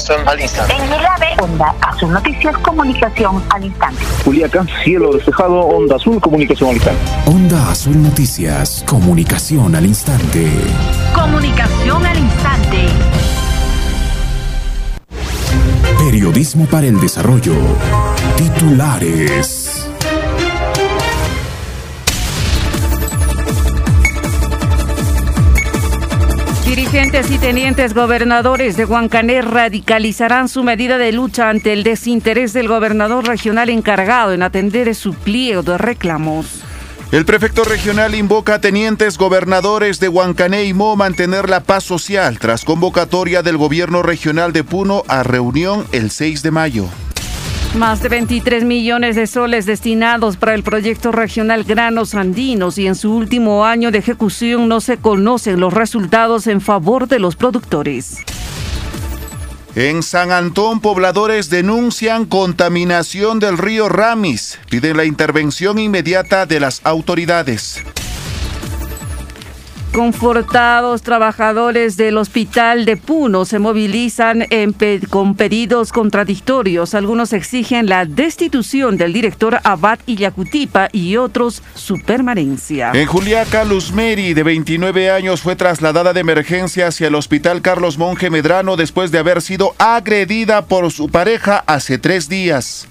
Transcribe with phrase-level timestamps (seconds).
[0.00, 0.74] comunicación al instante.
[0.74, 4.02] En Milave, Onda Azul Noticias, comunicación al instante.
[4.24, 7.00] Culiacán, cielo despejado, Onda Azul, comunicación al instante.
[7.26, 10.50] Onda Azul Noticias, comunicación al instante.
[11.14, 12.86] Comunicación al instante.
[15.98, 17.54] Periodismo para el desarrollo.
[18.36, 19.59] Titulares.
[26.70, 32.68] Dirigentes y tenientes gobernadores de Huancané radicalizarán su medida de lucha ante el desinterés del
[32.68, 36.62] gobernador regional encargado en atender su pliego de reclamos.
[37.10, 42.38] El prefecto regional invoca a tenientes gobernadores de Huancané y Mo mantener la paz social
[42.38, 46.86] tras convocatoria del gobierno regional de Puno a reunión el 6 de mayo.
[47.74, 52.96] Más de 23 millones de soles destinados para el proyecto regional Granos Andinos y en
[52.96, 58.18] su último año de ejecución no se conocen los resultados en favor de los productores.
[59.76, 64.58] En San Antón, pobladores denuncian contaminación del río Ramis.
[64.68, 67.84] Piden la intervención inmediata de las autoridades.
[69.92, 74.46] Confortados trabajadores del hospital de Puno se movilizan
[75.08, 76.94] con pedidos contradictorios.
[76.94, 82.92] Algunos exigen la destitución del director Abad Illacutipa y otros su permanencia.
[82.94, 87.98] En Juliaca, Luz Meri, de 29 años, fue trasladada de emergencia hacia el hospital Carlos
[87.98, 92.86] Monje Medrano después de haber sido agredida por su pareja hace tres días.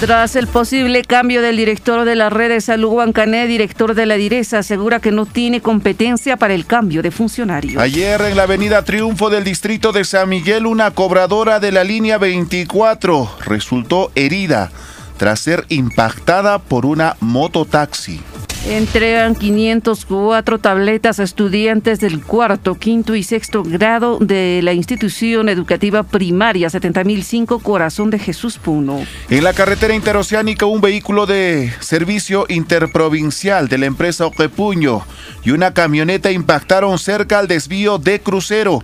[0.00, 4.14] Tras el posible cambio del director de la red de salud Huancané, director de la
[4.14, 7.80] Direza asegura que no tiene competencia para el cambio de funcionario.
[7.80, 12.16] Ayer en la avenida Triunfo del distrito de San Miguel, una cobradora de la línea
[12.16, 14.70] 24 resultó herida
[15.16, 18.20] tras ser impactada por una mototaxi.
[18.66, 26.02] Entregan 504 tabletas a estudiantes del cuarto, quinto y sexto grado de la institución educativa
[26.02, 29.00] primaria 70005 Corazón de Jesús Puno.
[29.30, 35.02] En la carretera interoceánica, un vehículo de servicio interprovincial de la empresa Oquepuño
[35.44, 38.82] y una camioneta impactaron cerca al desvío de crucero.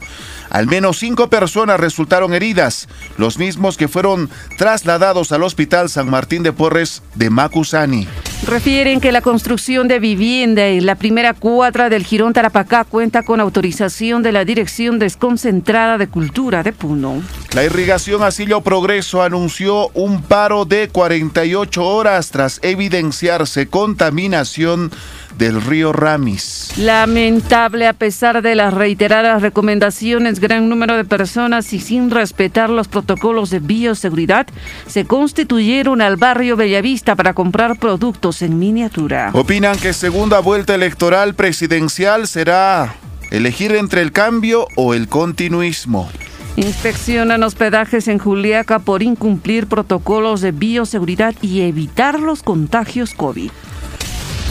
[0.54, 2.86] Al menos cinco personas resultaron heridas,
[3.18, 8.06] los mismos que fueron trasladados al Hospital San Martín de Porres de Macusani.
[8.46, 13.40] Refieren que la construcción de vivienda en la primera cuadra del Girón Tarapacá cuenta con
[13.40, 17.20] autorización de la Dirección Desconcentrada de Cultura de Puno.
[17.52, 24.92] La irrigación Asillo Progreso anunció un paro de 48 horas tras evidenciarse contaminación
[25.38, 26.72] del río Ramis.
[26.76, 32.88] Lamentable a pesar de las reiteradas recomendaciones, gran número de personas y sin respetar los
[32.88, 34.46] protocolos de bioseguridad
[34.86, 39.30] se constituyeron al barrio Bellavista para comprar productos en miniatura.
[39.32, 42.94] Opinan que segunda vuelta electoral presidencial será
[43.30, 46.08] elegir entre el cambio o el continuismo.
[46.56, 53.50] Inspeccionan hospedajes en Juliaca por incumplir protocolos de bioseguridad y evitar los contagios COVID.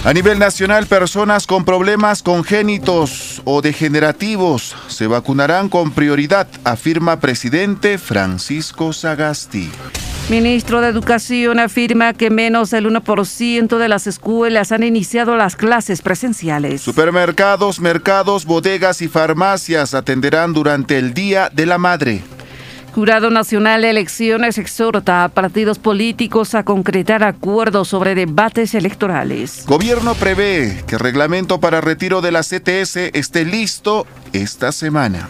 [0.06, 7.98] A nivel nacional, personas con problemas congénitos o degenerativos se vacunarán con prioridad, afirma presidente
[7.98, 9.72] Francisco Sagasti.
[10.30, 16.02] Ministro de Educación afirma que menos del 1% de las escuelas han iniciado las clases
[16.02, 16.82] presenciales.
[16.82, 22.24] Supermercados, mercados, bodegas y farmacias atenderán durante el Día de la Madre.
[22.94, 29.64] Jurado Nacional de Elecciones exhorta a partidos políticos a concretar acuerdos sobre debates electorales.
[29.66, 35.28] Gobierno prevé que el reglamento para retiro de la CTS esté listo esta semana.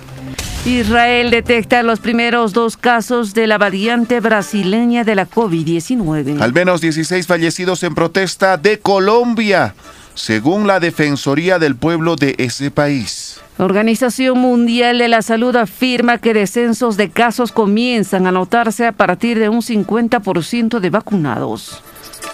[0.66, 6.42] Israel detecta los primeros dos casos de la variante brasileña de la COVID-19.
[6.42, 9.74] Al menos 16 fallecidos en protesta de Colombia,
[10.16, 13.40] según la Defensoría del Pueblo de ese país.
[13.58, 19.38] Organización Mundial de la Salud afirma que descensos de casos comienzan a notarse a partir
[19.38, 21.84] de un 50% de vacunados.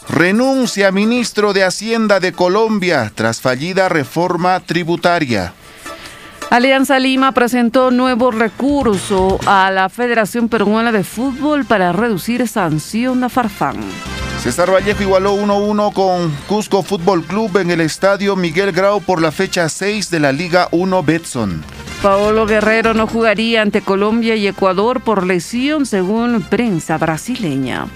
[0.08, 5.54] Renuncia ministro de Hacienda de Colombia tras fallida reforma tributaria.
[6.50, 13.30] Alianza Lima presentó nuevo recurso a la Federación Peruana de Fútbol para reducir sanción a
[13.30, 13.78] Farfán.
[14.42, 19.32] César Vallejo igualó 1-1 con Cusco Fútbol Club en el estadio Miguel Grau por la
[19.32, 21.64] fecha 6 de la Liga 1 Betson.
[22.02, 27.88] Paolo Guerrero no jugaría ante Colombia y Ecuador por lesión según prensa brasileña.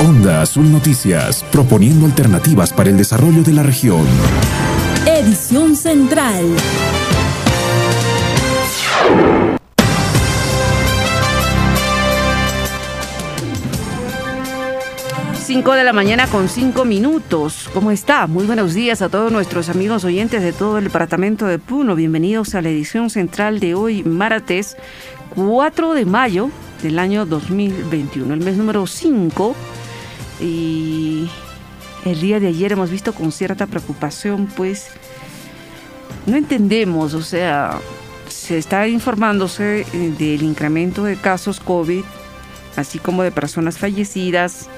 [0.00, 4.04] Onda Azul Noticias, proponiendo alternativas para el desarrollo de la región.
[5.06, 6.44] Edición Central.
[15.56, 17.70] 5 de la mañana con 5 minutos.
[17.72, 18.26] ¿Cómo está?
[18.26, 21.94] Muy buenos días a todos nuestros amigos oyentes de todo el departamento de Puno.
[21.94, 24.76] Bienvenidos a la edición central de hoy, martes
[25.34, 26.50] 4 de mayo
[26.82, 29.56] del año 2021, el mes número 5.
[30.42, 31.30] Y
[32.04, 34.88] el día de ayer hemos visto con cierta preocupación, pues
[36.26, 37.80] no entendemos, o sea,
[38.28, 42.04] se está informándose eh, del incremento de casos COVID,
[42.76, 44.68] así como de personas fallecidas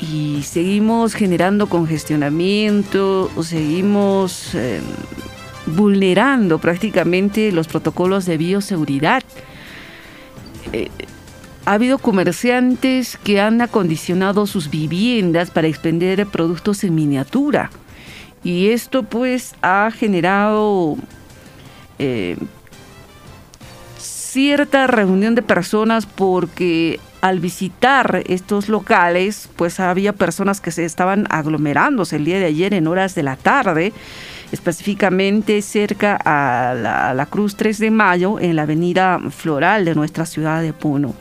[0.00, 4.82] y seguimos generando congestionamiento, seguimos em,
[5.66, 9.22] vulnerando prácticamente los protocolos de bioseguridad.
[10.72, 10.90] Eh,
[11.66, 17.70] ha habido comerciantes que han acondicionado sus viviendas para expender productos en miniatura
[18.44, 20.96] y esto pues ha generado
[21.98, 22.36] eh,
[23.98, 31.26] cierta reunión de personas porque al visitar estos locales, pues había personas que se estaban
[31.30, 33.92] aglomerándose el día de ayer en horas de la tarde,
[34.52, 40.62] específicamente cerca a la, Cruz 3 de Mayo, en la avenida Floral de nuestra ciudad
[40.62, 41.14] de Puno.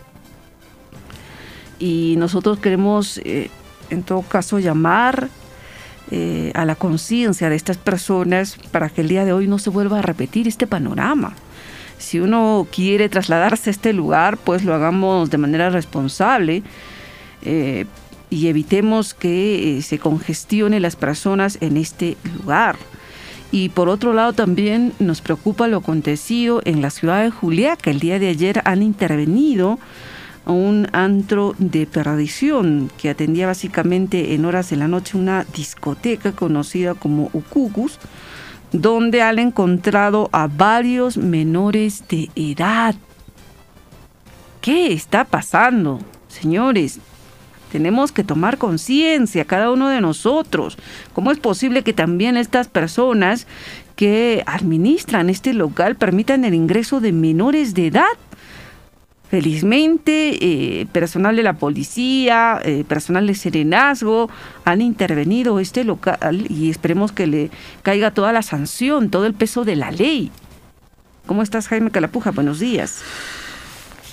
[1.79, 3.49] Y nosotros queremos, eh,
[3.89, 5.29] en todo caso, llamar
[6.11, 9.69] eh, a la conciencia de estas personas para que el día de hoy no se
[9.69, 11.33] vuelva a repetir este panorama
[11.97, 16.63] si uno quiere trasladarse a este lugar, pues lo hagamos de manera responsable
[17.43, 17.85] eh,
[18.29, 22.75] y evitemos que eh, se congestione las personas en este lugar.
[23.51, 27.91] Y por otro lado también nos preocupa lo acontecido en la ciudad de Juliá, que
[27.91, 29.79] el día de ayer han intervenido
[30.45, 36.93] un antro de perdición que atendía básicamente en horas de la noche una discoteca conocida
[36.93, 37.99] como Ucucus
[38.71, 42.95] donde han encontrado a varios menores de edad.
[44.61, 45.99] ¿Qué está pasando?
[46.27, 46.99] Señores,
[47.71, 50.77] tenemos que tomar conciencia, cada uno de nosotros.
[51.13, 53.47] ¿Cómo es posible que también estas personas
[53.95, 58.05] que administran este local permitan el ingreso de menores de edad?
[59.29, 64.29] Felizmente, eh, personal de la policía, eh, personal de serenazgo
[64.63, 67.51] han intervenido este local y esperemos que le
[67.83, 70.31] caiga toda la sanción, todo el peso de la ley.
[71.25, 72.31] ¿Cómo estás, Jaime Calapuja?
[72.31, 73.01] Buenos días.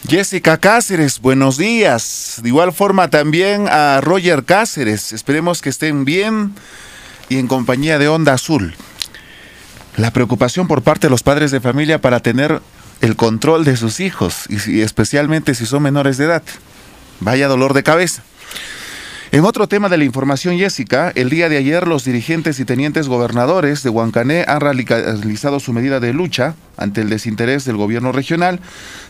[0.09, 2.41] Jessica Cáceres, buenos días.
[2.43, 5.13] De igual forma también a Roger Cáceres.
[5.13, 6.53] Esperemos que estén bien
[7.29, 8.75] y en compañía de Onda Azul.
[9.97, 12.61] La preocupación por parte de los padres de familia para tener
[13.05, 16.43] el control de sus hijos, y, especialmente si son menores de edad.
[17.21, 18.23] Vaya dolor de cabeza.
[19.31, 23.09] En otro tema de la información, Jessica, el día de ayer los dirigentes y tenientes
[23.09, 28.61] gobernadores de Huancané han realizado su medida de lucha ante el desinterés del gobierno regional.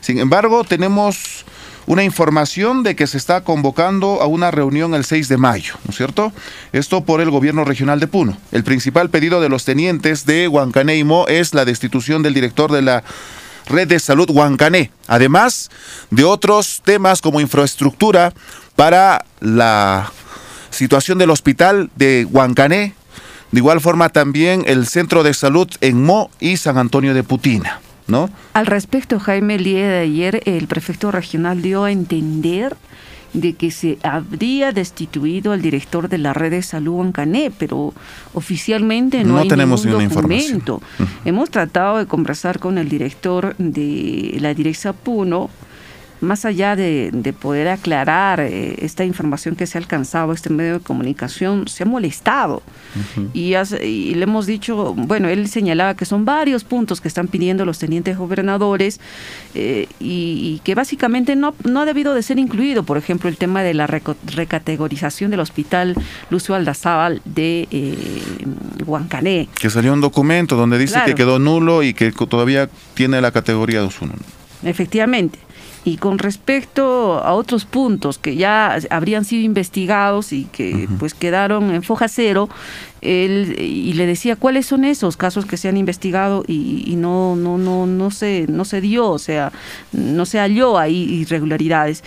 [0.01, 1.45] Sin embargo, tenemos
[1.87, 5.91] una información de que se está convocando a una reunión el 6 de mayo, ¿no
[5.91, 6.33] es cierto?
[6.73, 8.37] Esto por el gobierno regional de Puno.
[8.51, 12.73] El principal pedido de los tenientes de Huancané y Mo es la destitución del director
[12.73, 13.05] de la
[13.67, 15.71] Red de Salud Huancané, además
[16.11, 18.33] de otros temas como infraestructura
[18.77, 20.11] para la
[20.71, 22.95] situación del hospital de Huancané,
[23.53, 27.81] de igual forma también el centro de salud en Mo y San Antonio de Putina.
[28.07, 28.29] ¿No?
[28.53, 32.77] Al respecto, Jaime, el de ayer el prefecto regional dio a entender
[33.35, 37.93] de que se habría destituido al director de la red de salud Huancané, pero
[38.33, 40.81] oficialmente no, hay tenemos ningún documento.
[41.25, 45.51] Hemos tratado de conversar con el director de la Dirección Puno,
[46.25, 50.81] más allá de, poder aclarar eh, esta información que se ha alcanzado, este medio de
[50.81, 52.63] comunicación, se ha molestado.
[53.33, 53.55] y,
[54.15, 58.17] le hemos dicho, bueno, él señalaba que son varios puntos que están pidiendo los tenientes
[58.17, 59.01] gobernadores
[59.55, 63.63] eh, y, que básicamente no, no ha debido de ser incluido, por ejemplo, el tema
[63.63, 65.95] de la recategorización del hospital
[66.31, 67.97] Lucio Aldazábal de eh,
[68.87, 69.49] Huancané.
[69.61, 73.83] Que salió un documento donde dice que quedó nulo y que todavía tiene la categoría
[73.83, 74.13] 2.1.
[74.65, 75.39] Efectivamente.
[75.85, 81.75] Y con respecto a otros puntos que ya habrían sido investigados y que pues quedaron
[81.75, 82.49] en foja cero,
[83.03, 87.59] él y le decía cuáles son esos casos que se han investigado y, no no
[87.59, 89.53] no no se no se dio, o sea,
[89.93, 92.03] no se halló ahí irregularidades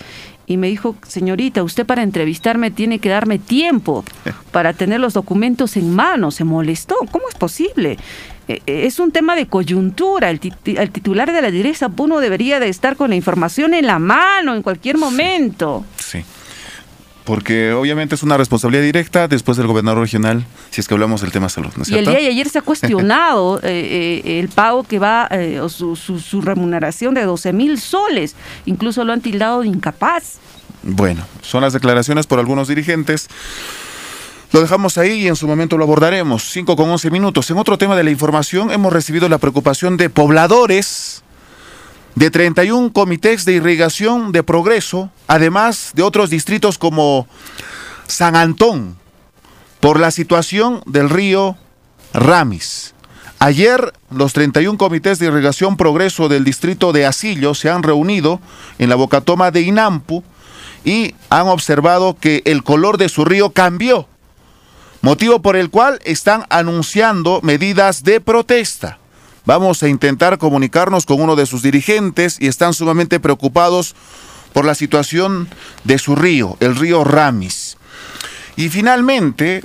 [0.48, 4.02] y me dijo, señorita, usted para entrevistarme tiene que darme tiempo
[4.50, 6.30] para tener los documentos en mano.
[6.30, 6.96] Se molestó.
[7.12, 7.98] ¿Cómo es posible?
[8.48, 10.30] E, e, es un tema de coyuntura.
[10.30, 14.54] El, titular de la directa Puno debería de estar con la información en la mano
[14.54, 15.84] en cualquier momento.
[15.96, 16.24] Sí.
[17.24, 21.30] Porque obviamente es una responsabilidad directa después del gobernador regional, si es que hablamos del
[21.30, 21.70] tema salud.
[21.86, 25.60] y el día de ayer se ha cuestionado eh, eh, el pago que va, eh,
[25.60, 28.34] o su, su, remuneración de 12 mil soles.
[28.64, 30.38] Incluso lo han tildado de incapaz.
[30.82, 33.28] Bueno, son las declaraciones por algunos dirigentes.
[34.52, 36.50] Lo dejamos ahí y en su momento lo abordaremos.
[36.50, 37.50] 5 con 11 minutos.
[37.50, 41.22] En otro tema de la información, hemos recibido la preocupación de pobladores
[42.14, 47.28] de 31 comités de irrigación de progreso, además de otros distritos como
[48.06, 48.96] San Antón,
[49.80, 51.56] por la situación del río
[52.14, 52.94] Ramis.
[53.38, 58.40] Ayer los 31 comités de irrigación progreso del distrito de Asillo se han reunido
[58.80, 60.24] en la bocatoma de Inampu
[60.84, 64.08] y han observado que el color de su río cambió,
[65.02, 68.98] motivo por el cual están anunciando medidas de protesta.
[69.44, 73.94] Vamos a intentar comunicarnos con uno de sus dirigentes y están sumamente preocupados
[74.52, 75.48] por la situación
[75.84, 77.76] de su río, el río Ramis.
[78.56, 79.64] Y finalmente,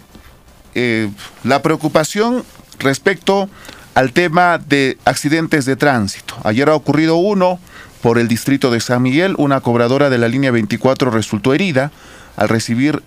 [0.75, 1.10] eh,
[1.44, 2.44] la preocupación
[2.80, 3.50] respecto
[3.96, 6.36] al tema de accidentes de tránsito.
[6.44, 7.60] Ayer ha ocurrido uno
[8.02, 11.92] por el distrito de San Miguel, una cobradora de la línea 24 resultó herida
[12.36, 13.02] al recibir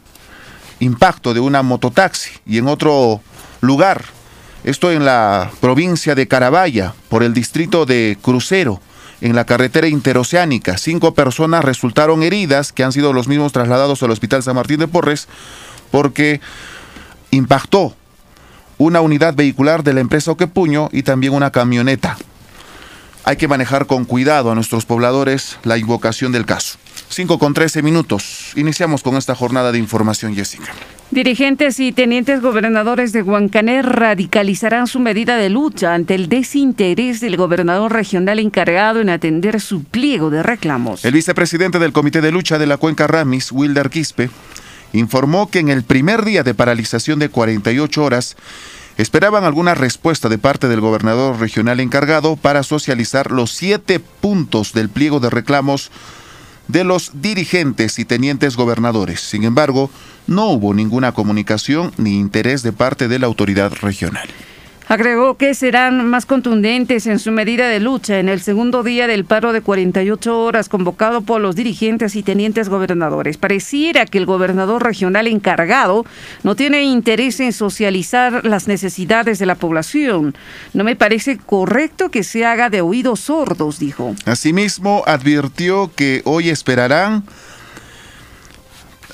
[0.81, 3.21] impacto de una mototaxi y en otro
[3.61, 4.05] lugar,
[4.65, 8.81] esto en la provincia de Carabaya, por el distrito de Crucero,
[9.21, 10.77] en la carretera interoceánica.
[10.77, 14.89] Cinco personas resultaron heridas, que han sido los mismos trasladados al Hospital San Martín de
[14.89, 15.29] Porres,
[15.91, 16.41] porque
[17.31, 17.95] impactó
[18.79, 22.17] una unidad vehicular de la empresa Oquepuño y también una camioneta.
[23.25, 26.79] Hay que manejar con cuidado a nuestros pobladores la invocación del caso.
[27.09, 28.53] 5 con 13 minutos.
[28.57, 30.73] Iniciamos con esta jornada de información, Jessica.
[31.11, 37.37] Dirigentes y tenientes gobernadores de Huancané radicalizarán su medida de lucha ante el desinterés del
[37.37, 41.05] gobernador regional encargado en atender su pliego de reclamos.
[41.05, 44.31] El vicepresidente del Comité de Lucha de la Cuenca Ramis, Wilder Quispe,
[44.93, 48.37] informó que en el primer día de paralización de 48 horas
[48.97, 54.89] esperaban alguna respuesta de parte del gobernador regional encargado para socializar los siete puntos del
[54.89, 55.91] pliego de reclamos
[56.69, 59.21] de los dirigentes y tenientes gobernadores.
[59.21, 59.91] Sin embargo,
[60.27, 64.29] no hubo ninguna comunicación ni interés de parte de la autoridad regional.
[64.89, 69.25] Agregó que serán más contundentes en su medida de lucha en el segundo día del
[69.25, 73.37] paro de 48 horas convocado por los dirigentes y tenientes gobernadores.
[73.37, 76.07] Pareciera que el gobernador regional encargado
[76.45, 80.37] no tiene interés en socializar las necesidades de la población.
[80.73, 84.15] No me parece correcto que se haga de oídos sordos, dijo.
[84.25, 87.25] Asimismo, advirtió que hoy esperarán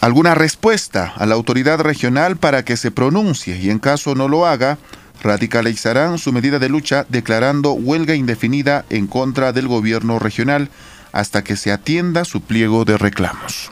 [0.02, 4.46] alguna respuesta a la autoridad regional para que se pronuncie y en caso no lo
[4.46, 4.76] haga,
[5.22, 10.68] radicalizarán su medida de lucha declarando huelga indefinida en contra del gobierno regional
[11.12, 13.70] hasta que se atienda su pliego de reclamos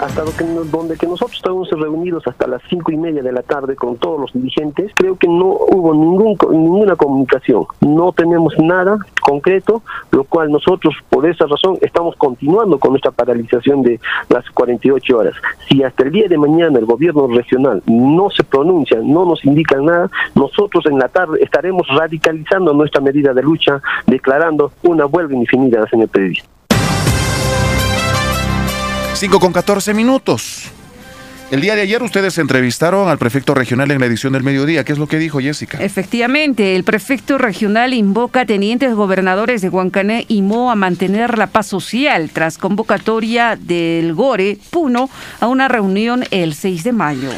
[0.00, 0.22] hasta
[0.70, 4.20] donde que nosotros estábamos reunidos hasta las cinco y media de la tarde con todos
[4.20, 10.50] los dirigentes, creo que no hubo ningún, ninguna comunicación, no tenemos nada concreto, lo cual
[10.50, 15.34] nosotros por esa razón estamos continuando con nuestra paralización de las 48 horas.
[15.68, 19.76] Si hasta el día de mañana el gobierno regional no se pronuncia, no nos indica
[19.80, 25.86] nada, nosotros en la tarde estaremos radicalizando nuestra medida de lucha, declarando una huelga indefinida,
[25.88, 26.51] señor periodista.
[29.14, 30.70] 5 con 14 minutos.
[31.50, 34.84] El día de ayer ustedes entrevistaron al prefecto regional en la edición del mediodía.
[34.84, 35.78] ¿Qué es lo que dijo Jessica?
[35.78, 41.48] Efectivamente, el prefecto regional invoca a tenientes gobernadores de Huancané y Mo a mantener la
[41.48, 47.30] paz social tras convocatoria del GORE Puno a una reunión el 6 de mayo.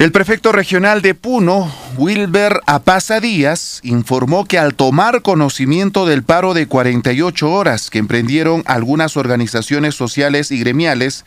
[0.00, 6.54] El prefecto regional de Puno, Wilber Apaza Díaz, informó que al tomar conocimiento del paro
[6.54, 11.26] de 48 horas que emprendieron algunas organizaciones sociales y gremiales,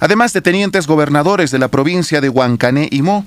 [0.00, 3.26] además de tenientes gobernadores de la provincia de Huancané y Mo,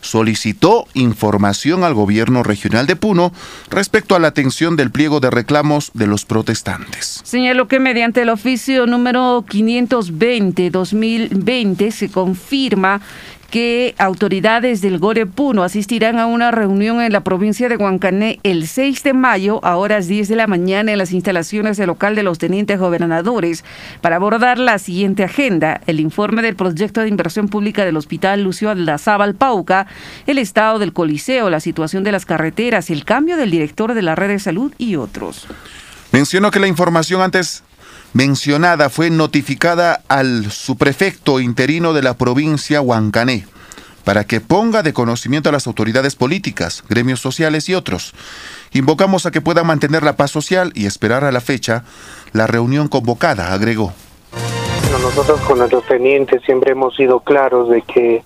[0.00, 3.34] solicitó información al gobierno regional de Puno
[3.68, 7.20] respecto a la atención del pliego de reclamos de los protestantes.
[7.22, 13.02] Señaló que mediante el oficio número 520-2020 se confirma
[13.50, 18.66] que autoridades del Gore Puno asistirán a una reunión en la provincia de Huancané el
[18.66, 22.22] 6 de mayo a horas 10 de la mañana en las instalaciones del local de
[22.22, 23.64] los tenientes gobernadores
[24.00, 28.70] para abordar la siguiente agenda, el informe del proyecto de inversión pública del Hospital Lucio
[28.70, 29.86] Aldazábal Pauca,
[30.26, 34.14] el estado del Coliseo, la situación de las carreteras, el cambio del director de la
[34.14, 35.46] red de salud y otros.
[36.12, 37.62] Menciono que la información antes
[38.16, 43.46] mencionada fue notificada al subprefecto interino de la provincia Huancané
[44.04, 48.14] para que ponga de conocimiento a las autoridades políticas, gremios sociales y otros.
[48.72, 51.84] Invocamos a que puedan mantener la paz social y esperar a la fecha
[52.32, 53.92] la reunión convocada, agregó.
[55.02, 58.22] nosotros con nuestros tenientes siempre hemos sido claros de que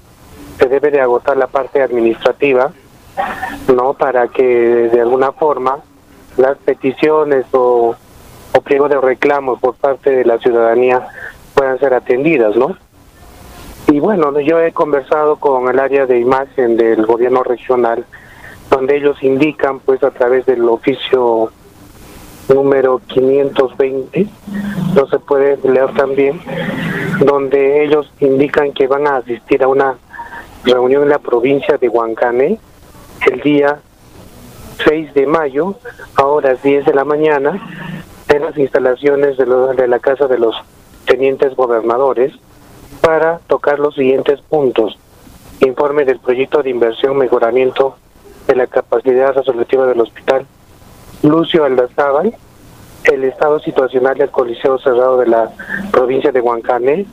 [0.61, 2.71] se debe de agotar la parte administrativa,
[3.75, 3.95] ¿no?
[3.95, 5.79] Para que de alguna forma
[6.37, 7.97] las peticiones o
[8.57, 11.07] o pliego de reclamos por parte de la ciudadanía
[11.55, 12.77] puedan ser atendidas, ¿no?
[13.89, 18.05] Y bueno, yo he conversado con el área de imagen del gobierno regional,
[18.71, 21.51] donde ellos indican, pues a través del oficio
[22.49, 24.27] número 520,
[24.95, 26.41] no se puede leer también,
[27.21, 29.97] donde ellos indican que van a asistir a una
[30.65, 32.59] reunión en la provincia de Huancané
[33.27, 33.81] el día
[34.85, 35.75] 6 de mayo
[36.15, 37.61] a horas 10 de la mañana
[38.31, 40.55] en las instalaciones de, de la Casa de los
[41.05, 42.33] Tenientes Gobernadores
[43.01, 44.99] para tocar los siguientes puntos.
[45.61, 47.97] Informe del proyecto de inversión mejoramiento
[48.47, 50.47] de la capacidad resolutiva del hospital
[51.23, 52.35] Lucio Aldazábal,
[53.05, 55.51] el estado situacional del Coliseo Cerrado de la
[55.91, 57.07] provincia de Huancané,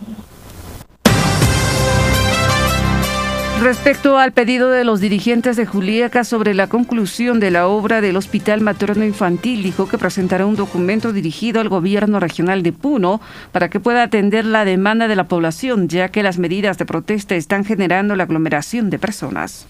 [3.62, 8.16] Respecto al pedido de los dirigentes de Juliaca sobre la conclusión de la obra del
[8.16, 13.20] Hospital Materno Infantil, dijo que presentará un documento dirigido al gobierno regional de Puno
[13.52, 17.34] para que pueda atender la demanda de la población, ya que las medidas de protesta
[17.34, 19.68] están generando la aglomeración de personas.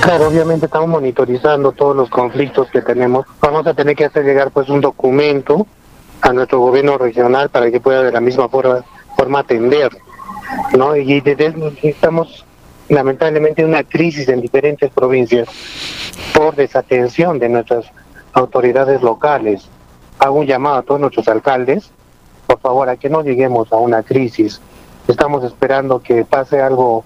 [0.00, 3.26] Claro, obviamente estamos monitorizando todos los conflictos que tenemos.
[3.42, 5.66] Vamos a tener que hacer llegar pues un documento
[6.22, 8.82] a nuestro gobierno regional para que pueda de la misma forma,
[9.16, 9.90] forma atender
[10.76, 10.96] ¿no?
[10.96, 11.22] Y
[11.82, 12.44] estamos
[12.88, 15.48] lamentablemente en una crisis en diferentes provincias
[16.34, 17.86] por desatención de nuestras
[18.32, 19.68] autoridades locales.
[20.18, 21.90] Hago un llamado a todos nuestros alcaldes,
[22.46, 24.60] por favor, a que no lleguemos a una crisis.
[25.08, 27.04] Estamos esperando que pase algo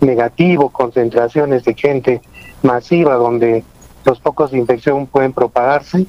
[0.00, 2.22] negativo, concentraciones de gente
[2.62, 3.64] masiva donde
[4.04, 6.06] los pocos de infección pueden propagarse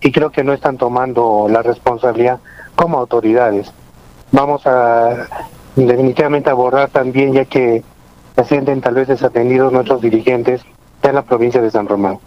[0.00, 2.40] y creo que no están tomando la responsabilidad
[2.74, 3.72] como autoridades.
[4.32, 5.26] Vamos a
[5.76, 7.82] definitivamente abordar también, ya que
[8.36, 10.62] se sienten tal vez desatendidos nuestros dirigentes
[11.02, 12.18] en la provincia de San Román.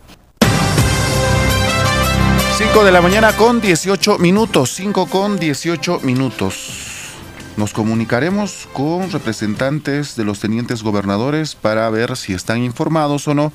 [2.58, 7.13] 5 de la mañana con 18 minutos, 5 con 18 minutos.
[7.56, 13.51] Nos comunicaremos con representantes de los tenientes gobernadores para ver si están informados o no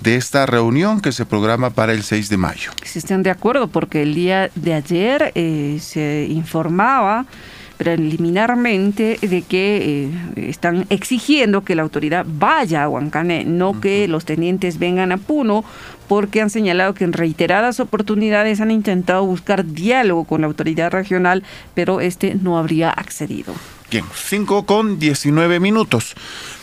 [0.00, 2.70] de esta reunión que se programa para el 6 de mayo.
[2.84, 7.26] Si están de acuerdo, porque el día de ayer eh, se informaba
[7.78, 14.24] preliminarmente de que eh, están exigiendo que la autoridad vaya a Huancané, no que los
[14.24, 15.64] tenientes vengan a Puno,
[16.08, 21.44] porque han señalado que en reiteradas oportunidades han intentado buscar diálogo con la autoridad regional,
[21.74, 23.54] pero este no habría accedido.
[23.90, 26.14] Bien, 5 con 19 minutos.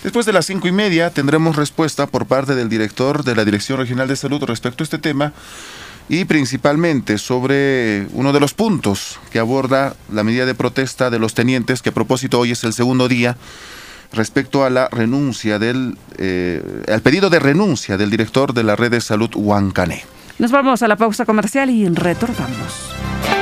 [0.04, 3.80] Después de las cinco y media tendremos respuesta por parte del director de la Dirección
[3.80, 5.34] Regional de Salud respecto a este tema
[6.08, 11.34] y principalmente sobre uno de los puntos que aborda la medida de protesta de los
[11.34, 13.38] tenientes, que a propósito hoy es el segundo día,
[14.14, 18.92] respecto a la renuncia del, eh, al pedido de renuncia del director de la red
[18.92, 20.06] de salud Huancané.
[20.38, 22.92] Nos vamos a la pausa comercial y retornamos.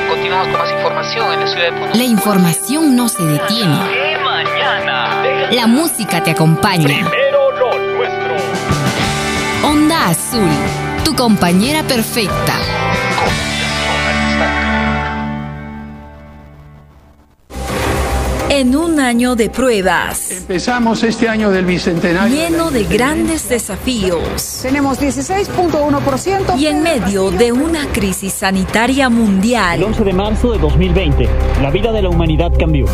[0.10, 1.94] Continuamos con más información en la ciudad de Puno.
[1.94, 3.80] La información no se detiene.
[5.52, 7.08] La música te acompaña.
[9.64, 10.83] Onda Azul
[11.24, 12.54] compañera perfecta.
[18.50, 20.32] En un año de pruebas.
[20.32, 22.36] Empezamos este año del bicentenario.
[22.36, 24.60] Lleno de grandes desafíos.
[24.64, 26.60] Tenemos 16.1%.
[26.60, 29.80] Y en medio de una crisis sanitaria mundial.
[29.80, 31.30] El 11 de marzo de 2020,
[31.62, 32.86] la vida de la humanidad cambió.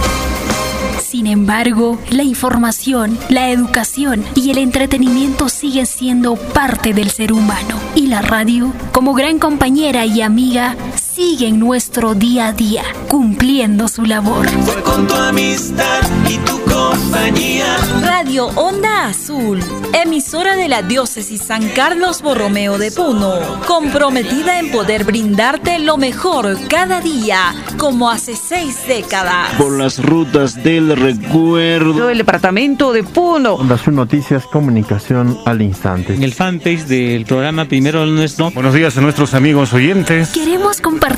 [1.09, 7.79] Sin embargo, la información, la educación y el entretenimiento siguen siendo parte del ser humano.
[7.95, 10.77] Y la radio, como gran compañera y amiga,
[11.19, 14.47] sigue en nuestro día a día, cumpliendo su labor.
[14.47, 17.75] Fue con tu amistad y tu compañía.
[18.01, 19.60] Radio Onda Azul,
[19.93, 23.34] emisora de la diócesis San Carlos Borromeo de Puno,
[23.67, 29.49] comprometida en poder brindarte lo mejor cada día, como hace seis décadas.
[29.58, 32.10] Por las rutas del recuerdo.
[32.10, 33.55] El departamento de Puno.
[33.55, 36.13] Onda Azul Noticias, comunicación al instante.
[36.13, 38.51] En el fanpage del programa Primero Nuestro.
[38.51, 40.29] Buenos días a nuestros amigos oyentes.
[40.29, 41.08] Queremos compartir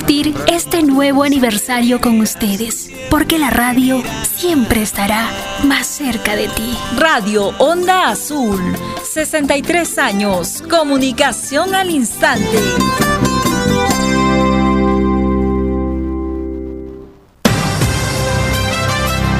[0.46, 5.28] este nuevo aniversario con ustedes, porque la radio siempre estará
[5.64, 6.76] más cerca de ti.
[6.98, 8.60] Radio Onda Azul,
[9.02, 12.58] 63 años, comunicación al instante.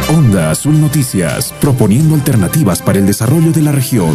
[0.09, 4.15] Onda Azul Noticias, proponiendo alternativas para el desarrollo de la región.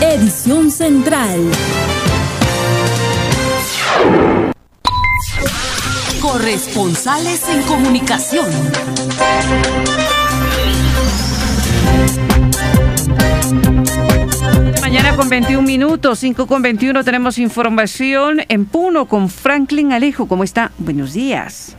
[0.00, 1.50] Edición Central.
[6.30, 8.46] Corresponsales en comunicación.
[14.82, 20.28] Mañana con 21 minutos, 5 con 21 tenemos información en Puno con Franklin Alejo.
[20.28, 20.70] ¿Cómo está?
[20.76, 21.74] Buenos días.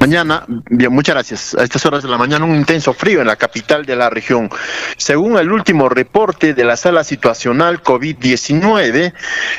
[0.00, 1.54] mañana, bien, muchas gracias.
[1.54, 4.50] A estas horas de la mañana un intenso frío en la capital de la región.
[4.96, 9.12] Según el último reporte de la sala situacional COVID-19,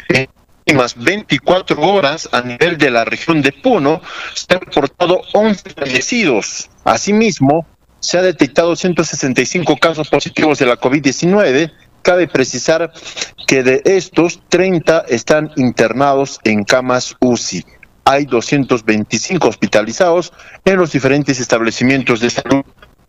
[0.09, 0.38] en las
[0.69, 4.01] últimas 24 horas a nivel de la región de Puno
[4.35, 6.69] se han reportado 11 fallecidos.
[6.83, 7.65] Asimismo,
[7.99, 11.71] se ha detectado 165 casos positivos de la COVID-19.
[12.03, 12.93] Cabe precisar
[13.47, 17.65] que de estos, 30 están internados en camas UCI.
[18.05, 20.33] Hay 225 hospitalizados
[20.65, 22.63] en los diferentes establecimientos de salud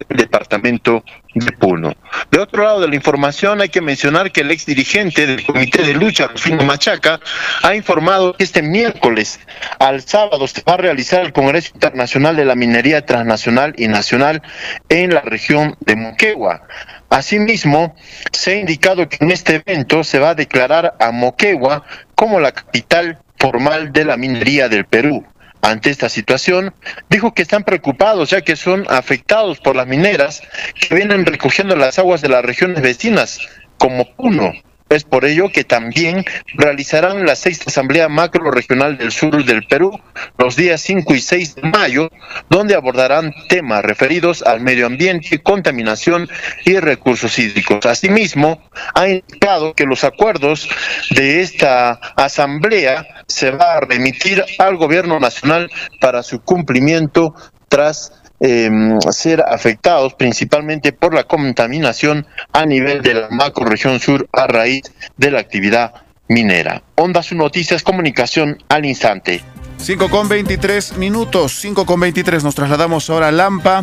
[0.09, 1.95] departamento de Puno.
[2.31, 5.83] De otro lado de la información hay que mencionar que el ex dirigente del Comité
[5.83, 7.21] de Lucha, Rufino Machaca,
[7.63, 9.41] ha informado que este miércoles
[9.79, 14.43] al sábado se va a realizar el Congreso Internacional de la Minería Transnacional y Nacional
[14.89, 16.63] en la región de Moquegua.
[17.11, 17.97] Asimismo,
[18.33, 21.85] se ha indicado que en este evento se va a declarar a Moquegua
[22.15, 25.25] como la capital formal de la minería del Perú.
[25.63, 26.75] Ante esta situación,
[27.11, 30.43] dijo que están preocupados ya que son afectados por las mineras
[30.75, 33.41] que vienen recogiendo las aguas de las regiones vecinas,
[33.79, 34.53] como Puno.
[34.91, 36.25] Es por ello que también
[36.55, 40.01] realizarán la sexta Asamblea Macro Regional del Sur del Perú
[40.37, 42.11] los días 5 y 6 de mayo,
[42.49, 46.29] donde abordarán temas referidos al medio ambiente, contaminación
[46.65, 47.87] y recursos hídricos.
[47.87, 50.69] Asimismo, ha indicado que los acuerdos
[51.11, 57.37] de esta Asamblea se va a remitir al Gobierno Nacional para su cumplimiento
[57.69, 58.71] tras eh,
[59.11, 64.83] ser afectados principalmente por la contaminación a nivel de la macroregión sur a raíz
[65.17, 65.95] de la actividad
[66.29, 66.83] minera.
[66.95, 69.43] Onda Su Noticias, comunicación al instante.
[69.77, 72.45] 5 con 23 minutos, 5 con 23.
[72.45, 73.83] Nos trasladamos ahora a Lampa.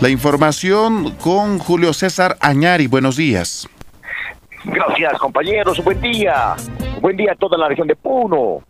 [0.00, 2.86] La información con Julio César Añari.
[2.86, 3.68] Buenos días.
[4.64, 5.82] Gracias, compañeros.
[5.82, 6.54] Buen día.
[7.00, 8.62] Buen día a toda la región de Puno.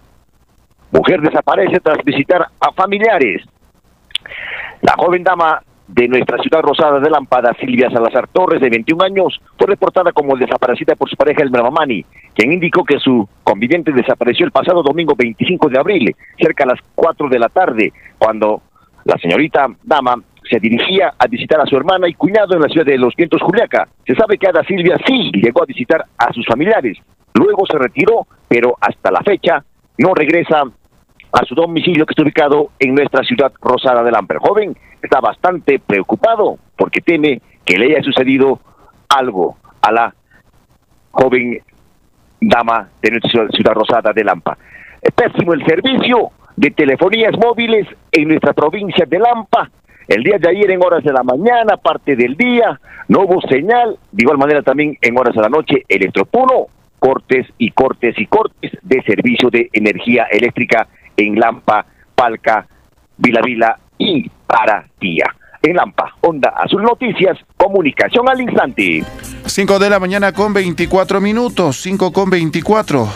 [0.91, 3.43] Mujer desaparece tras visitar a familiares.
[4.83, 9.41] La joven dama de nuestra ciudad rosada de Lampada, Silvia Salazar Torres, de 21 años,
[9.57, 14.45] fue reportada como desaparecida por su pareja Elmer Mamani, quien indicó que su conviviente desapareció
[14.45, 18.62] el pasado domingo 25 de abril, cerca a las 4 de la tarde, cuando
[19.05, 20.17] la señorita dama
[20.49, 23.43] se dirigía a visitar a su hermana y cuñado en la ciudad de Los Vientos,
[23.43, 23.88] Juliaca.
[24.07, 26.99] Se sabe que Ada Silvia sí llegó a visitar a sus familiares,
[27.35, 29.64] luego se retiró, pero hasta la fecha
[29.99, 30.62] no regresa
[31.33, 34.38] a su domicilio que está ubicado en nuestra ciudad rosada del Amper.
[34.38, 38.61] Joven está bastante preocupado porque teme que le haya sucedido
[39.09, 40.14] algo a la
[41.11, 41.61] joven
[42.41, 44.57] dama de nuestra ciudad rosada de Lampa.
[45.14, 49.71] Pésimo el servicio de telefonías móviles en nuestra provincia de Lampa.
[50.07, 53.99] El día de ayer en horas de la mañana, parte del día, no hubo señal,
[54.11, 56.67] de igual manera también en horas de la noche, electropuno,
[56.99, 60.88] cortes y cortes y cortes de servicio de energía eléctrica
[61.19, 62.67] en Lampa, Palca,
[63.19, 65.27] Vila Vila y Paratía.
[65.61, 69.05] En Lampa, Onda Azul Noticias, comunicación al instante.
[69.45, 73.09] 5 de la mañana con 24 minutos, 5 con 24.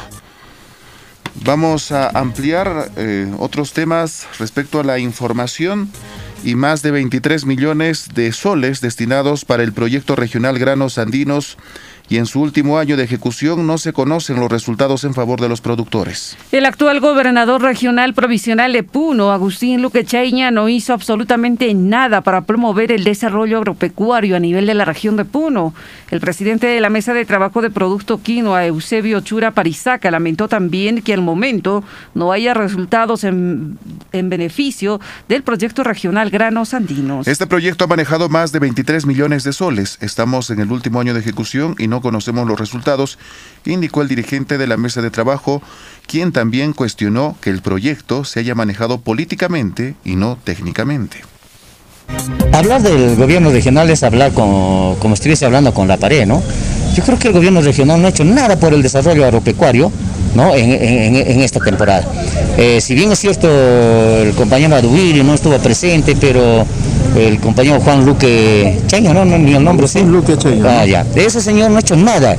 [1.45, 5.89] Vamos a ampliar eh, otros temas respecto a la información
[6.45, 11.57] y más de 23 millones de soles destinados para el proyecto regional Granos Andinos
[12.13, 15.49] y en su último año de ejecución no se conocen los resultados en favor de
[15.49, 16.37] los productores.
[16.53, 22.43] El actual gobernador regional provisional de Puno, Agustín Luque Chaiña, no hizo absolutamente nada para
[22.43, 25.73] promover el desarrollo agropecuario a nivel de la región de Puno.
[26.11, 31.01] El presidente de la Mesa de Trabajo de Producto Quinoa, Eusebio Chura Parizaca, lamentó también
[31.01, 33.79] que al momento no haya resultados en,
[34.13, 37.27] en beneficio del proyecto regional Granos Andinos.
[37.27, 39.97] Este proyecto ha manejado más de 23 millones de soles.
[40.03, 43.19] Estamos en el último año de ejecución y no conocemos los resultados,
[43.65, 45.63] indicó el dirigente de la mesa de trabajo,
[46.07, 51.23] quien también cuestionó que el proyecto se haya manejado políticamente y no técnicamente.
[52.53, 56.43] Hablar del gobierno regional es hablar como, como estuviese hablando con la pared, ¿no?
[56.95, 59.91] Yo creo que el gobierno regional no ha hecho nada por el desarrollo agropecuario
[60.35, 60.55] ¿no?
[60.55, 62.05] en esta temporada.
[62.59, 66.67] Eh, si bien es cierto, el compañero Aduiri no estuvo presente, pero
[67.17, 69.25] el compañero Juan Luque Cheña, ¿no?
[69.25, 70.03] Ni el nombre, sí.
[70.03, 70.81] Luque Cheña.
[70.81, 71.05] Ah, ya.
[71.05, 72.37] De ese señor no ha hecho nada.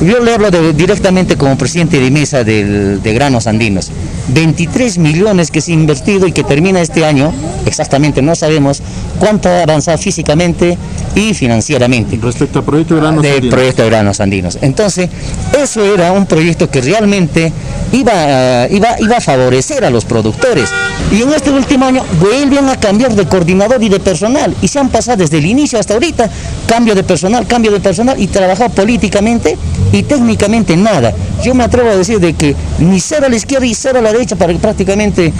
[0.00, 3.90] Yo le hablo de, directamente como presidente de mesa del, de Granos Andinos.
[4.28, 7.32] 23 millones que se ha invertido y que termina este año,
[7.66, 8.82] exactamente no sabemos
[9.18, 10.76] cuánto ha avanzado físicamente
[11.14, 12.18] y financieramente.
[12.20, 13.54] Respecto al proyecto de Granos del Andinos.
[13.54, 14.58] proyecto de Granos Andinos.
[14.62, 15.08] Entonces,
[15.56, 17.52] eso era un proyecto que realmente
[17.92, 20.70] iba, iba, iba a favorecer a los productores.
[21.12, 24.54] Y en este último año vuelven a cambiar de coordinador y de personal.
[24.62, 26.28] Y se han pasado desde el inicio hasta ahorita,
[26.66, 29.56] cambio de personal, cambio de personal y trabajado políticamente
[29.94, 31.12] y técnicamente nada.
[31.44, 34.02] Yo me atrevo a decir de que ni cero a la izquierda y cero a
[34.02, 35.32] la derecha para prácticamente,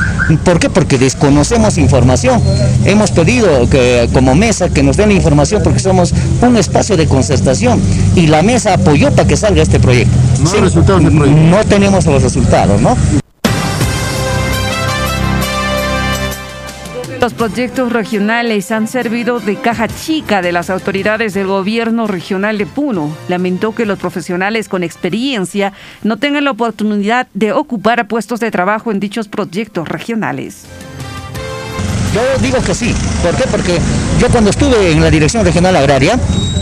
[0.45, 0.71] ¿por qué?
[0.71, 2.41] Porque desconocemos información.
[2.85, 7.07] Hemos pedido que como mesa que nos den la información porque somos un espacio de
[7.07, 7.81] concertación
[8.15, 10.15] y la mesa apoyó para que salga este proyecto.
[10.41, 11.43] No, sí, resultados del proyecto.
[11.43, 12.97] no tenemos los resultados, ¿no?
[17.25, 22.67] Los proyectos regionales han servido de caja chica de las autoridades del gobierno regional de
[22.67, 23.17] Puno.
[23.29, 28.93] Lamentó que los profesionales con experiencia no tengan la oportunidad de ocupar puestos de trabajo
[28.93, 30.67] en dichos proyectos regionales.
[32.15, 32.95] Yo digo que sí.
[33.23, 33.45] ¿Por qué?
[33.51, 33.79] Porque
[34.21, 36.19] yo cuando estuve en la Dirección Regional Agraria,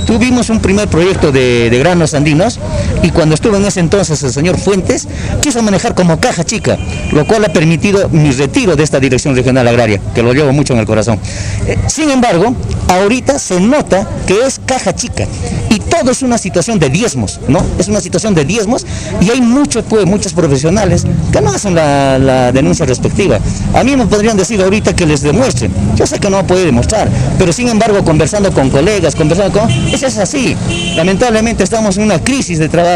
[0.07, 2.61] tuvimos un primer proyecto de, granos andinos
[3.03, 5.09] y cuando estuvo en ese entonces el señor Fuentes,
[5.41, 6.79] quiso manejar como caja chica,
[7.13, 10.73] lo cual ha permitido mi retiro de esta Dirección Regional Agraria, que lo llevo mucho
[10.73, 11.19] en el corazón.
[11.67, 12.55] Eh, sin embargo,
[12.89, 15.27] ahorita se nota que es caja chica
[15.71, 17.65] y todo es una situación de diezmos, ¿no?
[17.79, 18.87] Es una situación de diezmos
[19.21, 23.39] y hay muchos, pues, muchos profesionales que no hacen la, denuncia respectiva.
[23.75, 25.73] A mí me podrían decir ahorita que les demuestren.
[25.97, 29.71] Yo sé que no puede demostrar, pero sin embargo, conversando con colegas, conversando con...
[29.71, 30.57] Eso es así.
[30.97, 32.92] Lamentablemente estamos en una crisis de trabajo,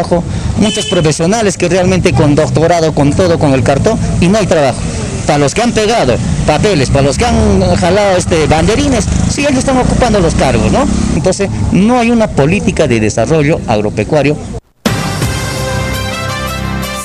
[0.57, 4.79] muchos profesionales que realmente con doctorado, con todo, con el cartón, y no hay trabajo.
[5.25, 9.59] Para los que han pegado papeles, para los que han jalado este, banderines, sí, ellos
[9.59, 10.85] están ocupando los cargos, ¿no?
[11.15, 14.37] Entonces, no hay una política de desarrollo agropecuario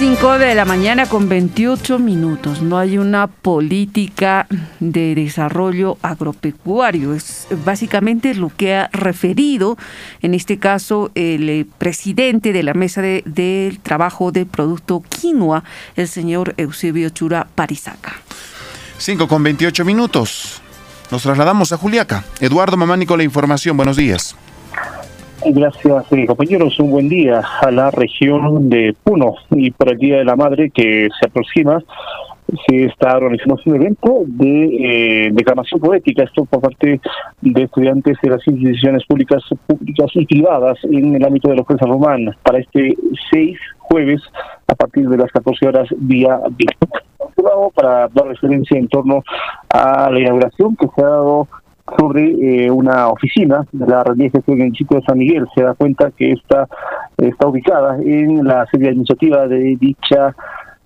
[0.03, 2.61] 5 de la mañana con 28 minutos.
[2.61, 4.49] No hay una política
[4.81, 7.15] de desarrollo agropecuario.
[7.15, 9.79] Es básicamente lo que ha referido,
[10.21, 15.63] en este caso, el eh, presidente de la Mesa del de Trabajo de Producto Quinoa,
[15.95, 18.15] el señor Eusebio Chura Parizaca.
[18.99, 20.61] 5 con 28 minutos.
[21.13, 22.25] Nos trasladamos a Juliaca.
[22.41, 23.77] Eduardo Mamani con la información.
[23.77, 24.35] Buenos días.
[25.45, 26.79] Gracias, eh, compañeros.
[26.79, 30.71] Un buen día a la región de Puno y por el Día de la Madre
[30.71, 31.83] que se aproxima.
[32.69, 37.01] Se está organizando un evento de eh, declamación poética, esto por parte
[37.41, 41.87] de estudiantes de las instituciones públicas, públicas y privadas en el ámbito de la ofensa
[41.87, 42.95] romana para este
[43.33, 44.21] 6 jueves
[44.69, 46.39] a partir de las 14 horas vía
[47.75, 49.23] para dar referencia en torno
[49.71, 51.49] a la inauguración que se ha dado
[51.99, 55.47] sobre eh, una oficina de la Red en el Chico de San Miguel.
[55.55, 56.69] Se da cuenta que esta
[57.17, 60.35] está ubicada en la sede administrativa de dicha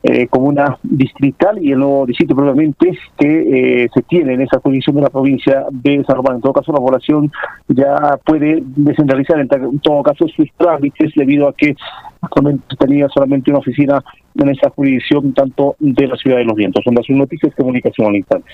[0.09, 4.95] eh, comuna distrital y el nuevo distrito probablemente que eh, se tiene en esa jurisdicción
[4.97, 6.37] de la provincia de San Román.
[6.37, 7.33] En todo caso, la población
[7.67, 9.49] ya puede descentralizar en,
[9.81, 11.75] todo caso sus trámites debido a que
[12.21, 14.01] actualmente tenía solamente una oficina
[14.37, 16.85] en esa jurisdicción tanto de la ciudad de los vientos.
[16.85, 18.49] Son las noticias comunicación al instante.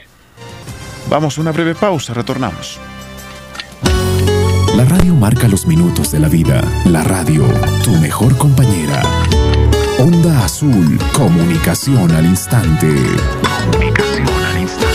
[1.08, 2.78] Vamos a una breve pausa, retornamos.
[4.76, 6.62] La radio marca los minutos de la vida.
[6.86, 7.44] La radio,
[7.84, 9.02] tu mejor compañera.
[9.98, 12.88] Onda Azul, comunicación al instante.
[13.70, 14.92] Comunicación al instante.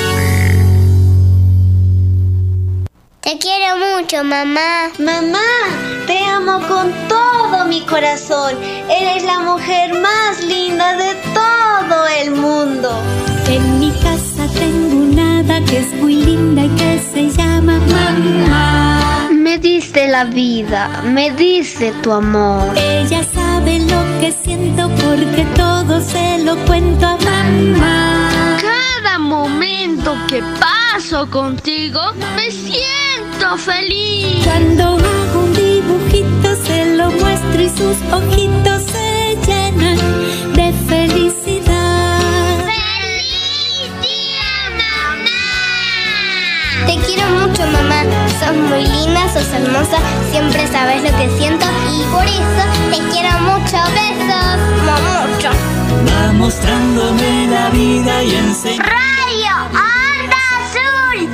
[3.22, 4.90] Te quiero mucho, mamá.
[4.98, 5.48] Mamá,
[6.08, 8.56] te amo con todo mi corazón.
[8.90, 12.90] Eres la mujer más linda de todo el mundo.
[13.48, 14.27] En mi casa
[15.66, 19.30] que es muy linda y que se llama mamá.
[19.32, 22.78] Me diste la vida, me diste tu amor.
[22.78, 28.30] Ella sabe lo que siento porque todo se lo cuento a mamá.
[28.62, 32.02] Cada momento que paso contigo
[32.36, 34.46] me siento feliz.
[34.46, 39.07] Cuando hago un dibujito se lo muestro y sus ojitos se
[47.58, 48.04] mucho, mamá.
[48.40, 49.98] Sos muy linda, sos hermosa,
[50.32, 53.78] siempre sabes lo que siento y por eso te quiero mucho.
[53.94, 55.50] Besos, mucho.
[56.08, 58.84] Va mostrándome la vida y enseña.
[58.84, 61.30] Radio Onda Azul,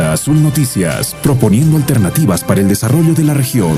[0.00, 3.76] Azul Noticias, proponiendo alternativas para el desarrollo de la región.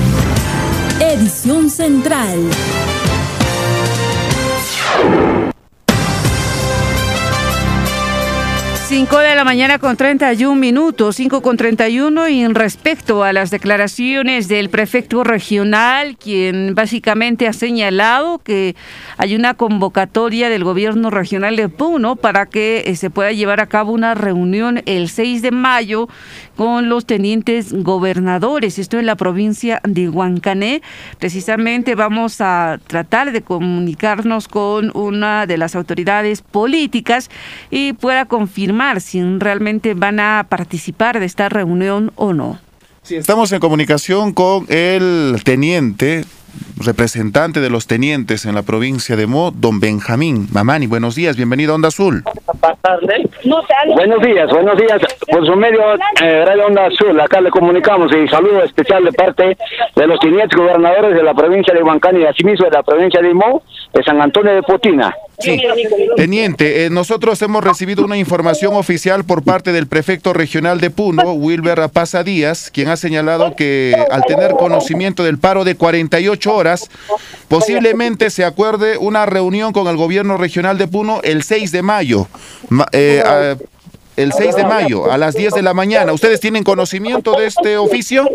[0.99, 2.39] Edición Central.
[8.87, 13.51] 5 de la mañana con 31 minutos, 5 con 31 y en respecto a las
[13.51, 18.77] declaraciones del prefecto regional, quien básicamente ha señalado que
[19.17, 23.67] hay una convocatoria del gobierno regional de Puno para que eh, se pueda llevar a
[23.67, 26.07] cabo una reunión el 6 de mayo
[26.55, 30.81] con los tenientes gobernadores, esto en la provincia de Huancané.
[31.19, 37.29] Precisamente vamos a tratar de comunicarnos con una de las autoridades políticas
[37.69, 42.59] y pueda confirmar si realmente van a participar de esta reunión o no.
[43.03, 46.25] Sí, estamos en comunicación con el teniente
[46.79, 50.87] representante de los tenientes en la provincia de Mo, don Benjamín Mamani.
[50.87, 52.23] Buenos días, bienvenido a Onda Azul.
[53.95, 55.01] Buenos días, buenos días.
[55.29, 55.81] Por su medio,
[56.21, 59.57] eh, Radio Onda Azul, acá le comunicamos y saludo especial de parte
[59.95, 63.33] de los tenientes gobernadores de la provincia de Huancán y asimismo de la provincia de
[63.33, 63.63] Mo,
[63.93, 65.15] de San Antonio de Potina.
[65.39, 65.61] Sí,
[66.15, 71.33] teniente, eh, nosotros hemos recibido una información oficial por parte del prefecto regional de Puno,
[71.33, 76.66] Wilber Rapaza Díaz, quien ha señalado que al tener conocimiento del paro de 48 horas,
[77.47, 82.27] posiblemente se acuerde una reunión con el gobierno regional de Puno el 6 de mayo.
[82.91, 83.55] Eh,
[84.15, 86.11] el 6 de mayo a las 10 de la mañana.
[86.11, 88.27] ¿Ustedes tienen conocimiento de este oficio?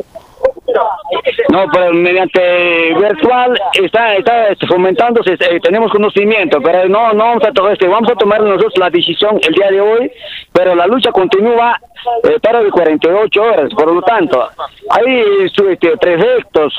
[1.49, 7.45] No, pero mediante virtual está, está este, fomentándose, eh, tenemos conocimiento, pero no, no vamos
[7.45, 10.11] a tomar este, vamos a tomar nosotros la decisión el día de hoy,
[10.53, 11.79] pero la lucha continúa
[12.25, 14.49] eh, para de 48 horas, por lo tanto,
[14.91, 16.75] hay este, prefectos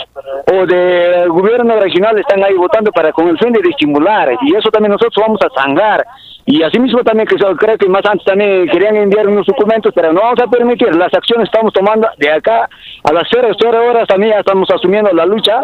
[0.51, 4.69] o de gobierno regional están ahí votando para con el fin de estimular, y eso
[4.69, 6.05] también nosotros vamos a zangar,
[6.45, 10.21] y asimismo también que creo que más antes también querían enviar unos documentos, pero no
[10.21, 12.69] vamos a permitir, las acciones estamos tomando de acá
[13.03, 15.59] a las 0, 0 horas también ya estamos asumiendo la lucha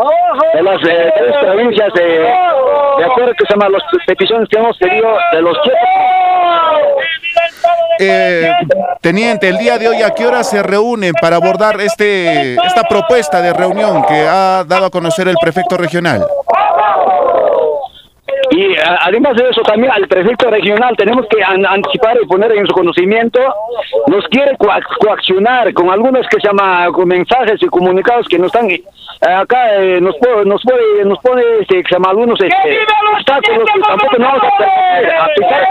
[0.54, 4.78] de las eh, tres provincias de, de acuerdo que se llaman las peticiones que hemos
[4.78, 5.58] pedido de los
[8.02, 8.54] eh,
[9.02, 13.42] teniente, el día de hoy, ¿a qué hora se reúnen para abordar este esta propuesta
[13.42, 16.26] de reunión que ha dado a conocer el prefecto regional?
[18.52, 22.74] Y además de eso, también al prefecto regional tenemos que anticipar y poner en su
[22.74, 23.40] conocimiento,
[24.08, 28.70] nos quiere coaccionar con algunos que se llama con mensajes y comunicados que nos están
[28.70, 32.80] eh, acá, eh, nos, puede, nos, puede, nos pone, este, que se llama algunos este,
[33.14, 35.70] obstáculos que tampoco no vamos a aplicar.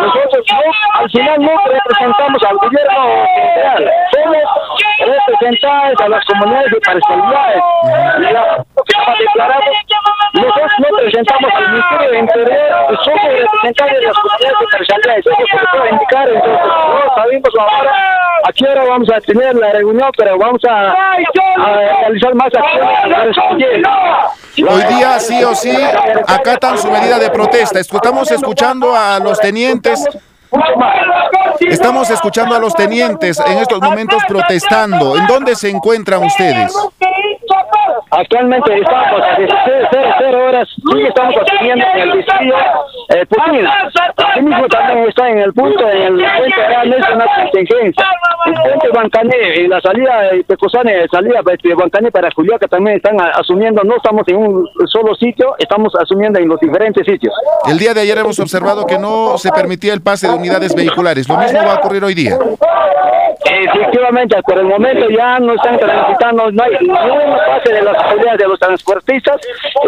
[0.00, 0.46] Nosotros
[0.94, 4.36] al final no representamos al gobierno central, somos
[4.98, 7.62] representantes a las comunidades de parcialidades.
[8.18, 9.62] Y declarado,
[10.32, 15.26] nosotros no representamos al Ministerio de Interior, somos representantes de las comunidades de parcialidades.
[15.26, 17.92] Eso se puede indicar, entonces no sabemos ahora
[18.44, 23.86] a qué hora vamos a tener la reunión, pero vamos a, a realizar más acciones.
[24.68, 25.76] Hoy día sí o sí
[26.26, 27.78] acatan su medida de protesta.
[27.80, 30.04] Estamos escuchando a los tenientes
[31.60, 35.16] Estamos escuchando a los tenientes en estos momentos protestando.
[35.16, 36.74] ¿En dónde se encuentran ustedes?
[38.14, 39.36] Actualmente estamos a
[40.18, 42.56] 0 horas, sí estamos asumiendo en el distrito
[43.08, 43.90] eh, Putina.
[44.42, 48.06] mismo también está en el punto, en el puente de es una contingencia.
[48.44, 53.18] El puente Bancané, en la salida de Pecosane, salida de Bancané para Juliaca también están
[53.18, 57.32] asumiendo, no estamos en un solo sitio, estamos asumiendo en los diferentes sitios.
[57.66, 61.26] El día de ayer hemos observado que no se permitía el pase de unidades vehiculares.
[61.30, 62.36] ¿Lo mismo va a ocurrir hoy día?
[63.44, 68.01] Efectivamente, por el momento ya no están transitando, no hay ningún pase de las
[68.38, 69.40] de los transportistas,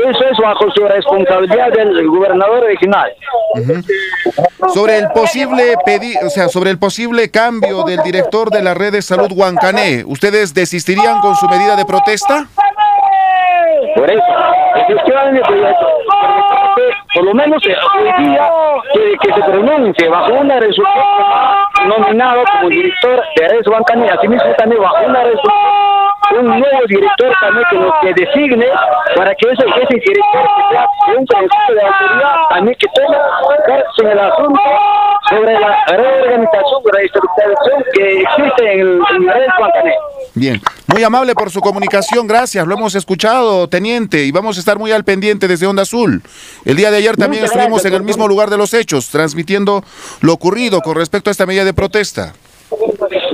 [0.06, 3.12] eso es bajo su responsabilidad del gobernador regional.
[4.72, 8.92] Sobre el posible pedi o sea, sobre el posible cambio del director de la red
[8.92, 12.46] de salud Huancané, ¿ustedes desistirían con su medida de protesta?
[13.96, 14.22] Por eso,
[14.76, 15.42] efectivamente,
[17.14, 18.50] por lo menos eh, hoy día
[19.22, 21.04] que, se pronuncie bajo una resolución
[21.86, 27.64] nominado como director de Redes Huancané, asimismo también bajo una resolución un nuevo director también
[27.70, 28.66] que nos que designe
[29.16, 33.16] para que ese, ese director que sea un principio de autoridad también que tome
[33.96, 34.60] sobre el asunto
[35.28, 39.92] sobre la reorganización, la reestructuración que existe en el, en el
[40.34, 44.78] Bien, muy amable por su comunicación, gracias, lo hemos escuchado, teniente, y vamos a estar
[44.78, 46.22] muy al pendiente desde Onda Azul.
[46.64, 49.84] El día de ayer también estuvimos en el mismo lugar de los hechos, transmitiendo
[50.20, 52.34] lo ocurrido con respecto a esta medida de protesta.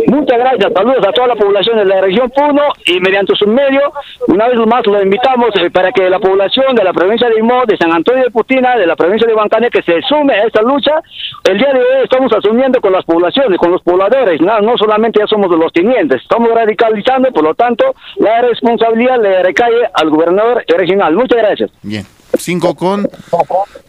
[0.06, 3.92] Muchas gracias, saludos a toda la población de la región Puno y mediante su medio,
[4.28, 7.64] una vez más lo invitamos eh, para que la población de la provincia de Imó,
[7.66, 10.62] de San Antonio de Putina, de la provincia de Huancané, que se sume a esta
[10.62, 11.00] lucha.
[11.44, 15.20] El día de hoy estamos asumiendo con las poblaciones, con los pobladores, no, no solamente
[15.20, 20.64] ya somos los tenientes, estamos radicalizando, por lo tanto, la responsabilidad le recae al gobernador
[20.68, 21.14] regional.
[21.14, 21.70] Muchas gracias.
[21.82, 22.04] Bien,
[22.36, 23.08] 5 con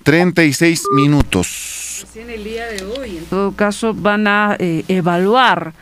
[0.03, 1.90] 36 minutos.
[2.15, 3.17] El día de hoy.
[3.17, 5.73] En todo caso, van a eh, evaluar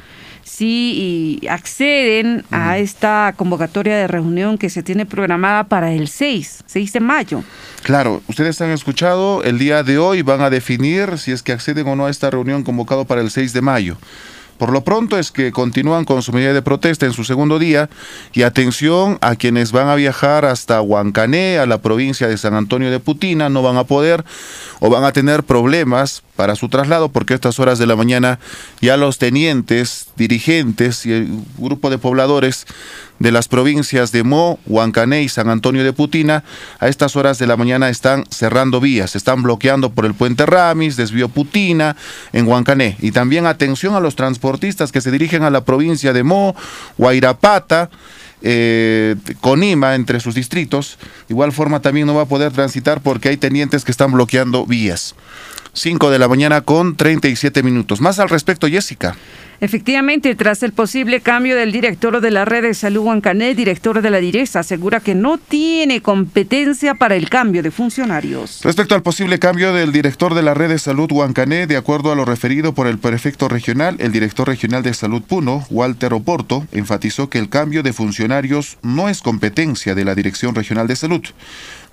[0.44, 6.94] si acceden a esta convocatoria de reunión que se tiene programada para el 6, 6
[6.94, 7.44] de mayo.
[7.84, 11.88] Claro, ustedes han escuchado, el día de hoy van a definir si es que acceden
[11.88, 13.98] o no a esta reunión convocada para el 6 de mayo.
[14.60, 17.90] Por lo pronto es que continúan con su medida de protesta en su segundo día
[18.34, 22.92] y atención a quienes van a viajar hasta Huancané, a la provincia de San Antonio
[22.92, 24.26] de Putina, no van a poder
[24.82, 28.40] o van a tener problemas para su traslado porque a estas horas de la mañana
[28.82, 32.68] ya los tenientes, dirigentes y el grupo de pobladores
[33.20, 36.44] de las provincias de Mo, Huancané y San Antonio de Putina,
[36.80, 40.96] a estas horas de la mañana están cerrando vías, están bloqueando por el puente Ramis,
[40.96, 41.96] desvío Putina,
[42.34, 42.98] en Huancané.
[43.00, 46.56] Y también atención a los transportistas que se dirigen a la provincia de Mo,
[46.98, 47.90] Guairapata,
[48.42, 50.98] eh, Conima, entre sus distritos.
[51.28, 55.16] igual forma también no va a poder transitar porque hay tenientes que están bloqueando vías.
[55.74, 58.02] 5 de la mañana con 37 minutos.
[58.02, 59.16] Más al respecto, Jessica.
[59.62, 64.10] Efectivamente, tras el posible cambio del director de la red de salud Huancané, director de
[64.10, 68.62] la Direza asegura que no tiene competencia para el cambio de funcionarios.
[68.64, 72.16] Respecto al posible cambio del director de la red de salud Huancané, de acuerdo a
[72.16, 77.30] lo referido por el prefecto regional, el director regional de salud Puno, Walter Oporto, enfatizó
[77.30, 81.24] que el cambio de funcionarios no es competencia de la Dirección Regional de Salud.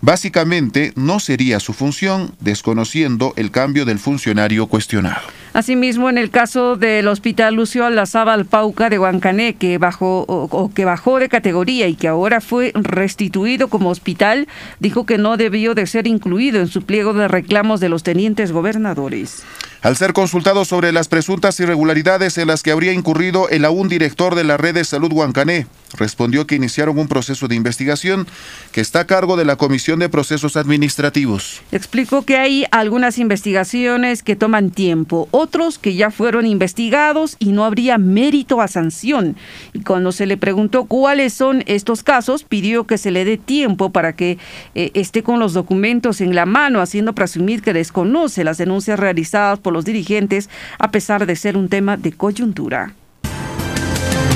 [0.01, 5.23] Básicamente, no sería su función desconociendo el cambio del funcionario cuestionado.
[5.55, 10.85] Asimismo, en el caso del Hospital Lucio Alazábal Pauca de Huancané, que bajó, o, que
[10.85, 14.49] bajó de categoría y que ahora fue restituido como hospital,
[14.81, 18.53] dijo que no debió de ser incluido en su pliego de reclamos de los tenientes
[18.53, 19.45] gobernadores.
[19.87, 24.34] Al ser consultado sobre las presuntas irregularidades en las que habría incurrido el aún director
[24.34, 28.26] de la red de salud Huancané, respondió que iniciaron un proceso de investigación
[28.72, 31.62] que está a cargo de la Comisión de Procesos Administrativos.
[31.70, 37.64] Explicó que hay algunas investigaciones que toman tiempo, otros que ya fueron investigados y no
[37.64, 39.37] habría mérito a sanción.
[39.72, 43.91] Y cuando se le preguntó cuáles son estos casos, pidió que se le dé tiempo
[43.91, 44.39] para que
[44.74, 49.61] eh, esté con los documentos en la mano, haciendo presumir que desconoce las denuncias realizadas
[49.61, 52.95] por los dirigentes, a pesar de ser un tema de coyuntura.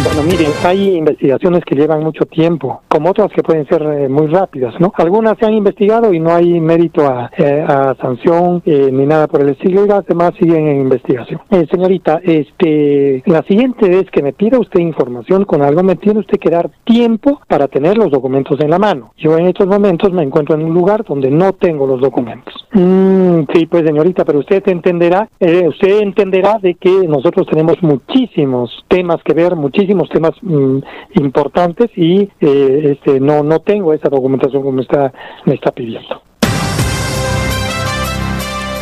[0.02, 4.28] Bueno, miren, hay investigaciones que llevan mucho tiempo, como otras que pueden ser eh, muy
[4.28, 4.94] rápidas, ¿no?
[4.96, 7.66] Algunas se han investigado y no hay mérito a, eh,
[8.00, 11.40] sanción eh, ni nada por el estilo, y las demás siguen en investigación.
[11.70, 16.38] señorita, este, la siguiente vez que me pida usted información con algo, me tiene usted
[16.38, 19.12] que dar tiempo para tener los documentos en la mano.
[19.18, 22.54] Yo en estos momentos me encuentro en un lugar donde no tengo los documentos.
[22.72, 29.22] Mm, sí, pues señorita, pero usted entenderá, usted entenderá de que nosotros tenemos muchísimos temas
[29.22, 30.78] que ver, muchísimos temas mm,
[31.14, 35.12] importantes y eh, este, no, no tengo esa documentación como está,
[35.44, 36.22] me está pidiendo.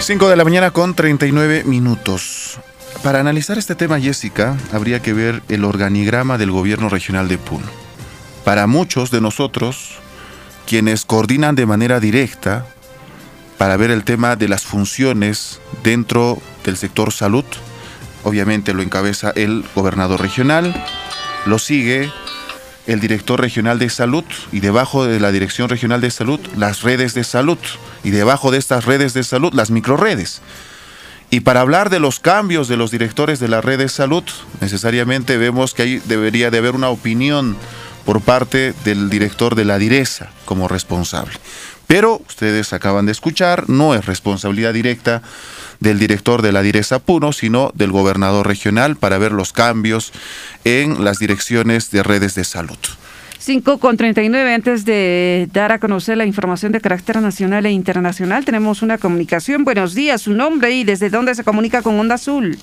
[0.00, 2.59] 5 de la mañana con 39 minutos.
[3.02, 7.66] Para analizar este tema, Jessica, habría que ver el organigrama del gobierno regional de Puno.
[8.44, 9.98] Para muchos de nosotros,
[10.66, 12.66] quienes coordinan de manera directa
[13.59, 17.44] para ver el tema de las funciones dentro del sector salud,
[18.24, 20.74] obviamente lo encabeza el gobernador regional,
[21.46, 22.10] lo sigue
[22.86, 27.14] el director regional de salud y debajo de la dirección regional de salud las redes
[27.14, 27.58] de salud
[28.02, 30.40] y debajo de estas redes de salud las microredes.
[31.30, 34.24] Y para hablar de los cambios de los directores de la red de salud,
[34.62, 37.58] necesariamente vemos que ahí debería de haber una opinión
[38.06, 41.34] por parte del director de la direza como responsable.
[41.89, 45.22] Pero ustedes acaban de escuchar, no es responsabilidad directa
[45.80, 50.12] del director de la Direza Puno, sino del gobernador regional para ver los cambios
[50.64, 52.76] en las direcciones de redes de salud.
[53.39, 58.45] 5 con 39, antes de dar a conocer la información de carácter nacional e internacional,
[58.45, 59.64] tenemos una comunicación.
[59.64, 62.59] Buenos días, su nombre y desde dónde se comunica con Onda Azul.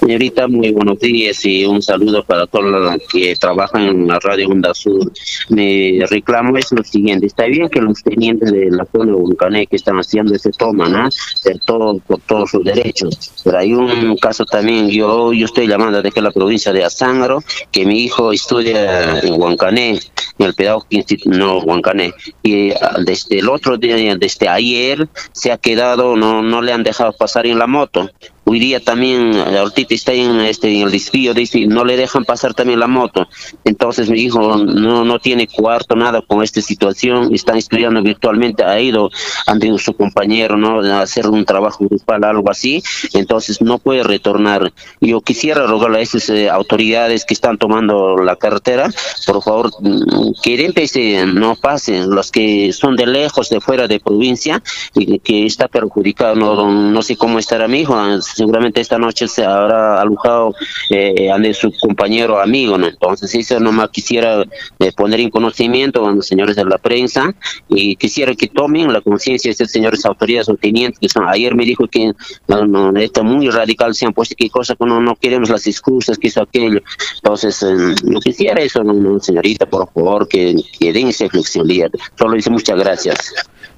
[0.00, 4.48] Señorita, muy buenos días y un saludo para todos los que trabajan en la radio
[4.48, 5.12] Onda Sur.
[5.48, 9.12] Mi reclamo es lo siguiente, está bien que los tenientes de la zona
[9.50, 11.08] de que están haciendo ese toma, ¿no?
[11.44, 13.32] De todo, por todos sus derechos.
[13.44, 17.86] Pero hay un caso también, yo, yo estoy llamando desde la provincia de Azángaro, que
[17.86, 20.00] mi hijo estudia en Huancané,
[20.38, 25.52] en el pedagógico instituto, no, Huancané, y ah, desde el otro día, desde ayer, se
[25.52, 28.10] ha quedado, no, no le han dejado pasar en la moto
[28.52, 32.52] hoy día también ahorita está en, este, en el desvío, dice, no le dejan pasar
[32.52, 33.26] también la moto.
[33.64, 38.78] Entonces mi hijo no, no tiene cuarto, nada con esta situación, están estudiando virtualmente, ha
[38.78, 39.10] ido
[39.46, 40.80] ante su compañero, ¿no?
[40.82, 42.82] A hacer un trabajo grupal, algo así,
[43.14, 44.70] entonces no puede retornar.
[45.00, 48.90] Yo quisiera rogarle a esas eh, autoridades que están tomando la carretera,
[49.26, 53.98] por favor, mm, que empecé, no pasen, los que son de lejos, de fuera de
[53.98, 54.62] provincia,
[54.94, 59.28] y que está perjudicado, no, no sé cómo estará mi hijo, ah, seguramente esta noche
[59.28, 60.52] se habrá alojado
[60.90, 62.88] eh, ante su compañero amigo, ¿no?
[62.88, 64.42] Entonces eso nomás quisiera
[64.80, 67.32] eh, poner en conocimiento a los señores de la prensa
[67.68, 71.54] y quisiera que tomen la conciencia de estos señores autoridades o tenientes que son, ayer
[71.54, 72.12] me dijo que
[72.48, 75.64] no, no, está muy radical, se han puesto que cosa que no, no queremos las
[75.68, 76.80] excusas, que hizo aquello,
[77.14, 79.20] entonces eh, yo quisiera eso, ¿no?
[79.20, 83.18] señorita, por favor, que, que den esa flexibilidad, solo dice muchas gracias.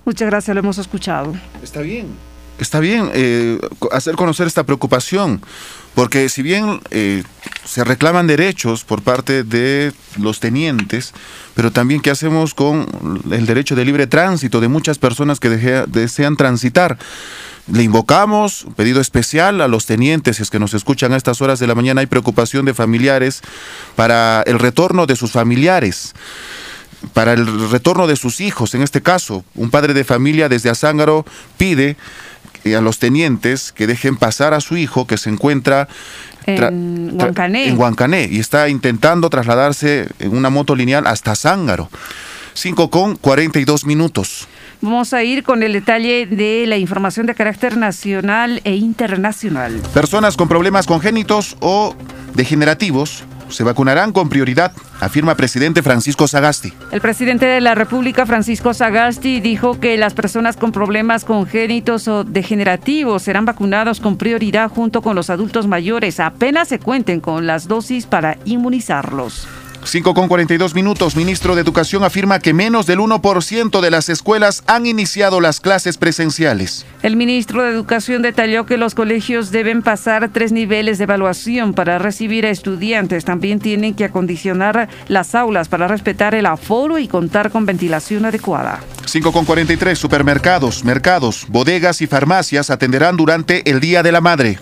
[0.06, 1.34] Muchas gracias, lo hemos escuchado.
[1.62, 2.33] Está bien.
[2.58, 3.58] Está bien eh,
[3.90, 5.42] hacer conocer esta preocupación,
[5.94, 7.24] porque si bien eh,
[7.64, 11.12] se reclaman derechos por parte de los tenientes,
[11.54, 12.86] pero también qué hacemos con
[13.30, 16.96] el derecho de libre tránsito de muchas personas que desean transitar.
[17.72, 21.58] Le invocamos, pedido especial a los tenientes, si es que nos escuchan a estas horas
[21.58, 23.40] de la mañana, hay preocupación de familiares
[23.96, 26.14] para el retorno de sus familiares
[27.12, 31.26] para el retorno de sus hijos, en este caso, un padre de familia desde Azángaro
[31.58, 31.96] pide
[32.72, 35.88] a los tenientes que dejen pasar a su hijo que se encuentra
[36.46, 37.68] en Huancané.
[37.68, 41.90] en Huancané y está intentando trasladarse en una moto lineal hasta Zángaro.
[42.54, 44.46] 5 con 42 minutos.
[44.80, 49.80] Vamos a ir con el detalle de la información de carácter nacional e internacional.
[49.92, 51.96] Personas con problemas congénitos o
[52.34, 53.24] degenerativos
[53.54, 56.72] se vacunarán con prioridad, afirma presidente Francisco Sagasti.
[56.90, 62.24] El presidente de la República, Francisco Sagasti, dijo que las personas con problemas congénitos o
[62.24, 67.68] degenerativos serán vacunados con prioridad junto con los adultos mayores, apenas se cuenten con las
[67.68, 69.46] dosis para inmunizarlos.
[69.84, 71.16] 5 con 42 minutos.
[71.16, 75.98] Ministro de Educación afirma que menos del 1% de las escuelas han iniciado las clases
[75.98, 76.86] presenciales.
[77.02, 81.98] El ministro de Educación detalló que los colegios deben pasar tres niveles de evaluación para
[81.98, 83.24] recibir a estudiantes.
[83.24, 88.80] También tienen que acondicionar las aulas para respetar el aforo y contar con ventilación adecuada.
[89.06, 89.98] 5 con 43.
[89.98, 94.58] Supermercados, mercados, bodegas y farmacias atenderán durante el Día de la Madre.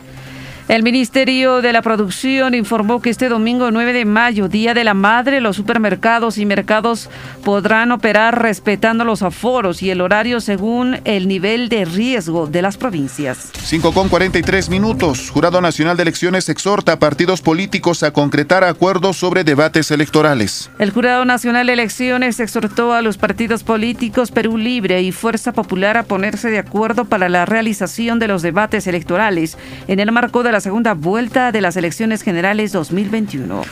[0.73, 4.95] El Ministerio de la Producción informó que este domingo 9 de mayo, Día de la
[4.95, 7.11] Madre, los supermercados y mercados
[7.45, 12.79] podrán operar respetando los aforos y el horario según el nivel de riesgo de las
[12.79, 13.51] provincias.
[13.63, 15.29] 5 con 43 minutos.
[15.29, 20.71] Jurado Nacional de Elecciones exhorta a partidos políticos a concretar acuerdos sobre debates electorales.
[20.79, 25.99] El Jurado Nacional de Elecciones exhortó a los partidos políticos Perú Libre y Fuerza Popular
[25.99, 30.53] a ponerse de acuerdo para la realización de los debates electorales en el marco de
[30.53, 33.63] la segunda vuelta de las elecciones generales 2021.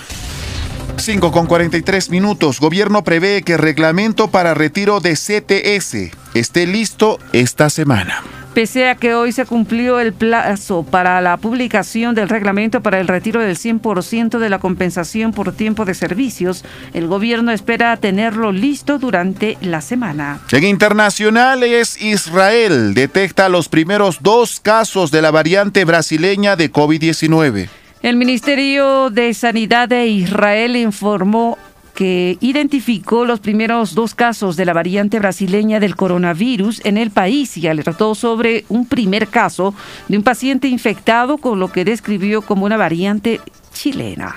[0.98, 2.60] 5 con 43 minutos.
[2.60, 8.22] Gobierno prevé que reglamento para retiro de CTS esté listo esta semana.
[8.54, 13.06] Pese a que hoy se cumplió el plazo para la publicación del reglamento para el
[13.06, 18.98] retiro del 100% de la compensación por tiempo de servicios, el gobierno espera tenerlo listo
[18.98, 20.40] durante la semana.
[20.50, 27.68] En internacionales, Israel detecta los primeros dos casos de la variante brasileña de COVID-19.
[28.02, 31.58] El Ministerio de Sanidad de Israel informó
[32.00, 37.58] que identificó los primeros dos casos de la variante brasileña del coronavirus en el país
[37.58, 39.74] y alertó sobre un primer caso
[40.08, 43.42] de un paciente infectado con lo que describió como una variante
[43.74, 44.34] chilena.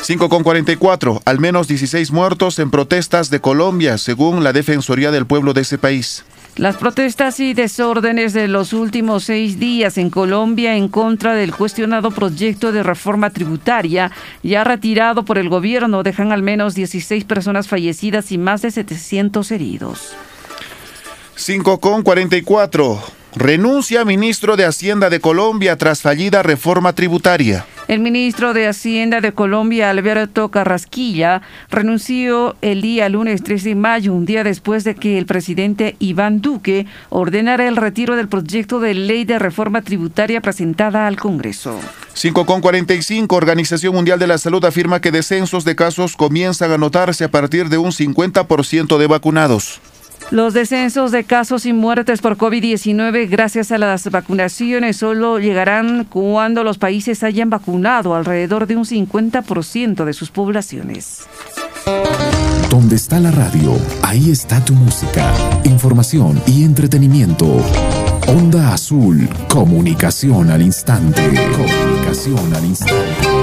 [0.00, 1.20] 5 con 44.
[1.26, 5.76] Al menos 16 muertos en protestas de Colombia, según la Defensoría del Pueblo de ese
[5.76, 6.24] país.
[6.56, 12.10] Las protestas y desórdenes de los últimos seis días en Colombia en contra del cuestionado
[12.10, 14.10] proyecto de reforma tributaria
[14.42, 19.50] ya retirado por el gobierno dejan al menos 16 personas fallecidas y más de 700
[19.50, 20.14] heridos.
[21.34, 23.02] 5 con 44.
[23.38, 27.66] Renuncia ministro de Hacienda de Colombia tras fallida reforma tributaria.
[27.86, 34.14] El ministro de Hacienda de Colombia, Alberto Carrasquilla, renunció el día lunes 3 de mayo,
[34.14, 38.94] un día después de que el presidente Iván Duque ordenara el retiro del proyecto de
[38.94, 41.78] ley de reforma tributaria presentada al Congreso.
[42.14, 43.36] 5,45.
[43.36, 47.68] Organización Mundial de la Salud afirma que descensos de casos comienzan a notarse a partir
[47.68, 49.82] de un 50% de vacunados.
[50.30, 56.64] Los descensos de casos y muertes por COVID-19 gracias a las vacunaciones solo llegarán cuando
[56.64, 61.26] los países hayan vacunado alrededor de un 50% de sus poblaciones.
[62.70, 65.32] Donde está la radio, ahí está tu música,
[65.64, 67.62] información y entretenimiento.
[68.26, 71.22] Onda Azul, comunicación al instante.
[71.52, 73.35] Comunicación al instante.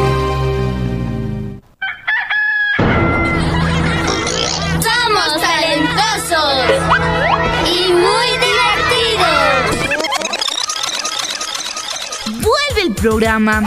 [13.03, 13.59] Vuelve el programa.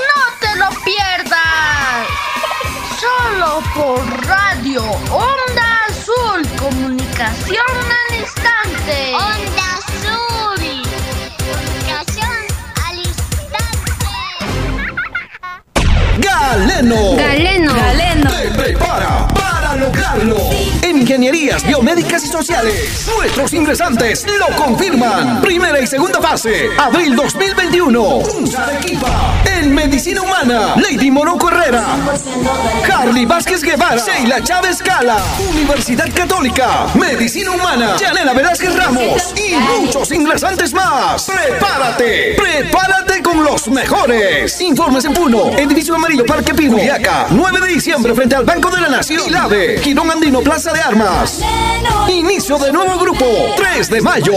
[0.00, 2.06] ¡No te lo pierdas!
[2.98, 7.66] Solo por radio Onda Azul, comunicación
[8.00, 9.14] al instante.
[9.14, 10.62] Onda Azul.
[11.38, 12.40] Comunicación
[12.86, 12.98] al
[16.18, 17.16] Galeno.
[17.16, 17.74] Galeno.
[17.74, 18.30] Galeno.
[18.30, 19.43] Te prepara
[19.74, 20.36] para lograrlo.
[20.82, 25.40] En Ingenierías Biomédicas y Sociales, nuestros ingresantes lo confirman.
[25.42, 28.02] Primera y segunda fase, abril 2021.
[28.02, 29.42] Unza Arequipa.
[29.44, 31.96] En Medicina Humana, Lady Monoco Herrera.
[32.86, 33.96] Carly Vázquez Guevara.
[33.96, 35.16] Sheila Chávez Cala.
[35.50, 36.86] Universidad Católica.
[36.94, 37.96] Medicina Humana.
[37.96, 39.34] Yanela Velázquez Ramos.
[39.36, 41.24] Y muchos ingresantes más.
[41.24, 42.36] Prepárate.
[42.36, 44.60] Prepárate con los mejores.
[44.60, 45.50] Informes en Puno.
[45.56, 46.78] Edificio Amarillo Parque Pino.
[46.78, 47.26] Yaca.
[47.30, 49.22] 9 de diciembre frente al Banco de la Nación.
[49.82, 51.40] Quirón Andino Plaza de Armas.
[52.08, 53.24] Inicio de nuevo grupo.
[53.56, 54.34] 3 de mayo.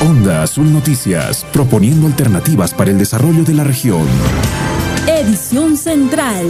[0.00, 4.06] Onda Azul Noticias, proponiendo alternativas para el desarrollo de la región.
[5.06, 6.46] Edición Central.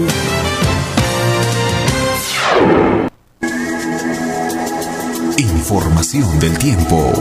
[5.38, 7.12] Información del tiempo.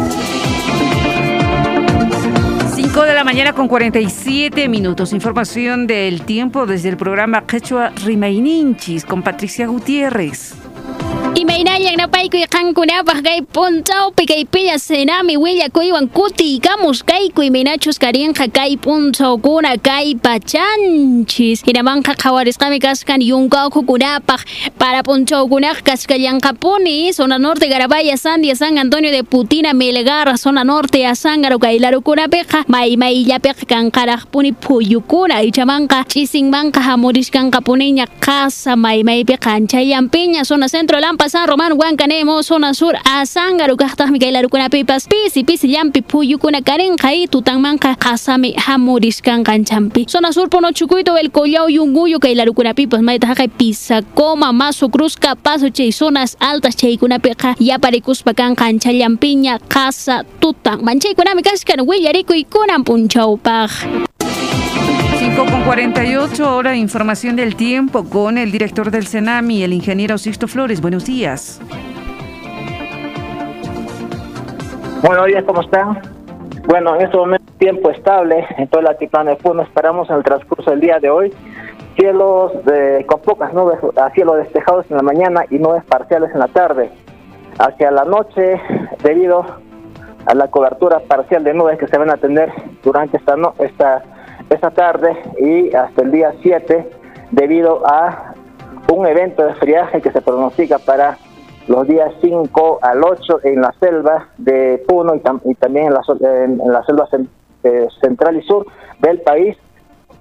[2.93, 5.13] 5 de la mañana con 47 minutos.
[5.13, 10.53] Información del tiempo desde el programa Quechua Rimaininchis con Patricia Gutiérrez.
[11.33, 19.81] Imaynaya napayku qankunapaq kay punchawpi kay pilla senami willakuywan kutikamos kayku imaynachus karinqa kay punchawkuna
[19.81, 21.65] kay pachanchis.
[21.65, 24.45] Hinamanqa qhawarisqami kasqan yunqawkukunapaq
[24.77, 31.57] para punchawkunaqa kaskallanqapuni zona norte Garabaya Sandia San Antonio de Putina Melgar zona norte Azángaro
[31.59, 41.47] kay larukunapiqa maymayllapiqa kanqaraqpuni phuyukuna ichamanqa ch'isinmanqa hamurishkanqapuniña qasa maymaypiqa anchayampiña zona centro Lampa San
[41.47, 47.95] Román Huancanemo zona sur Azángaro kaqtaqmi kay larukunapipas pisi pisi llampi phuyukuna karinqa y tutanmanqa
[47.95, 54.89] qasami hamurishkanqanchampi zona sur Pono Chucuito el Collao Yunguyo kay larukunapipas maytaqa kay Pisacoma Mazo
[54.89, 64.12] Cruz Capazo chay zonas altas chaykunapiqa yaparikuspa kanqa anchallampiña qasa tutan manchaykunami kaskan willarikuykunan punchawpaq
[65.35, 70.47] 5 con 48 hora, información del tiempo con el director del CENAMI, el ingeniero Sixto
[70.47, 70.79] Flores.
[70.79, 71.59] Buenos días.
[75.01, 75.99] Buenos días, ¿cómo están?
[76.67, 79.63] Bueno, en este momento tiempo estable en toda la altiplano de Puno.
[79.63, 81.33] Esperamos en el transcurso del día de hoy
[81.95, 86.41] cielos de, con pocas nubes, a cielo despejados en la mañana y nubes parciales en
[86.41, 86.91] la tarde.
[87.57, 88.61] Hacia la noche,
[89.01, 89.43] debido
[90.27, 92.53] a la cobertura parcial de nubes que se van a tener
[92.83, 94.03] durante esta, no, esta,
[94.49, 96.89] esta tarde y hasta el día 7,
[97.31, 98.33] debido a
[98.91, 101.17] un evento de friaje que se pronostica para
[101.67, 105.93] los días 5 al 8 en la selva de Puno y, tam- y también en
[105.93, 106.01] la,
[106.43, 107.07] en, selva
[107.63, 108.65] eh, central y sur
[108.99, 109.57] del país.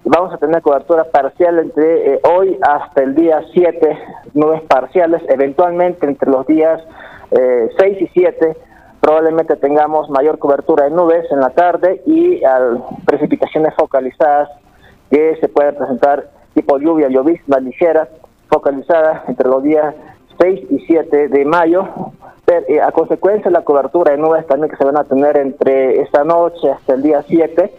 [0.04, 3.98] Vamos a tener cobertura parcial entre eh, hoy hasta el día 7,
[4.34, 6.80] nubes parciales, eventualmente entre los días
[7.32, 8.56] eh, 6 y 7
[9.02, 12.40] probablemente tengamos mayor cobertura de nubes en la tarde y
[13.04, 14.48] precipitaciones focalizadas
[15.10, 18.08] que se pueden presentar tipo lluvia, llovizna ligera,
[18.48, 19.92] focalizada entre los días
[20.40, 21.88] 6 y 7 de mayo.
[22.44, 25.36] Pero, eh, a consecuencia de la cobertura de nubes también que se van a tener
[25.36, 27.72] entre esta noche hasta el día 7,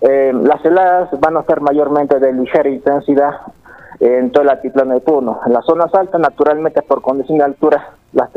[0.00, 3.32] eh, las heladas van a ser mayormente de ligera intensidad
[4.02, 5.38] en todo el altiplano de Puno.
[5.46, 8.32] En las zonas altas, naturalmente, por condición de altura, las,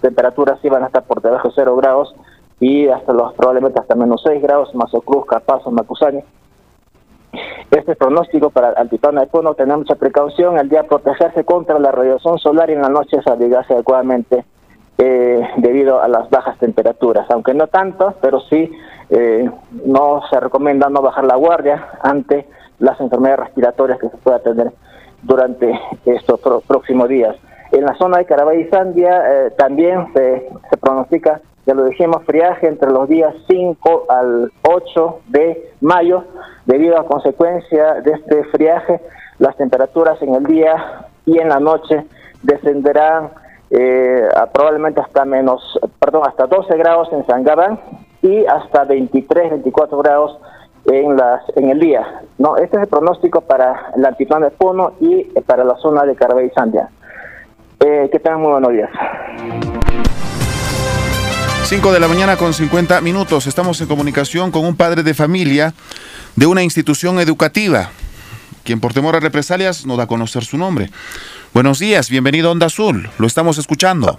[0.00, 2.14] temperaturas sí van a estar por debajo de 0 grados
[2.60, 6.22] y hasta los probablemente hasta menos 6 grados, Mazo Cruz, Capazo, Macusani.
[7.72, 11.90] Este pronóstico para el altiplano de Puno, tener mucha precaución, el día protegerse contra la
[11.90, 14.44] radiación solar y en la noche abrigarse adecuadamente
[14.98, 18.70] eh, debido a las bajas temperaturas, aunque no tanto, pero sí
[19.10, 19.50] eh,
[19.84, 22.46] no se recomienda no bajar la guardia ante
[22.78, 24.72] las enfermedades respiratorias que se pueda tener
[25.22, 27.36] durante estos próximos días.
[27.72, 32.24] En la zona de Carabay y Sandia eh, también se, se pronostica, ya lo dijimos,
[32.24, 36.24] friaje entre los días 5 al 8 de mayo.
[36.64, 39.00] Debido a consecuencia de este friaje,
[39.38, 42.06] las temperaturas en el día y en la noche
[42.42, 43.30] descenderán
[43.70, 47.78] eh, a probablemente hasta menos, perdón, hasta 12 grados en Sangabán
[48.22, 50.38] y hasta 23, 24 grados
[50.88, 52.22] en las en el día.
[52.38, 56.04] No, este es el pronóstico para el altiplano de Puno y eh, para la zona
[56.04, 56.88] de Carabay y Sandia.
[57.80, 58.90] Eh, que tengan muy buenos días.
[61.64, 63.46] 5 de la mañana con 50 minutos.
[63.46, 65.74] Estamos en comunicación con un padre de familia
[66.34, 67.90] de una institución educativa,
[68.64, 70.88] quien por temor a represalias no da a conocer su nombre.
[71.52, 73.10] Buenos días, bienvenido a Onda Azul.
[73.18, 74.18] Lo estamos escuchando.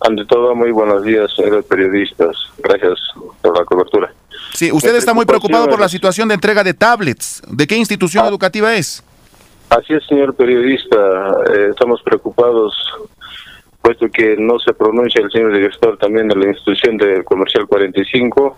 [0.00, 2.36] Ante todo, muy buenos días, señores periodistas.
[2.58, 2.98] Gracias
[3.40, 4.12] por la cobertura.
[4.54, 7.42] Sí, usted está muy preocupado por la situación de entrega de tablets.
[7.48, 9.02] ¿De qué institución educativa es?
[9.70, 10.96] Así es, señor periodista.
[11.54, 12.74] Eh, estamos preocupados
[13.82, 18.56] puesto que no se pronuncia el señor director también de la institución de comercial 45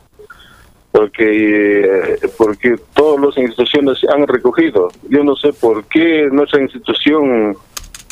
[0.92, 7.56] porque eh, porque todas las instituciones han recogido yo no sé por qué nuestra institución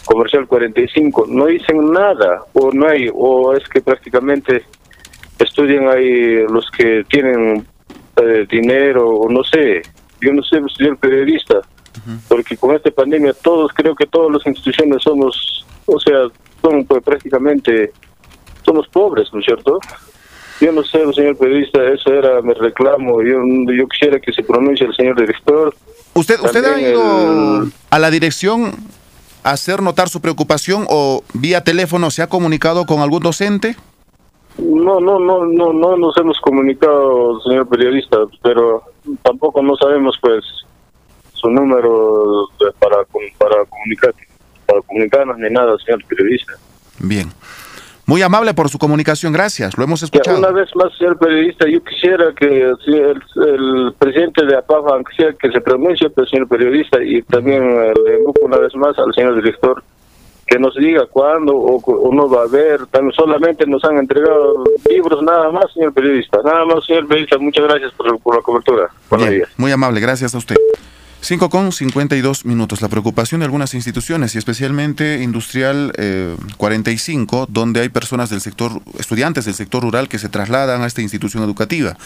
[0.06, 4.64] comercial 45 no dicen nada o no hay o es que prácticamente
[5.38, 7.66] estudian ahí los que tienen
[8.16, 9.82] eh, dinero o no sé
[10.20, 11.60] yo no sé señor periodista
[12.28, 16.28] porque con esta pandemia todos creo que todas las instituciones somos o sea
[16.62, 17.92] son pues, prácticamente,
[18.64, 19.78] somos pobres, ¿no es cierto?
[20.60, 23.20] Yo no sé, señor periodista, eso era mi reclamo.
[23.22, 23.38] Yo,
[23.76, 25.74] yo quisiera que se pronuncie el señor director.
[26.14, 28.72] ¿Usted, usted ha ido a la dirección
[29.42, 33.74] a hacer notar su preocupación o vía teléfono se ha comunicado con algún docente?
[34.58, 38.82] No, no, no, no, no nos hemos comunicado, señor periodista, pero
[39.22, 40.44] tampoco no sabemos, pues,
[41.32, 42.48] su número
[42.78, 42.98] para,
[43.38, 44.14] para comunicar
[44.66, 46.52] para comunicarnos ni nada, señor periodista.
[46.98, 47.32] Bien.
[48.04, 50.38] Muy amable por su comunicación, gracias, lo hemos escuchado.
[50.38, 55.60] una vez más, señor periodista, yo quisiera que el, presidente de APAFA, quisiera que se
[55.60, 57.92] pronuncie, el señor periodista, y también eh,
[58.42, 59.82] una vez más al señor director
[60.46, 62.86] que nos diga cuándo o, no va a haber.
[62.86, 66.40] También solamente nos han entregado libros, nada más, señor periodista.
[66.44, 67.38] Nada más, señor periodista.
[67.38, 68.90] Muchas gracias por, la cobertura.
[69.08, 69.48] Buenos días.
[69.56, 70.56] Muy amable, gracias a usted.
[71.20, 72.82] 5 con 52 minutos.
[72.82, 75.92] La preocupación de algunas instituciones y especialmente Industrial
[76.56, 80.86] 45, eh, donde hay personas del sector, estudiantes del sector rural que se trasladan a
[80.86, 81.96] esta institución educativa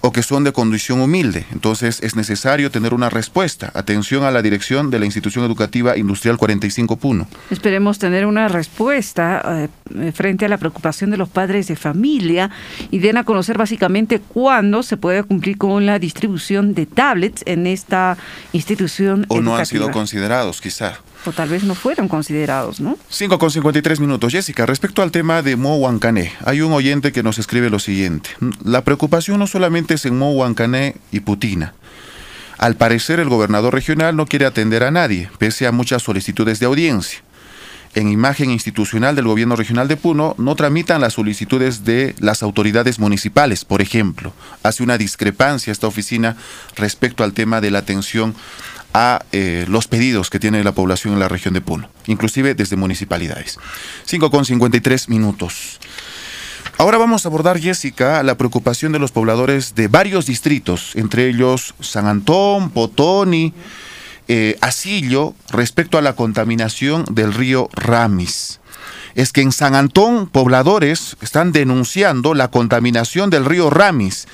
[0.00, 1.46] o que son de condición humilde.
[1.52, 3.70] Entonces es necesario tener una respuesta.
[3.74, 7.26] Atención a la dirección de la institución educativa industrial 45 Puno.
[7.50, 12.50] Esperemos tener una respuesta eh, frente a la preocupación de los padres de familia
[12.90, 17.66] y den a conocer básicamente cuándo se puede cumplir con la distribución de tablets en
[17.66, 18.16] esta
[18.52, 19.26] institución.
[19.28, 22.98] O no han sido considerados, quizá o tal vez no fueron considerados, ¿no?
[23.08, 24.32] 5 con 53 minutos.
[24.32, 28.30] Jessica, respecto al tema de Mo Huancané, hay un oyente que nos escribe lo siguiente.
[28.64, 31.74] La preocupación no solamente es en Mo Huancané y Putina.
[32.58, 36.66] Al parecer el gobernador regional no quiere atender a nadie, pese a muchas solicitudes de
[36.66, 37.22] audiencia.
[37.92, 43.00] En imagen institucional del gobierno regional de Puno no tramitan las solicitudes de las autoridades
[43.00, 44.32] municipales, por ejemplo.
[44.62, 46.36] Hace una discrepancia esta oficina
[46.76, 48.36] respecto al tema de la atención
[48.94, 52.76] a eh, los pedidos que tiene la población en la región de Puno, inclusive desde
[52.76, 53.58] municipalidades.
[54.04, 55.78] 5 con 53 minutos.
[56.78, 61.74] Ahora vamos a abordar, Jessica, la preocupación de los pobladores de varios distritos, entre ellos
[61.80, 63.52] San Antón, Potoni,
[64.28, 68.60] eh, Asillo, respecto a la contaminación del río Ramis.
[69.14, 74.26] Es que en San Antón, pobladores están denunciando la contaminación del río Ramis.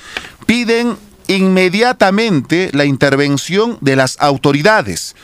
[0.45, 0.95] Piden
[1.27, 5.15] inmediatamente la intervención de las autoridades.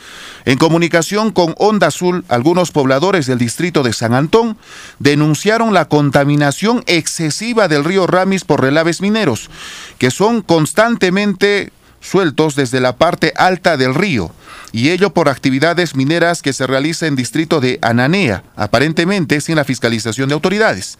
[0.44, 4.58] En comunicación con Onda Azul, algunos pobladores del distrito de San Antón
[4.98, 9.50] denunciaron la contaminación excesiva del río Ramis por relaves mineros,
[9.98, 14.30] que son constantemente sueltos desde la parte alta del río,
[14.72, 19.64] y ello por actividades mineras que se realizan en distrito de Ananea, aparentemente sin la
[19.64, 20.98] fiscalización de autoridades.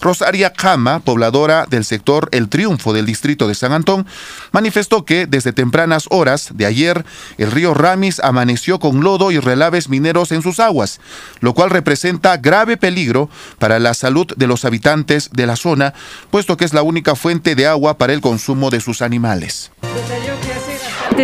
[0.00, 4.06] Rosaria Cama, pobladora del sector El Triunfo del distrito de San Antón,
[4.52, 7.04] manifestó que desde tempranas horas de ayer
[7.36, 11.00] el río Ramis amaneció con lodo y relaves mineros en sus aguas,
[11.40, 13.28] lo cual representa grave peligro
[13.58, 15.94] para la salud de los habitantes de la zona,
[16.30, 19.70] puesto que es la única fuente de agua para el consumo de sus animales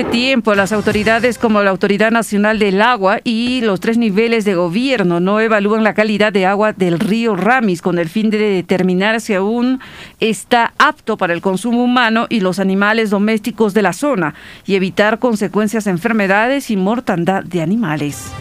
[0.03, 5.21] tiempo las autoridades como la Autoridad Nacional del Agua y los tres niveles de gobierno
[5.21, 9.35] no evalúan la calidad de agua del río Ramis con el fin de determinar si
[9.35, 9.79] aún
[10.19, 14.35] está apto para el consumo humano y los animales domésticos de la zona
[14.67, 18.33] y evitar consecuencias de enfermedades y mortandad de animales.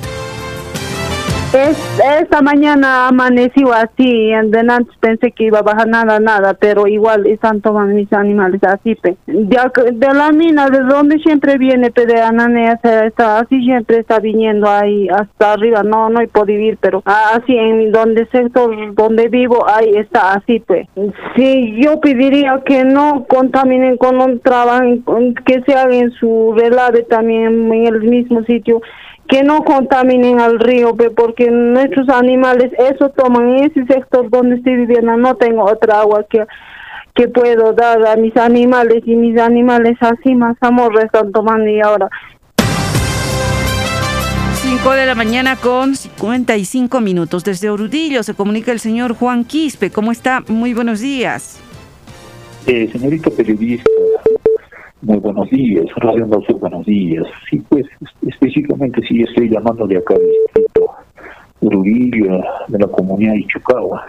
[1.54, 1.78] Es,
[2.20, 7.28] esta mañana amaneció así, de antes pensé que iba a bajar nada, nada, pero igual
[7.28, 8.96] están tomando mis animales así.
[8.96, 9.16] Pe.
[9.28, 14.68] De, la mina, de donde siempre viene, pe, de Ananea, está así siempre está viniendo
[14.68, 19.64] ahí hasta arriba, no, no hay podido vivir, pero así en donde sector donde vivo,
[19.68, 20.88] ahí está así, pues.
[21.36, 24.84] Sí, yo pediría que no contaminen con un trabajo,
[25.46, 28.82] que se haga en su relave también en el mismo sitio
[29.28, 34.58] que no contaminen al río, pe, porque nuestros animales eso toman en ese sector donde
[34.58, 36.46] estoy viviendo, no tengo otra agua que
[37.16, 41.80] que puedo dar a mis animales y mis animales así más amor están tomando y
[41.80, 42.10] ahora
[44.64, 47.44] 5 de la mañana con 55 minutos.
[47.44, 49.92] Desde Orudillo se comunica el señor Juan Quispe.
[49.92, 50.44] ¿Cómo está?
[50.48, 51.60] Muy buenos días.
[52.66, 53.90] Eh, señorita periodista,
[55.04, 55.86] muy buenos días.
[55.98, 57.26] Radio Sur, buenos días.
[57.50, 57.86] Sí, pues
[58.26, 60.92] específicamente sí estoy llamando de acá distrito
[61.62, 64.06] Orudillo, de la comunidad de Ichucagua.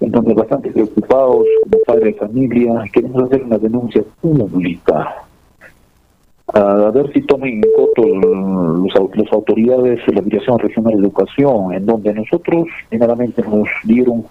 [0.00, 5.14] Entonces, bastante preocupados como padre de familia, queremos hacer una denuncia pública
[6.52, 11.72] a ver si tomen en coto los, las autoridades de la Dirección Regional de Educación,
[11.74, 14.24] en donde nosotros primeramente nos dieron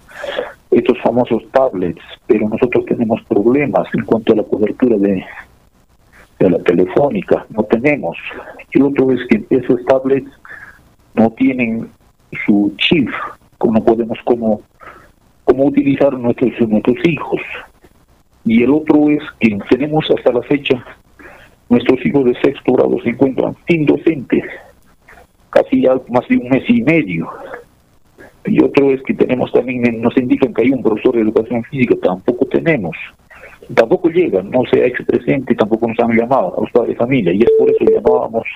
[0.70, 5.24] estos famosos tablets, pero nosotros tenemos problemas en cuanto a la cobertura de,
[6.40, 8.16] de la telefónica, no tenemos.
[8.72, 10.30] Y otro es que esos tablets
[11.14, 11.88] no tienen
[12.46, 13.08] su chip,
[13.62, 14.62] no podemos como,
[15.44, 17.40] como utilizar nuestros, nuestros hijos.
[18.44, 20.82] Y el otro es que tenemos hasta la fecha
[21.68, 24.44] nuestros hijos de sexto grado se encuentran sin docentes,
[25.50, 27.30] casi ya más de un mes y medio.
[28.44, 31.94] Y otro es que tenemos también, nos indican que hay un profesor de educación física,
[32.02, 32.96] tampoco tenemos.
[33.74, 36.96] Tampoco llegan, no se ha hecho presente, tampoco nos han llamado a los padres de
[36.96, 38.46] familia, y es por eso que llamábamos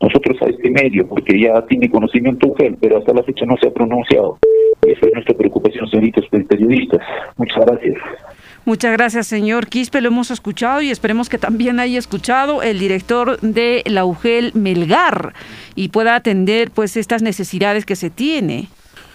[0.00, 3.68] nosotros a este medio, porque ya tiene conocimiento UGEL, pero hasta la fecha no se
[3.68, 4.38] ha pronunciado.
[4.86, 7.00] Y esa es nuestra preocupación, señoritas periodistas.
[7.36, 7.96] Muchas gracias.
[8.66, 10.00] Muchas gracias, señor Quispe.
[10.00, 15.34] Lo hemos escuchado y esperemos que también haya escuchado el director de la UGEL Melgar
[15.76, 18.68] y pueda atender pues estas necesidades que se tiene.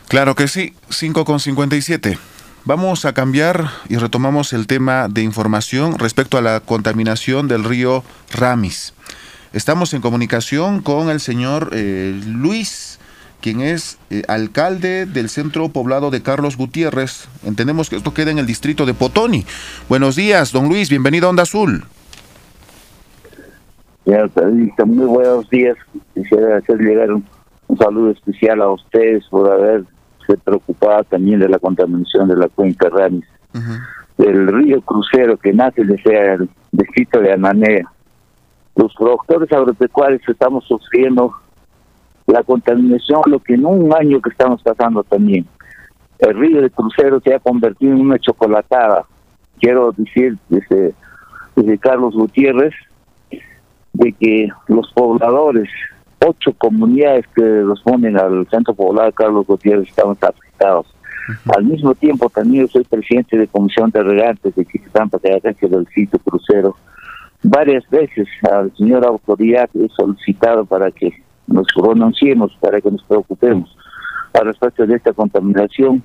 [0.07, 2.17] Claro que sí, 5 con 57.
[2.63, 8.03] Vamos a cambiar y retomamos el tema de información respecto a la contaminación del río
[8.31, 8.93] Ramis.
[9.51, 12.99] Estamos en comunicación con el señor eh, Luis
[13.41, 17.27] quien es eh, alcalde del centro poblado de Carlos Gutiérrez.
[17.43, 19.45] Entendemos que esto queda en el distrito de Potoni.
[19.89, 21.83] Buenos días, don Luis, bienvenido a Onda Azul.
[24.85, 25.75] muy buenos días.
[26.13, 27.25] Quisiera hacer llegar un,
[27.77, 29.49] saludo especial a ustedes por
[30.23, 33.25] haberse preocupado también de la contaminación de la cuenca Ramis.
[34.17, 37.91] El río Crucero que nace desde el distrito de Ananea.
[38.75, 41.33] Los productores agropecuarios estamos sufriendo
[42.27, 45.45] la contaminación, lo que en un año que estamos pasando también.
[46.19, 49.05] El río de Crucero se ha convertido en una chocolatada.
[49.59, 50.93] Quiero decir desde,
[51.55, 52.73] desde Carlos Gutiérrez
[53.93, 55.69] de que los pobladores,
[56.25, 60.87] ocho comunidades que responden al centro poblado de Carlos Gutiérrez estamos afectados.
[61.55, 65.87] Al mismo tiempo también soy presidente de comisión de regantes de Quistampa de Agencia del
[65.87, 66.75] sitio crucero.
[67.43, 71.11] Varias veces al señor autoridad he solicitado para que
[71.47, 73.75] nos pronunciemos, para que nos preocupemos
[74.33, 76.03] al respecto de esta contaminación.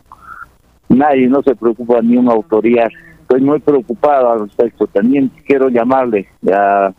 [0.88, 2.88] Nadie no se preocupa, ni una autoridad.
[3.22, 4.86] Estoy muy preocupado al respecto.
[4.86, 6.92] También quiero llamarle a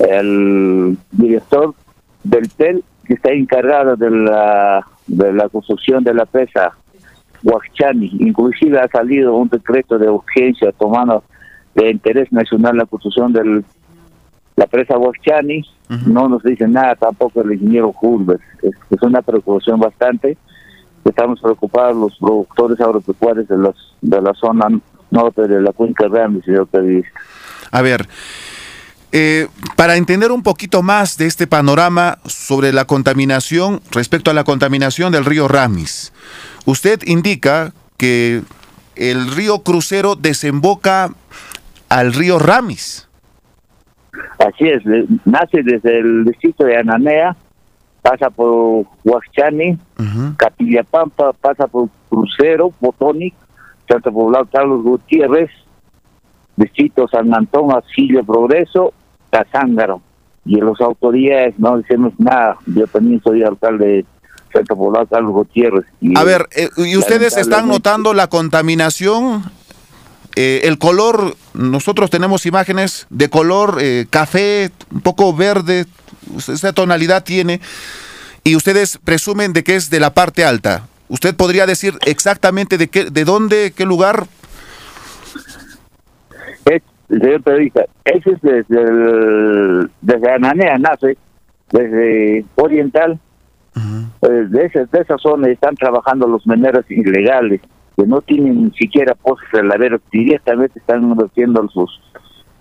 [0.00, 1.74] el director
[2.24, 6.72] del TEL que está encargado de la, de la construcción de la presa
[7.42, 8.10] Huachani.
[8.20, 11.22] Inclusive ha salido un decreto de urgencia tomando
[11.74, 13.62] de interés nacional la construcción de
[14.56, 15.64] la presa Huachani
[16.06, 18.40] no nos dice nada tampoco el ingeniero Hulbert.
[18.62, 20.36] Es, una preocupación bastante.
[21.04, 24.68] Estamos preocupados los productores agropecuarios de, los, de la zona
[25.10, 27.20] norte de la cuenca Rami, señor periodista.
[27.70, 28.06] A ver,
[29.16, 29.46] eh,
[29.76, 35.12] para entender un poquito más de este panorama sobre la contaminación respecto a la contaminación
[35.12, 36.12] del río Ramis,
[36.64, 38.42] usted indica que
[38.96, 41.10] el río Crucero desemboca
[41.88, 43.08] al río Ramis.
[44.38, 44.82] Así es,
[45.24, 47.36] nace desde el distrito de Ananea,
[48.02, 49.78] pasa por Huachani,
[50.36, 53.34] Capillapampa, pasa por Crucero, Botonic,
[53.88, 55.50] Santo Poblado Carlos Gutiérrez,
[56.56, 58.92] distrito San Antón, Asilio Progreso,
[59.34, 60.00] Cazángaro.
[60.44, 62.56] Y en las autoridades no decimos nada.
[62.66, 64.04] Yo también soy alcalde de
[64.52, 65.86] Santo Poblado Carlos Gutiérrez.
[66.14, 69.42] A ver, eh, ¿y ustedes están notando la contaminación
[70.36, 75.86] eh, el color, nosotros tenemos imágenes de color eh, café, un poco verde,
[76.36, 77.60] esa tonalidad tiene,
[78.42, 80.88] y ustedes presumen de que es de la parte alta.
[81.08, 84.26] ¿Usted podría decir exactamente de qué, de dónde, qué lugar?
[86.64, 91.16] Es, señor periodista, ese es desde, el, desde Ananea, nace,
[91.70, 93.18] desde Oriental,
[94.20, 97.60] pues, de, esa, de esa zona están trabajando los mineros ilegales
[97.96, 102.00] que no tienen ni siquiera pozos relaveros, directamente están vertiendo sus,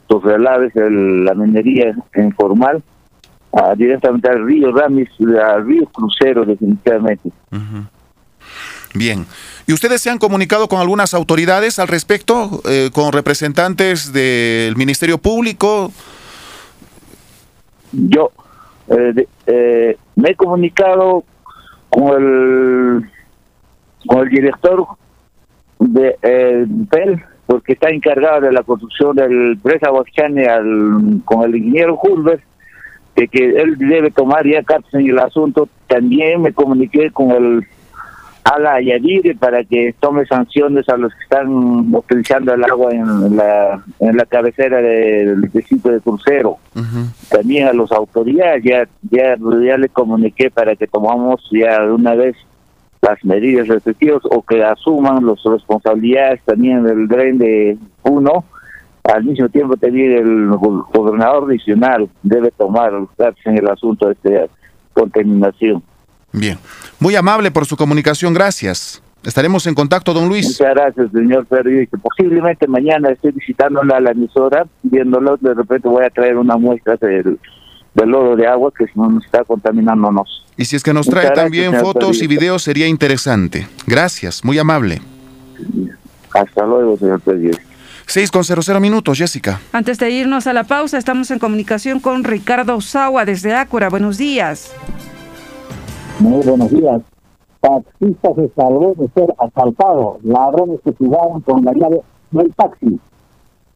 [0.07, 2.83] sus relaves, la minería informal,
[3.77, 5.09] directamente al río Ramis,
[5.43, 7.31] al río Crucero, definitivamente.
[8.95, 9.25] Bien.
[9.65, 15.17] ¿Y ustedes se han comunicado con algunas autoridades al respecto, eh, con representantes del Ministerio
[15.17, 15.91] Público?
[17.93, 18.31] Yo
[18.89, 21.23] eh, eh, me he comunicado
[21.89, 23.09] con el
[24.05, 24.85] con el director
[25.79, 30.45] de eh, PEL, porque está encargado de la construcción del presa Huachane
[31.23, 32.43] con el ingeniero Hulbert,
[33.15, 35.69] de que él debe tomar ya cartas en el asunto.
[35.87, 37.67] También me comuniqué con el
[38.43, 43.81] Ala Yadire para que tome sanciones a los que están utilizando el agua en la,
[43.99, 46.57] en la cabecera del distrito de crucero.
[47.29, 52.15] También a las autoridades ya, ya, ya le comuniqué para que tomamos ya de una
[52.15, 52.35] vez
[53.01, 58.45] las medidas respectivas o que asuman las responsabilidades también del dren de uno.
[59.03, 62.93] Al mismo tiempo también el gobernador adicional debe tomar
[63.45, 64.53] en el asunto de esta
[64.93, 65.83] contaminación.
[66.31, 66.57] Bien,
[67.03, 69.03] muy amable por su comunicación, gracias.
[69.25, 70.47] Estaremos en contacto, don Luis.
[70.47, 71.97] Muchas gracias, señor periodista.
[71.97, 76.95] Posiblemente mañana estoy visitándola a la emisora, viéndolo, de repente voy a traer una muestra
[76.95, 77.37] del,
[77.93, 80.45] del lodo de agua que nos está contaminándonos.
[80.55, 83.67] Y si es que nos trae también fotos y videos sería interesante.
[83.85, 85.01] Gracias, muy amable.
[86.33, 87.61] Hasta luego, señor presidente.
[88.05, 89.59] 6 con 00 minutos, Jessica.
[89.73, 93.89] Antes de irnos a la pausa, estamos en comunicación con Ricardo Osawa desde Ácora.
[93.89, 94.73] Buenos días.
[96.23, 97.01] Muy buenos días.
[97.59, 100.19] Taxista se salvó de ser asaltado.
[100.23, 102.01] Ladrones que jugaban con la llave
[102.31, 102.97] del taxi.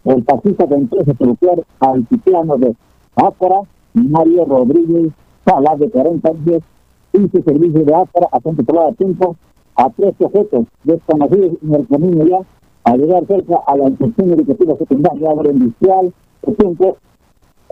[0.05, 2.73] El taxista tentó secuestrar al altiplano de
[3.17, 3.59] Ácora,
[3.95, 5.11] Mario Rodríguez
[5.45, 6.63] Salas, de 40 años,
[7.11, 9.35] hizo servicio de Ácora a controlar a tiempo
[9.75, 12.39] a tres sujetos desconocidos en el camino ya
[12.85, 16.13] a llegar cerca a la inspección educativa secundaria agroindustrial.
[16.39, 16.97] Por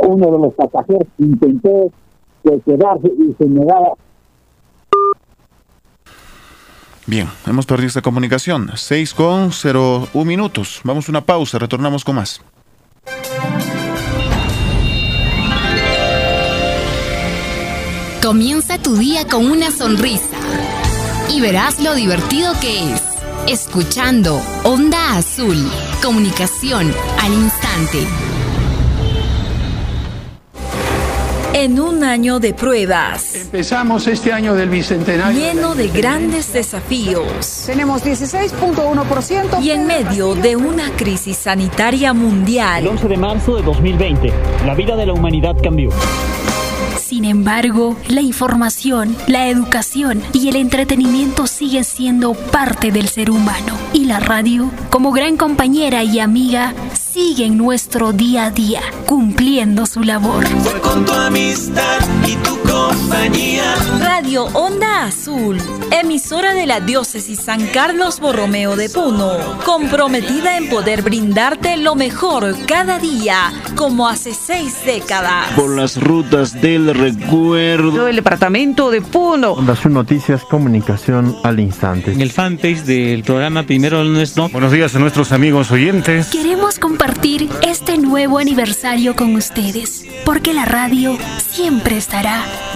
[0.09, 1.91] uno de los pasajeros intentó
[2.65, 3.93] quedarse y se negaba
[7.07, 8.71] Bien, hemos perdido esta comunicación.
[8.75, 10.81] 6 con 01 minutos.
[10.83, 12.41] Vamos a una pausa, retornamos con más.
[18.23, 20.37] Comienza tu día con una sonrisa
[21.29, 23.03] y verás lo divertido que es.
[23.47, 28.34] Escuchando Onda Azul, comunicación al instante.
[31.57, 33.33] En un año de pruebas.
[33.33, 35.39] Empezamos este año del bicentenario.
[35.39, 37.63] Lleno de grandes desafíos.
[37.65, 39.63] Tenemos 16.1%.
[39.63, 42.83] Y en medio de una crisis sanitaria mundial.
[42.83, 44.33] El 11 de marzo de 2020,
[44.65, 45.91] la vida de la humanidad cambió.
[46.99, 53.77] Sin embargo, la información, la educación y el entretenimiento siguen siendo parte del ser humano.
[53.93, 56.73] Y la radio, como gran compañera y amiga,
[57.15, 60.45] sigue en nuestro día a día, cumpliendo su labor.
[60.45, 63.75] Fue con tu amistad y tu compañía.
[63.99, 65.57] Radio Onda Azul,
[65.91, 69.31] emisora de la diócesis San Carlos Borromeo de Puno,
[69.63, 75.51] comprometida en poder brindarte lo mejor cada día, como hace seis décadas.
[75.55, 78.07] Por las rutas del recuerdo.
[78.07, 79.53] El departamento de Puno.
[79.53, 82.11] Onda Azul Noticias, comunicación al instante.
[82.11, 84.49] En el fanpage del programa Primero Nuestro.
[84.49, 86.27] Buenos días a nuestros amigos oyentes.
[86.27, 91.97] Queremos compartir este nuevo aniversario con ustedes, porque la radio siempre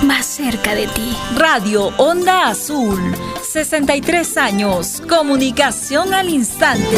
[0.04, 1.16] más cerca de ti.
[1.36, 3.00] Radio Onda Azul,
[3.42, 6.98] 63 años, comunicación al instante.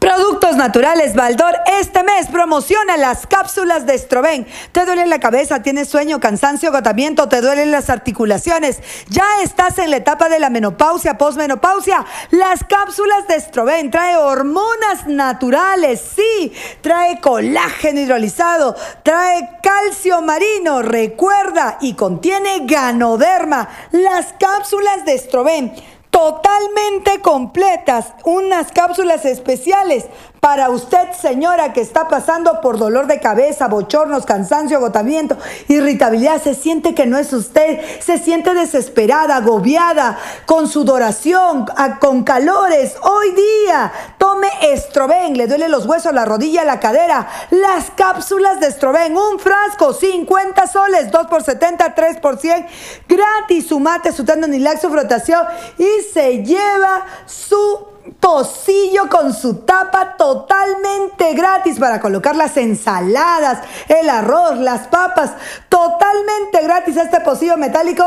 [0.00, 4.46] Productos Naturales Baldor este mes promociona las cápsulas de Estroven.
[4.72, 5.62] ¿Te duele la cabeza?
[5.62, 7.28] ¿Tienes sueño, cansancio, agotamiento?
[7.28, 8.80] ¿Te duelen las articulaciones?
[9.10, 12.06] ¿Ya estás en la etapa de la menopausia, posmenopausia?
[12.30, 21.76] Las cápsulas de Estroven trae hormonas naturales, sí, trae colágeno hidrolizado, trae calcio marino, recuerda,
[21.82, 23.68] y contiene ganoderma.
[23.92, 25.74] Las cápsulas de Estroven
[26.20, 30.04] totalmente completas, unas cápsulas especiales
[30.40, 35.36] para usted, señora, que está pasando por dolor de cabeza, bochornos, cansancio, agotamiento,
[35.68, 41.66] irritabilidad, se siente que no es usted, se siente desesperada, agobiada, con sudoración,
[42.00, 42.94] con calores.
[43.02, 47.28] Hoy día, tome Estroven, le duele los huesos, la rodilla, la cadera.
[47.50, 52.66] Las cápsulas de Estroven, un frasco, 50 soles, 2 por 70, 3 por 100,
[53.06, 60.16] gratis, su mate, su tendonilax, su frotación y se lleva su pocillo con su tapa
[60.16, 65.32] totalmente gratis para colocar las ensaladas, el arroz, las papas,
[65.68, 68.04] totalmente gratis este pocillo metálico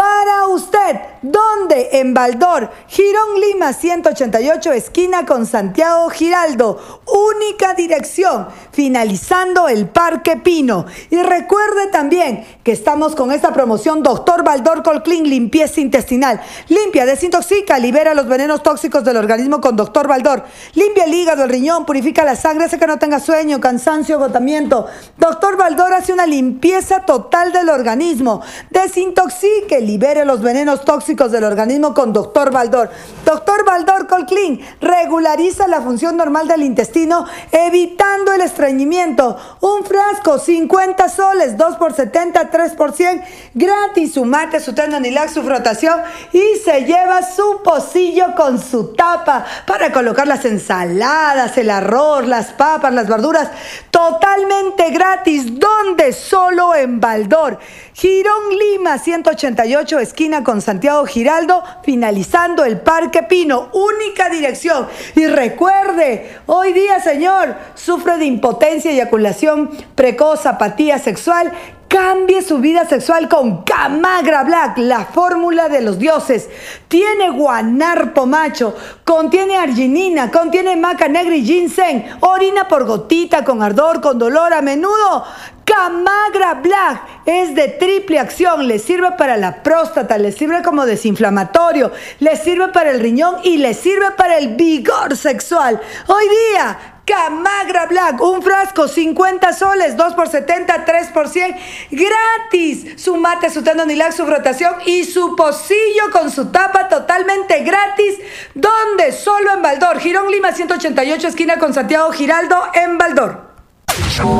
[0.00, 0.96] para usted.
[1.20, 1.90] ¿Dónde?
[1.92, 7.02] En Baldor, Girón Lima 188, esquina con Santiago Giraldo.
[7.04, 10.86] Única dirección, finalizando el Parque Pino.
[11.10, 16.40] Y recuerde también que estamos con esta promoción Doctor Baldor Colclean Limpieza Intestinal.
[16.68, 20.44] Limpia, desintoxica, libera los venenos tóxicos del organismo con Doctor Baldor.
[20.72, 24.86] Limpia el hígado, el riñón, purifica la sangre, hace que no tenga sueño, cansancio, agotamiento.
[25.18, 28.40] Doctor Baldor hace una limpieza total del organismo.
[28.70, 32.90] Desintoxique, libere los venenos tóxicos del organismo con Doctor Baldor.
[33.24, 39.36] Doctor Baldor Colclean regulariza la función normal del intestino, evitando el estreñimiento.
[39.60, 43.24] Un frasco, 50 soles, 2 por 70, 3 por 100,
[43.54, 44.14] gratis.
[44.14, 46.00] Su mate, su tenonilac, su frotación
[46.32, 52.52] y se lleva su pocillo con su tapa para colocar las ensaladas, el arroz, las
[52.52, 53.48] papas, las verduras,
[53.90, 55.58] totalmente gratis.
[55.58, 56.12] ¿Dónde?
[56.12, 57.58] Solo en Baldor.
[58.00, 64.88] Girón Lima 188, esquina con Santiago Giraldo, finalizando el Parque Pino, única dirección.
[65.14, 71.52] Y recuerde, hoy día, señor, sufre de impotencia, eyaculación precoz, apatía sexual.
[71.90, 76.48] Cambie su vida sexual con Camagra Black, la fórmula de los dioses.
[76.86, 84.00] Tiene guanarpo macho, contiene arginina, contiene maca negra y ginseng, orina por gotita, con ardor,
[84.00, 85.24] con dolor a menudo.
[85.64, 91.90] Camagra Black es de triple acción, le sirve para la próstata, le sirve como desinflamatorio,
[92.20, 95.80] le sirve para el riñón y le sirve para el vigor sexual.
[96.06, 101.56] Hoy día, Camagra Black, un frasco, 50 soles, 2 por 70, 3 por 100,
[101.90, 103.02] gratis.
[103.02, 108.14] Su mate, su tendonilac, su rotación y su pocillo con su tapa totalmente gratis.
[108.54, 109.10] ¿Dónde?
[109.10, 109.98] Solo en Baldor.
[109.98, 113.50] Girón Lima 188, esquina con Santiago Giraldo, en Baldor.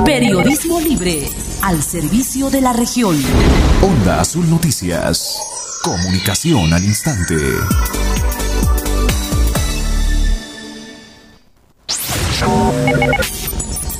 [0.05, 1.29] Periodismo libre
[1.63, 3.21] al servicio de la región.
[3.83, 5.37] Onda Azul Noticias.
[5.83, 7.35] Comunicación al instante.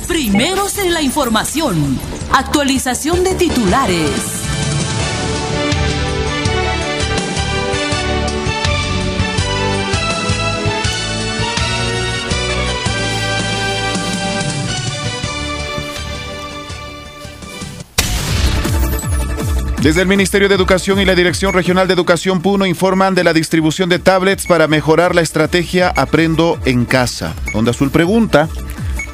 [0.07, 1.99] Primeros en la información.
[2.33, 4.50] Actualización de titulares.
[19.81, 23.33] Desde el Ministerio de Educación y la Dirección Regional de Educación Puno informan de la
[23.33, 27.33] distribución de tablets para mejorar la estrategia Aprendo en Casa.
[27.55, 28.47] Onda Azul pregunta,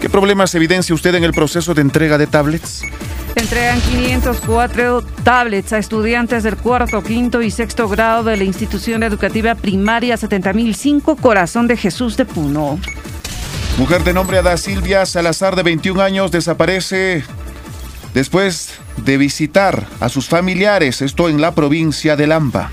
[0.01, 2.81] ¿qué problemas evidencia usted en el proceso de entrega de tablets?
[3.35, 9.55] Entregan 504 tablets a estudiantes del cuarto, quinto y sexto grado de la institución educativa
[9.55, 12.77] primaria 70005 Corazón de Jesús de Puno.
[13.77, 17.23] Mujer de nombre Ada Silvia Salazar, de 21 años, desaparece
[18.13, 22.71] después de visitar a sus familiares, esto en la provincia de Lampa.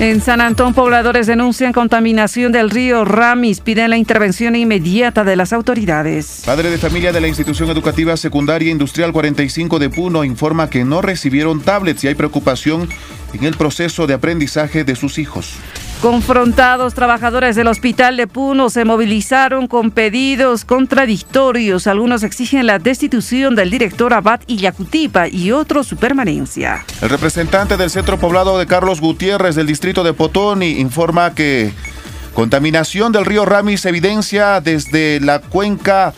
[0.00, 5.52] En San Antón, pobladores denuncian contaminación del río Ramis, piden la intervención inmediata de las
[5.52, 6.42] autoridades.
[6.46, 11.02] Padre de familia de la institución educativa secundaria industrial 45 de Puno informa que no
[11.02, 12.88] recibieron tablets y hay preocupación
[13.34, 15.52] en el proceso de aprendizaje de sus hijos.
[16.00, 21.86] Confrontados, trabajadores del hospital de Puno se movilizaron con pedidos contradictorios.
[21.86, 26.86] Algunos exigen la destitución del director Abad Illacutipa y otros su permanencia.
[27.02, 31.70] El representante del centro poblado de Carlos Gutiérrez del distrito de Potoni informa que
[32.32, 36.14] contaminación del río Ramis se evidencia desde la cuenca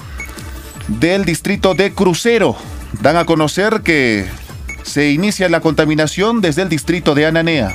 [0.87, 2.55] del distrito de Crucero.
[3.01, 4.27] Dan a conocer que
[4.85, 7.75] se inicia la contaminación desde el distrito de Ananea.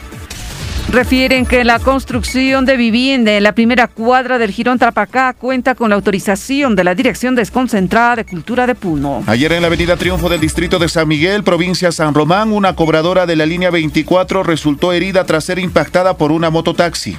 [0.90, 5.90] Refieren que la construcción de vivienda en la primera cuadra del Girón Trapacá cuenta con
[5.90, 9.22] la autorización de la Dirección Desconcentrada de Cultura de Puno.
[9.28, 13.26] Ayer en la avenida Triunfo del distrito de San Miguel, provincia San Román, una cobradora
[13.26, 17.18] de la línea 24 resultó herida tras ser impactada por una mototaxi.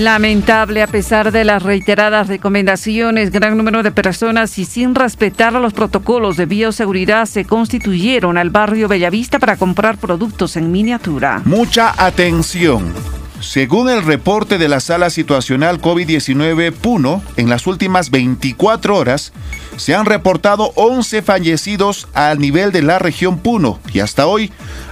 [0.00, 5.74] Lamentable, a pesar de las reiteradas recomendaciones, gran número de personas y sin respetar los
[5.74, 11.42] protocolos de bioseguridad se constituyeron al barrio Bellavista para comprar productos en miniatura.
[11.44, 12.94] Mucha atención.
[13.40, 19.34] Según el reporte de la sala situacional COVID-19 Puno, en las últimas 24 horas
[19.76, 24.50] se han reportado 11 fallecidos al nivel de la región Puno y hasta hoy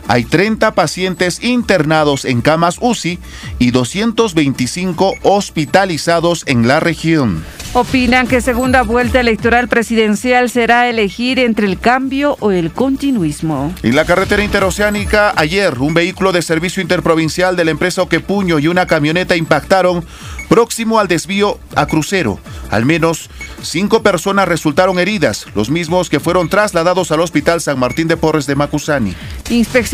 [0.08, 3.18] hay 30 pacientes internados en camas UCI
[3.58, 7.44] y 225 hospitalizados en la región.
[7.74, 13.74] Opinan que segunda vuelta electoral presidencial será elegir entre el cambio o el continuismo.
[13.82, 18.68] En la carretera interoceánica, ayer, un vehículo de servicio interprovincial de la empresa Oquepuño y
[18.68, 20.04] una camioneta impactaron
[20.48, 22.40] próximo al desvío a crucero.
[22.70, 23.30] Al menos
[23.62, 28.46] cinco personas resultaron heridas, los mismos que fueron trasladados al Hospital San Martín de Porres
[28.46, 29.14] de Macusani.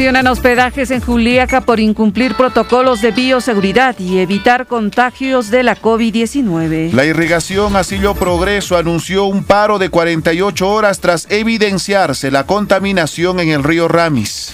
[0.05, 6.93] Inspeccionan hospedajes en Juliaca por incumplir protocolos de bioseguridad y evitar contagios de la COVID-19.
[6.93, 13.49] La irrigación Asillo Progreso anunció un paro de 48 horas tras evidenciarse la contaminación en
[13.49, 14.53] el río Ramis.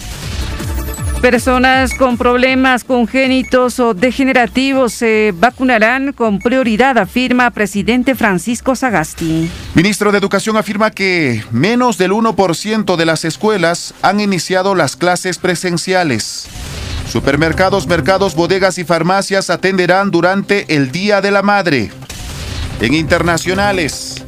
[1.21, 9.51] Personas con problemas congénitos o degenerativos se vacunarán con prioridad, afirma presidente Francisco Sagasti.
[9.75, 15.37] Ministro de Educación afirma que menos del 1% de las escuelas han iniciado las clases
[15.37, 16.49] presenciales.
[17.07, 21.91] Supermercados, mercados, bodegas y farmacias atenderán durante el Día de la Madre.
[22.81, 24.20] En internacionales,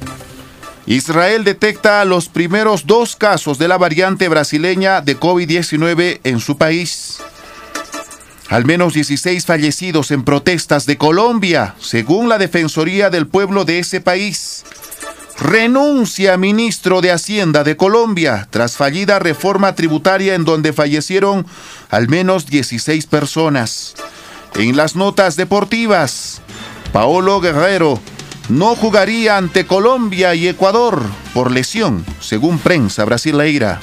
[0.87, 7.19] Israel detecta los primeros dos casos de la variante brasileña de COVID-19 en su país.
[8.49, 14.01] Al menos 16 fallecidos en protestas de Colombia, según la Defensoría del Pueblo de ese
[14.01, 14.65] país.
[15.39, 21.47] Renuncia ministro de Hacienda de Colombia tras fallida reforma tributaria en donde fallecieron
[21.91, 23.95] al menos 16 personas.
[24.55, 26.43] En las notas deportivas,
[26.93, 27.99] Paolo Guerrero
[28.49, 31.03] no jugaría ante Colombia y Ecuador
[31.35, 33.81] por lesión, según prensa brasileira.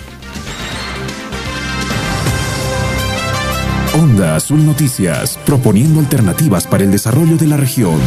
[3.93, 7.99] Onda Azul Noticias, proponiendo alternativas para el desarrollo de la región.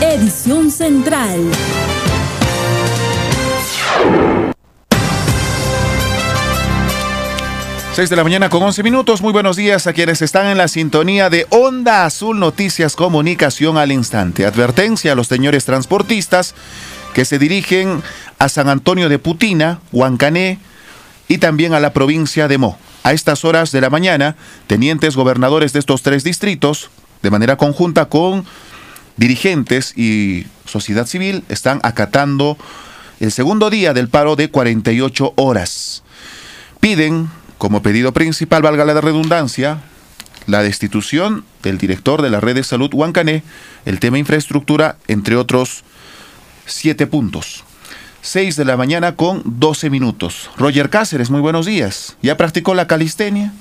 [0.00, 1.38] Edición Central.
[7.92, 9.20] 6 de la mañana con 11 minutos.
[9.20, 13.90] Muy buenos días a quienes están en la sintonía de Onda Azul Noticias Comunicación al
[13.90, 14.46] Instante.
[14.46, 16.54] Advertencia a los señores transportistas
[17.14, 18.00] que se dirigen
[18.38, 20.60] a San Antonio de Putina, Huancané
[21.26, 22.78] y también a la provincia de Mo.
[23.02, 24.36] A estas horas de la mañana,
[24.68, 26.90] tenientes gobernadores de estos tres distritos,
[27.22, 28.46] de manera conjunta con
[29.16, 32.56] dirigentes y sociedad civil, están acatando
[33.18, 36.04] el segundo día del paro de 48 horas.
[36.78, 37.28] Piden
[37.60, 39.82] como pedido principal, valga la redundancia,
[40.46, 43.42] la destitución del director de la red de salud Huancané,
[43.84, 45.84] el tema infraestructura, entre otros
[46.64, 47.64] siete puntos.
[48.22, 50.48] 6 de la mañana con 12 minutos.
[50.56, 52.16] Roger Cáceres, muy buenos días.
[52.22, 53.52] ¿Ya practicó la calistenia?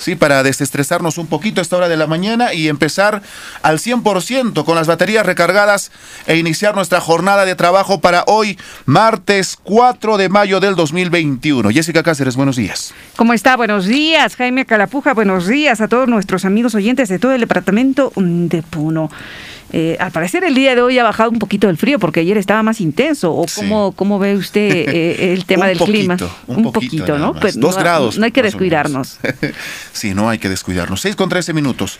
[0.00, 0.16] ¿Sí?
[0.16, 3.22] para desestresarnos un poquito a esta hora de la mañana y empezar
[3.62, 5.92] al 100% con las baterías recargadas
[6.26, 11.70] e iniciar nuestra jornada de trabajo para hoy, martes 4 de mayo del 2021.
[11.70, 12.92] Jessica Cáceres, buenos días.
[13.16, 13.56] ¿Cómo está?
[13.56, 18.12] Buenos días, Jaime Calapuja, buenos días a todos nuestros amigos oyentes de todo el departamento
[18.16, 19.10] de Puno.
[19.72, 22.36] Eh, al parecer el día de hoy ha bajado un poquito el frío porque ayer
[22.36, 23.32] estaba más intenso.
[23.32, 26.16] ¿O cómo, cómo ve usted eh, el tema del clima?
[26.46, 27.34] Un, poquito, ¿no?
[27.34, 28.18] Pues Dos grados.
[28.18, 29.18] No hay que descuidarnos.
[29.92, 31.00] sí, no hay que descuidarnos.
[31.00, 31.98] 6 con 13 minutos.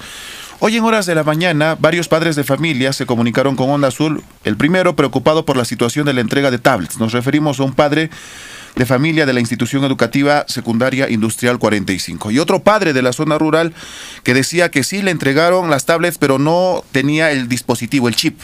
[0.63, 4.23] Hoy en horas de la mañana, varios padres de familia se comunicaron con Onda Azul.
[4.45, 6.99] El primero preocupado por la situación de la entrega de tablets.
[6.99, 8.11] Nos referimos a un padre
[8.77, 12.31] de familia de la institución educativa secundaria industrial 45.
[12.31, 13.75] Y otro padre de la zona rural
[14.23, 18.41] que decía que sí le entregaron las tablets, pero no tenía el dispositivo, el chip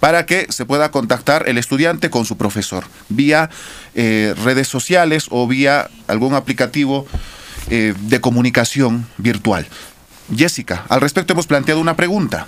[0.00, 3.50] para que se pueda contactar el estudiante con su profesor vía
[3.94, 7.06] eh, redes sociales o vía algún aplicativo
[7.70, 9.66] eh, de comunicación virtual.
[10.34, 12.46] Jessica, al respecto hemos planteado una pregunta.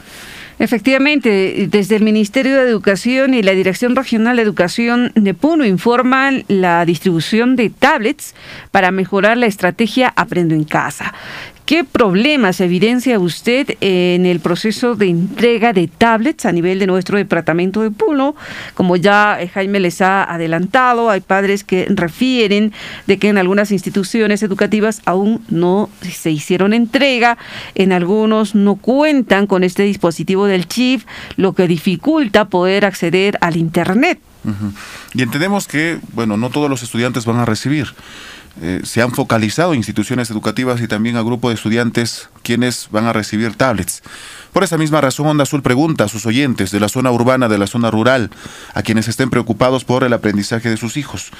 [0.61, 6.45] Efectivamente, desde el Ministerio de Educación y la Dirección Regional de Educación de Puno informan
[6.49, 8.35] la distribución de tablets
[8.70, 11.15] para mejorar la estrategia Aprendo en Casa.
[11.66, 17.16] ¿Qué problemas evidencia usted en el proceso de entrega de tablets a nivel de nuestro
[17.16, 18.35] departamento de Puno?
[18.74, 22.73] Como ya eh, Jaime les ha adelantado, hay padres que refieren
[23.07, 27.39] de que en algunas instituciones educativas aún no se hicieron entrega,
[27.77, 31.03] en algunos no cuentan con este dispositivo del chip,
[31.37, 34.19] lo que dificulta poder acceder al Internet.
[35.15, 37.89] Y entendemos que, bueno, no todos los estudiantes van a recibir.
[38.62, 43.15] Eh, se han focalizado instituciones educativas y también a grupo de estudiantes quienes van a
[43.15, 44.03] recibir tablets.
[44.53, 47.57] Por esa misma razón, Onda Azul pregunta a sus oyentes de la zona urbana, de
[47.57, 48.31] la zona rural,
[48.74, 51.31] a quienes estén preocupados por el aprendizaje de sus hijos.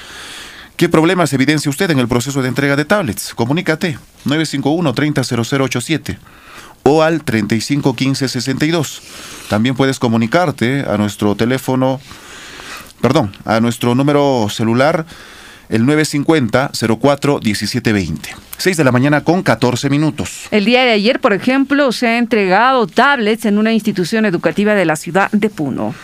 [0.77, 3.35] ¿Qué problemas evidencia usted en el proceso de entrega de tablets?
[3.35, 6.17] Comunícate 951-300087
[6.81, 9.01] o al 351562.
[9.47, 12.01] También puedes comunicarte a nuestro teléfono,
[12.99, 15.05] perdón, a nuestro número celular
[15.71, 18.35] el 950-04-1720.
[18.57, 20.47] 6 de la mañana con 14 minutos.
[20.51, 24.85] El día de ayer, por ejemplo, se ha entregado tablets en una institución educativa de
[24.85, 25.95] la ciudad de Puno.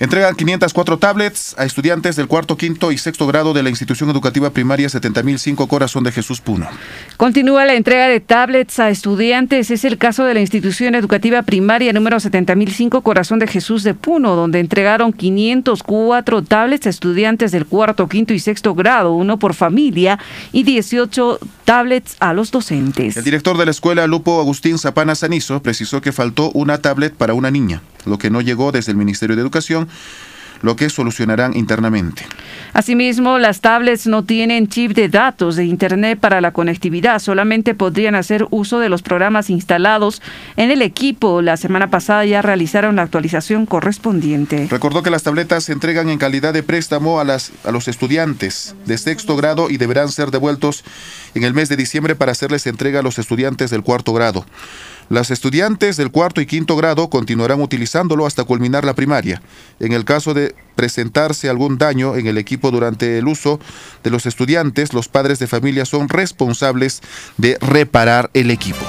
[0.00, 4.50] Entregan 504 tablets a estudiantes del cuarto, quinto y sexto grado de la institución educativa
[4.50, 6.68] primaria 70.005 Corazón de Jesús Puno.
[7.16, 9.72] Continúa la entrega de tablets a estudiantes.
[9.72, 14.36] Es el caso de la institución educativa primaria número 70.005 Corazón de Jesús de Puno,
[14.36, 20.20] donde entregaron 504 tablets a estudiantes del cuarto, quinto y sexto grado, uno por familia,
[20.52, 23.16] y 18 tablets a los docentes.
[23.16, 27.34] El director de la escuela, Lupo Agustín Zapana Sanizo, precisó que faltó una tablet para
[27.34, 29.87] una niña, lo que no llegó desde el Ministerio de Educación
[30.62, 32.26] lo que solucionarán internamente.
[32.72, 38.14] Asimismo, las tablets no tienen chip de datos de Internet para la conectividad, solamente podrían
[38.14, 40.22] hacer uso de los programas instalados
[40.56, 41.42] en el equipo.
[41.42, 44.68] La semana pasada ya realizaron la actualización correspondiente.
[44.70, 48.74] Recordó que las tabletas se entregan en calidad de préstamo a, las, a los estudiantes
[48.86, 50.84] de sexto grado y deberán ser devueltos
[51.34, 54.44] en el mes de diciembre para hacerles entrega a los estudiantes del cuarto grado.
[55.10, 59.40] Las estudiantes del cuarto y quinto grado continuarán utilizándolo hasta culminar la primaria.
[59.80, 63.58] En el caso de presentarse algún daño en el equipo durante el uso
[64.04, 67.00] de los estudiantes, los padres de familia son responsables
[67.38, 68.84] de reparar el equipo.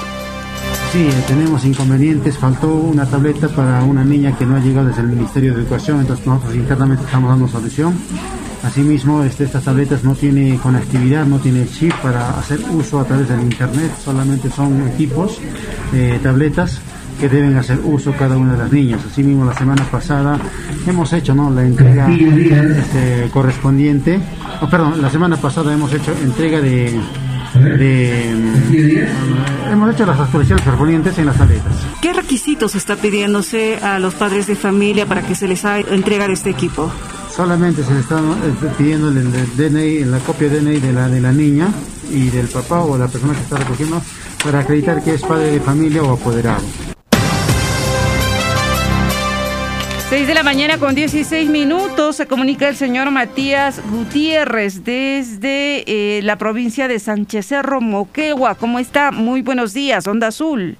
[0.92, 2.36] Sí, tenemos inconvenientes.
[2.36, 6.00] Faltó una tableta para una niña que no ha llegado desde el Ministerio de Educación,
[6.00, 7.96] entonces nosotros internamente estamos dando solución.
[8.62, 13.28] Asimismo, este, estas tabletas no tienen conectividad, no tiene chip para hacer uso a través
[13.28, 15.38] del Internet, solamente son equipos,
[15.94, 16.80] eh, tabletas
[17.18, 19.00] que deben hacer uso cada una de las niñas.
[19.10, 20.38] Asimismo, la semana pasada
[20.86, 21.50] hemos hecho ¿no?
[21.50, 24.20] la entrega este, correspondiente,
[24.60, 26.98] oh, perdón, la semana pasada hemos hecho entrega de,
[27.54, 29.06] de
[29.70, 31.72] hemos hecho las actualizaciones correspondientes en las tabletas.
[32.00, 36.26] ¿Qué requisitos está pidiéndose a los padres de familia para que se les haga entrega
[36.26, 36.90] de este equipo?
[37.40, 41.32] Solamente se le está eh, pidiendo el, DNI, la copia DNI de la, de la
[41.32, 41.68] niña
[42.10, 44.02] y del papá o la persona que está recogiendo
[44.44, 46.60] para acreditar que es padre de familia o apoderado.
[50.10, 55.84] 6 de la mañana con 16 minutos se comunica el señor Matías Gutiérrez desde
[56.18, 58.54] eh, la provincia de Sánchez Cerro, Moquegua.
[58.54, 59.12] ¿Cómo está?
[59.12, 60.76] Muy buenos días, Onda Azul.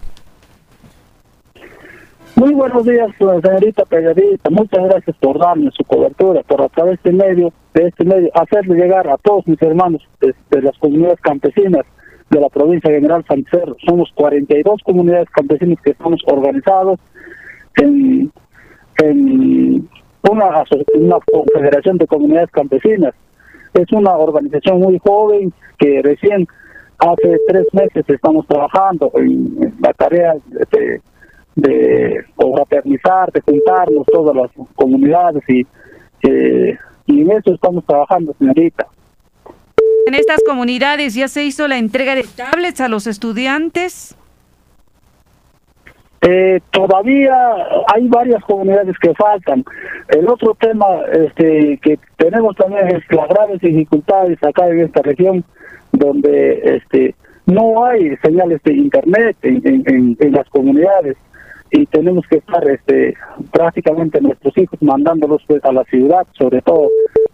[2.41, 4.49] Muy buenos días, señorita periodista.
[4.49, 8.77] Muchas gracias por darme su cobertura, por a través de medio, de este medio, hacerle
[8.77, 11.85] llegar a todos mis hermanos de, las comunidades campesinas
[12.31, 13.77] de la provincia General San Cerro.
[13.87, 16.99] Somos 42 comunidades campesinas que estamos organizados
[17.77, 18.33] en,
[19.03, 19.87] en
[20.31, 20.65] una,
[21.31, 23.13] confederación de comunidades campesinas.
[23.75, 26.49] Es una organización muy joven que recién
[27.01, 31.03] hace tres meses estamos trabajando en, la tarea de
[31.57, 35.67] de fraternizar, de juntarnos todas las comunidades y,
[36.23, 38.87] eh, y en eso estamos trabajando, señorita.
[40.07, 44.17] ¿En estas comunidades ya se hizo la entrega de tablets a los estudiantes?
[46.23, 47.35] Eh, todavía
[47.95, 49.65] hay varias comunidades que faltan.
[50.09, 55.45] El otro tema este, que tenemos también es las graves dificultades acá en esta región,
[55.93, 57.15] donde este,
[57.47, 61.17] no hay señales de internet en, en, en las comunidades
[61.71, 63.15] y tenemos que estar este
[63.53, 66.89] prácticamente nuestros hijos mandándolos pues, a la ciudad, sobre todo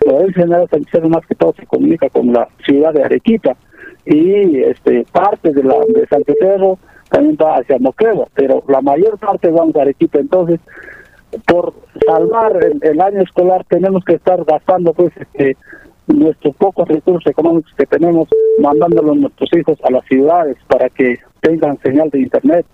[0.06, 3.56] el general Sánchez más que todo se comunica con la ciudad de Arequipa
[4.04, 6.78] y este parte de la de San Pedro
[7.10, 10.60] también va hacia Moquegua, pero la mayor parte vamos a Arequipa, entonces
[11.46, 11.72] por
[12.06, 15.56] salvar el, año escolar tenemos que estar gastando pues este
[16.06, 18.28] nuestros pocos recursos económicos que tenemos
[18.60, 22.64] mandándolos nuestros hijos a las ciudades para que tengan señal de internet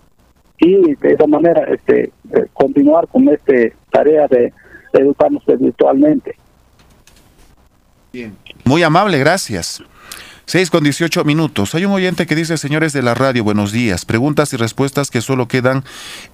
[0.59, 3.53] y de esa manera este eh, continuar con esta
[3.91, 4.53] tarea de,
[4.93, 6.35] educarnos virtualmente.
[8.11, 8.37] Bien.
[8.63, 9.83] Muy amable, gracias.
[10.45, 11.73] 6 con 18 minutos.
[11.73, 14.05] Hay un oyente que dice, señores de la radio, buenos días.
[14.05, 15.83] Preguntas y respuestas que solo quedan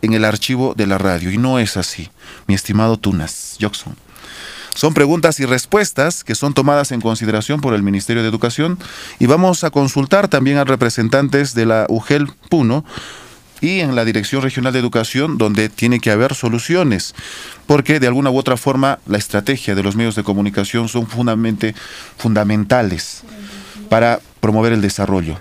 [0.02, 1.32] en el archivo de la radio.
[1.32, 2.10] Y no es así,
[2.48, 3.96] mi estimado Tunas, Jackson.
[4.76, 8.78] Son preguntas y respuestas que son tomadas en consideración por el Ministerio de Educación
[9.20, 12.86] y vamos a consultar también a representantes de la UGEL Puno
[13.62, 17.16] y en la Dirección Regional de Educación, donde tiene que haber soluciones,
[17.68, 23.24] porque de alguna u otra forma la estrategia de los medios de comunicación son fundamentales
[23.90, 25.40] para promover el desarrollo.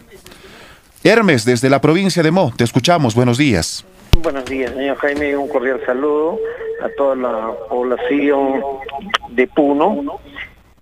[1.04, 3.84] Hermes, desde la provincia de Mo, te escuchamos, buenos días.
[4.20, 6.40] Buenos días, señor Jaime, un cordial saludo
[6.82, 8.62] a toda la población
[9.30, 10.18] de Puno.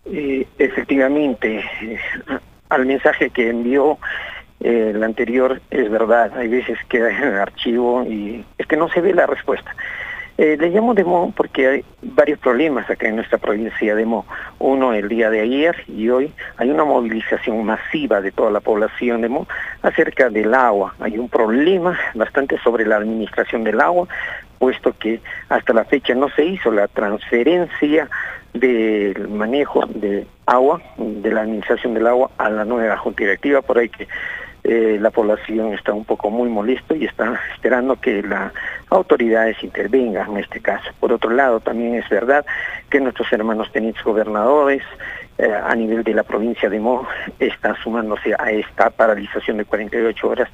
[0.07, 1.99] Eh, efectivamente, eh,
[2.71, 3.99] al mensaje que envió
[4.61, 8.89] eh, el anterior es verdad, hay veces queda en el archivo y es que no
[8.89, 9.75] se ve la respuesta.
[10.39, 14.27] Eh, le llamo de Mo porque hay varios problemas acá en nuestra provincia de Mo.
[14.59, 19.23] Uno el día de ayer y hoy hay una movilización masiva de toda la población
[19.23, 19.49] de Mo
[19.81, 20.95] acerca del agua.
[21.01, 24.09] Hay un problema bastante sobre la administración del agua
[24.59, 28.09] puesto que hasta la fecha no se hizo la transferencia
[28.53, 33.79] del manejo de agua, de la administración del agua a la nueva junta directiva, por
[33.79, 34.09] ahí que
[34.69, 38.53] eh, la población está un poco muy molesto y está esperando que las
[38.91, 40.91] autoridades intervengan en este caso.
[40.99, 42.45] Por otro lado, también es verdad
[42.91, 44.83] que nuestros hermanos tenientes gobernadores
[45.39, 47.07] eh, a nivel de la provincia de Mo
[47.39, 50.49] está sumándose a esta paralización de 48 horas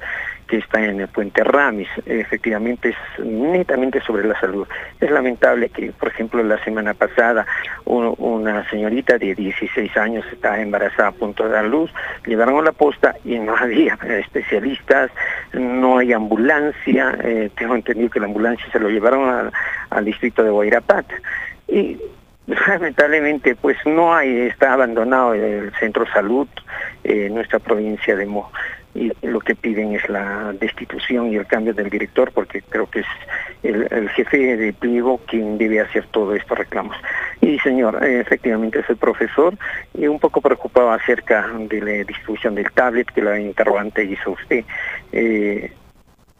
[0.47, 1.87] que está en el puente Ramis.
[2.05, 4.67] Efectivamente es netamente sobre la salud.
[4.99, 7.45] Es lamentable que, por ejemplo, la semana pasada
[7.85, 11.91] una señorita de 16 años está embarazada a punto de dar luz,
[12.25, 15.11] llevaron a la posta y no había especialistas,
[15.53, 19.51] no hay ambulancia, eh, tengo entendido que la ambulancia se lo llevaron
[19.89, 21.05] al distrito de Guairapat.
[21.67, 21.97] Y
[22.67, 26.47] Lamentablemente, pues no hay, está abandonado el centro salud
[27.03, 28.51] en nuestra provincia de Mo.
[28.95, 32.99] Y lo que piden es la destitución y el cambio del director, porque creo que
[32.99, 33.07] es
[33.63, 36.95] el, jefe de pliego quien debe hacer todos estos reclamos.
[37.41, 39.57] Y señor, efectivamente soy profesor
[39.95, 44.63] y un poco preocupado acerca de la distribución del tablet que la interrogante hizo usted.
[45.11, 45.71] Eh,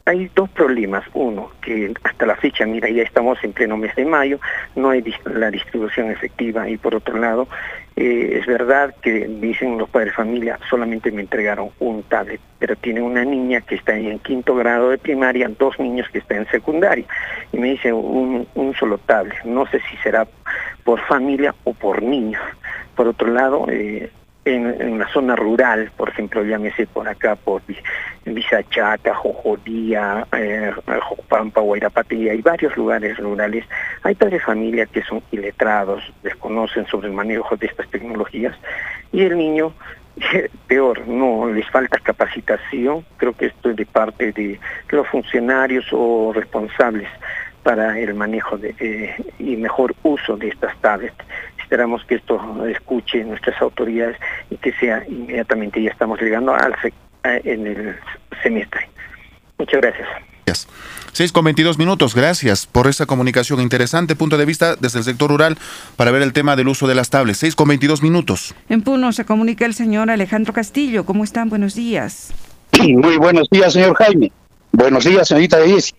[0.06, 1.06] hay dos problemas.
[1.14, 4.40] Uno, que hasta la fecha, mira, ya estamos en pleno mes de mayo,
[4.76, 6.70] no hay la distribución efectiva.
[6.70, 7.48] Y por otro lado,
[7.96, 12.76] eh, es verdad que dicen los padres de familia, solamente me entregaron un tablet, pero
[12.76, 16.48] tiene una niña que está en quinto grado de primaria, dos niños que están en
[16.48, 17.06] secundaria.
[17.52, 19.44] Y me dice un, un solo tablet.
[19.46, 20.28] No sé si será
[20.84, 22.42] por familia o por niños.
[22.96, 24.12] Por otro lado, eh,
[24.46, 27.62] en, en, una zona rural, por ejemplo, llámese por acá, por
[28.26, 30.72] Visachaca, Jojodía, eh,
[31.02, 33.66] Jopampa, Guairapati, hay varios lugares rurales.
[34.04, 38.56] Hay padres de familia que son iletrados, desconocen sobre el manejo de estas tecnologías
[39.12, 39.74] y el niño
[40.68, 44.60] peor, no les falta capacitación, creo que esto es de parte de
[44.90, 47.10] los funcionarios o responsables
[47.64, 51.16] para el manejo de, eh, y mejor uso de estas tablets.
[51.64, 54.18] Esperamos que esto escuche nuestras autoridades
[54.50, 56.76] y que sea inmediatamente, ya estamos llegando al
[57.24, 57.96] en el
[58.44, 58.90] semestre.
[59.58, 60.08] Muchas gracias.
[60.46, 60.68] Gracias.
[61.14, 63.62] 6 con 22 minutos, gracias por esa comunicación.
[63.62, 65.58] Interesante punto de vista desde el sector rural
[65.96, 67.38] para ver el tema del uso de las tablets.
[67.38, 68.56] 6 con 22 minutos.
[68.68, 71.06] En Puno se comunica el señor Alejandro Castillo.
[71.06, 71.50] ¿Cómo están?
[71.50, 72.34] Buenos días.
[72.80, 74.32] Muy buenos días, señor Jaime.
[74.72, 75.94] Buenos días, señorita Daisy.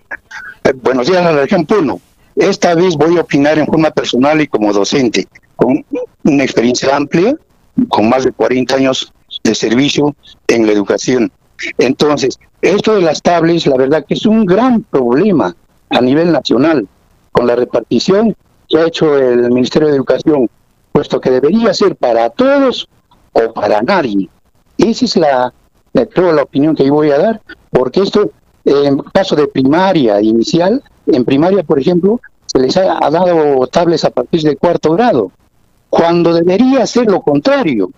[0.64, 2.00] Eh, buenos días a la región Puno.
[2.34, 5.84] Esta vez voy a opinar en forma personal y como docente, con
[6.24, 7.36] una experiencia amplia,
[7.88, 9.12] con más de 40 años
[9.42, 10.14] de servicio
[10.48, 11.30] en la educación.
[11.78, 15.54] Entonces, esto de las tablets, la verdad que es un gran problema
[15.90, 16.88] a nivel nacional,
[17.32, 18.34] con la repartición
[18.68, 20.48] que ha hecho el Ministerio de Educación,
[20.92, 22.88] puesto que debería ser para todos
[23.32, 24.28] o para nadie.
[24.78, 25.52] Esa es la,
[25.92, 28.30] la, la opinión que yo voy a dar, porque esto,
[28.64, 34.10] en caso de primaria inicial, en primaria, por ejemplo, se les ha, dado tablets a
[34.10, 35.32] partir de cuarto grado,
[35.94, 37.90] cuando debería ser lo contrario.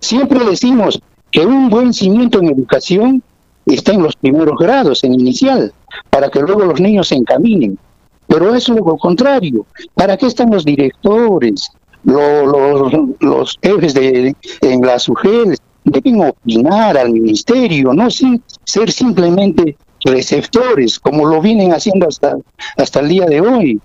[0.00, 1.00] Siempre decimos
[1.30, 3.22] que un buen cimiento en educación
[3.66, 5.72] está en los primeros grados, en inicial,
[6.10, 7.78] para que luego los niños se encaminen.
[8.26, 9.64] Pero es lo contrario.
[9.94, 11.70] ¿Para qué están los directores,
[12.02, 15.56] los, los, jefes de, en las UGEL?
[15.84, 22.36] Deben opinar al ministerio, no sin ser simplemente receptores, como lo vienen haciendo hasta,
[22.76, 23.80] hasta el día de hoy.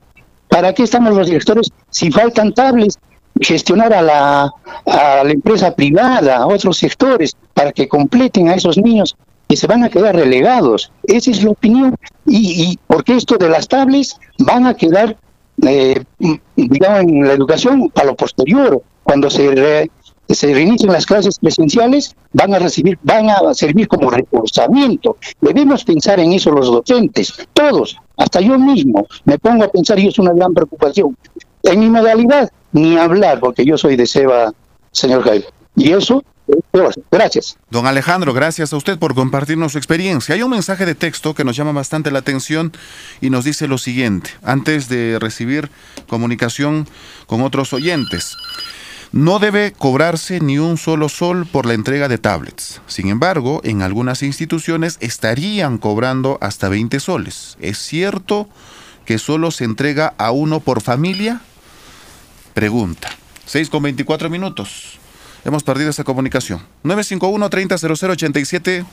[0.48, 2.98] ¿Para qué estamos los directores si faltan tablets
[3.42, 4.54] gestionar a la,
[4.86, 9.18] a la empresa privada, a otros sectores, para que completen a esos niños
[9.50, 10.92] que se van a quedar relegados.
[11.04, 11.96] Esa es la opinión.
[12.26, 15.18] Y, y porque esto de las tablets van a quedar,
[15.68, 16.04] eh,
[16.56, 19.90] digamos, en la educación a lo posterior, cuando se,
[20.30, 25.18] se reinicien las clases presenciales, van a recibir, van a servir como reforzamiento.
[25.42, 30.08] Debemos pensar en eso los docentes, todos, hasta yo mismo, me pongo a pensar y
[30.08, 31.18] es una gran preocupación.
[31.64, 34.54] En mi modalidad, ni hablar, porque yo soy de Seba,
[34.92, 35.46] señor Jaime.
[35.76, 36.24] Y eso,
[37.12, 37.58] gracias.
[37.70, 40.36] Don Alejandro, gracias a usted por compartirnos su experiencia.
[40.36, 42.74] Hay un mensaje de texto que nos llama bastante la atención
[43.22, 45.70] y nos dice lo siguiente, antes de recibir
[46.08, 46.88] comunicación
[47.28, 48.36] con otros oyentes.
[49.14, 52.82] No debe cobrarse ni un solo sol por la entrega de tablets.
[52.88, 57.58] Sin embargo, en algunas instituciones estarían cobrando hasta 20 soles.
[57.60, 58.48] ¿Es cierto
[59.06, 61.42] que solo se entrega a uno por familia?
[62.54, 63.10] Pregunta.
[63.46, 65.00] 6 con 24 minutos.
[65.44, 66.62] Hemos perdido esa comunicación.
[66.84, 68.86] 951-300087,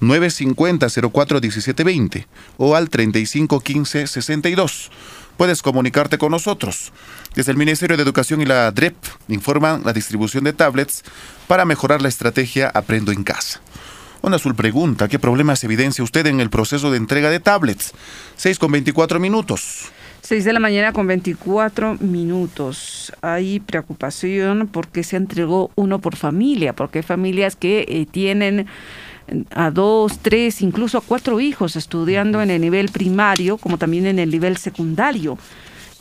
[0.00, 2.26] 950-041720
[2.56, 4.90] o al 3515-62.
[5.36, 6.92] Puedes comunicarte con nosotros.
[7.34, 8.96] Desde el Ministerio de Educación y la DREP
[9.28, 11.02] informan la distribución de tablets
[11.46, 13.60] para mejorar la estrategia Aprendo en Casa.
[14.20, 17.92] Onda Azul pregunta, ¿qué problemas evidencia usted en el proceso de entrega de tablets?
[18.36, 19.92] 6 con 24 minutos.
[20.28, 23.14] 6 de la mañana con 24 minutos.
[23.22, 28.66] Hay preocupación porque se entregó uno por familia, porque hay familias que eh, tienen
[29.52, 34.18] a dos, tres, incluso a cuatro hijos estudiando en el nivel primario como también en
[34.18, 35.38] el nivel secundario.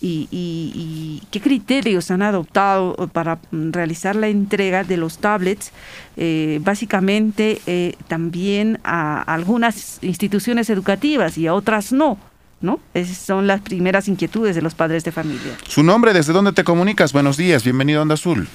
[0.02, 5.72] Y, qué criterios han adoptado para realizar la entrega de los tablets,
[6.18, 12.18] eh, básicamente eh, también a algunas instituciones educativas y a otras no.
[12.60, 12.80] ¿No?
[12.94, 15.54] Esas son las primeras inquietudes de los padres de familia.
[15.68, 17.14] Su nombre, ¿desde dónde te comunicas?
[17.14, 18.48] Buenos días, bienvenido a Onda Azul.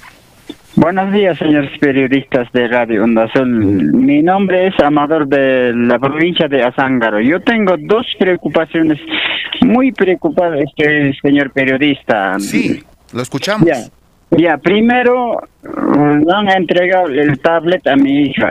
[0.75, 3.47] Buenos días, señores periodistas de Radio Onda Azul.
[3.47, 7.21] Mi nombre es Amador de la provincia de Azángaro.
[7.21, 8.99] Yo tengo dos preocupaciones
[9.61, 12.39] muy preocupadas, este señor periodista.
[12.39, 13.67] Sí, lo escuchamos.
[13.67, 13.77] Ya,
[14.61, 18.49] primero van a entregar el tablet a mi hija,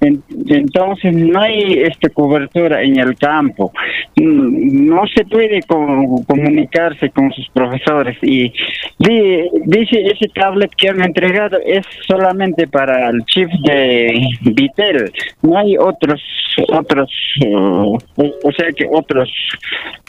[0.00, 3.72] entonces no hay este cobertura en el campo,
[4.16, 8.16] no se puede comunicarse con sus profesores.
[8.22, 8.52] Y
[8.98, 15.12] dice ese tablet que han entregado es solamente para el chip de Vitel,
[15.42, 16.22] no hay otros
[16.68, 17.10] otros
[17.46, 19.28] uh, o sea que otros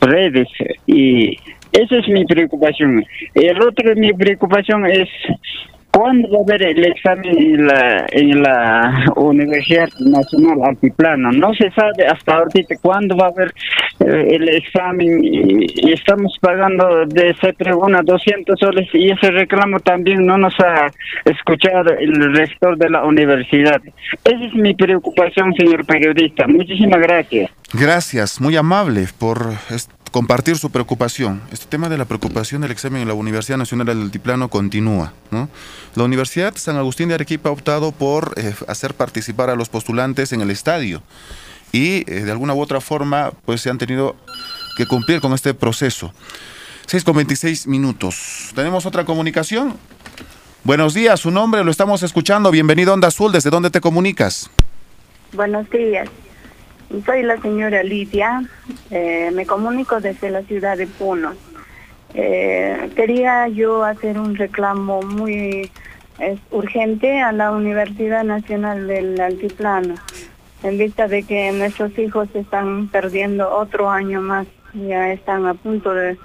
[0.02, 0.47] redes.
[0.85, 1.38] Y
[1.76, 3.06] esa es mi preocupación.
[3.34, 5.10] El otro mi preocupación es
[5.95, 11.31] ¿Cuándo va a haber el examen en la, en la Universidad Nacional Altiplano?
[11.31, 13.53] No se sabe hasta ahorita cuándo va a haber
[14.02, 20.38] eh, el examen y, estamos pagando de C-Tribuna 200 soles y ese reclamo también no
[20.38, 20.91] nos ha
[21.23, 23.81] escuchado el rector de la universidad.
[24.26, 26.45] Esa es mi preocupación, señor periodista.
[26.45, 27.49] Muchísimas gracias.
[27.72, 29.53] Gracias, muy amable por
[30.16, 31.42] compartir su preocupación.
[31.52, 35.12] Este tema de la preocupación del examen en la Universidad Nacional del Altiplano continúa.
[35.30, 35.50] ¿no?
[35.94, 40.32] La Universidad San Agustín de Arequipa ha optado por eh, hacer participar a los postulantes
[40.32, 41.04] en el estadio
[41.74, 44.16] y eh, de alguna u otra forma pues se han tenido
[44.78, 46.14] que cumplir con este proceso.
[46.86, 48.54] 6 con 26 minutos.
[48.56, 49.76] ¿Tenemos otra comunicación?
[50.64, 52.52] Buenos días, su nombre lo estamos escuchando.
[52.52, 54.50] Bienvenido Onda Azul, ¿desde dónde te comunicas?
[55.34, 56.08] Buenos días.
[57.06, 58.44] Soy la señora Lidia,
[58.91, 61.34] eh, me comunico desde la ciudad de Puno.
[62.14, 65.70] Eh, quería yo hacer un reclamo muy
[66.52, 69.95] urgente a la Universidad Nacional del Altiplano,
[70.64, 75.94] en vista de que nuestros hijos están perdiendo otro año más, ya están a punto
[75.94, 76.18] de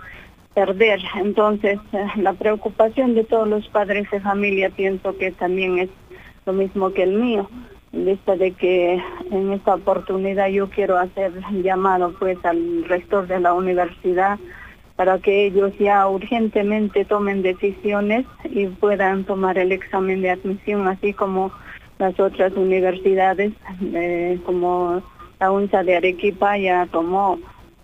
[0.54, 1.00] perder.
[1.16, 5.88] Entonces, eh, la preocupación de todos los padres de familia pienso que también es
[6.46, 7.48] lo mismo que el mío
[7.92, 13.52] vista de que en esta oportunidad yo quiero hacer llamado pues al rector de la
[13.52, 14.38] universidad
[14.96, 21.14] para que ellos ya urgentemente tomen decisiones y puedan tomar el examen de admisión, así
[21.14, 21.50] como
[21.98, 23.52] las otras universidades,
[23.94, 25.02] eh, como
[25.38, 27.38] la UNSA de Arequipa ya tomó.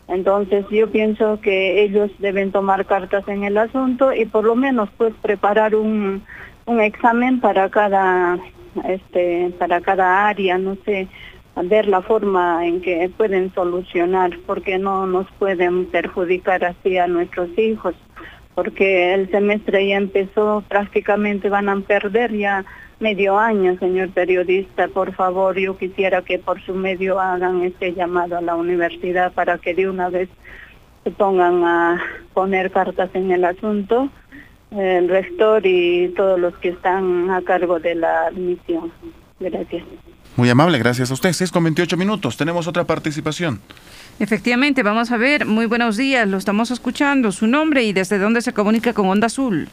[0.09, 4.91] Entonces yo pienso que ellos deben tomar cartas en el asunto y por lo menos
[4.99, 6.23] pues preparar un,
[6.67, 8.39] un examen para cada
[8.89, 11.09] este, para cada área, no sé,
[11.65, 17.49] ver la forma en que pueden solucionar, porque no nos pueden perjudicar así a nuestros
[17.59, 17.95] hijos,
[18.55, 22.65] porque el semestre ya empezó, prácticamente van a perder ya
[23.01, 28.37] medio año, señor periodista, por favor, yo quisiera que por su medio hagan este llamado
[28.37, 30.29] a la universidad para que de una vez
[31.05, 34.11] se pongan a poner cartas en el asunto
[34.71, 38.93] el rector y todos los que están a cargo de la admisión.
[39.39, 39.85] Gracias.
[40.37, 41.33] Muy amable, gracias a usted.
[41.33, 42.37] 6 con 28 minutos.
[42.37, 43.61] Tenemos otra participación.
[44.19, 45.47] Efectivamente, vamos a ver.
[45.47, 47.33] Muy buenos días, lo estamos escuchando.
[47.33, 49.69] Su nombre y desde dónde se comunica con Onda Azul.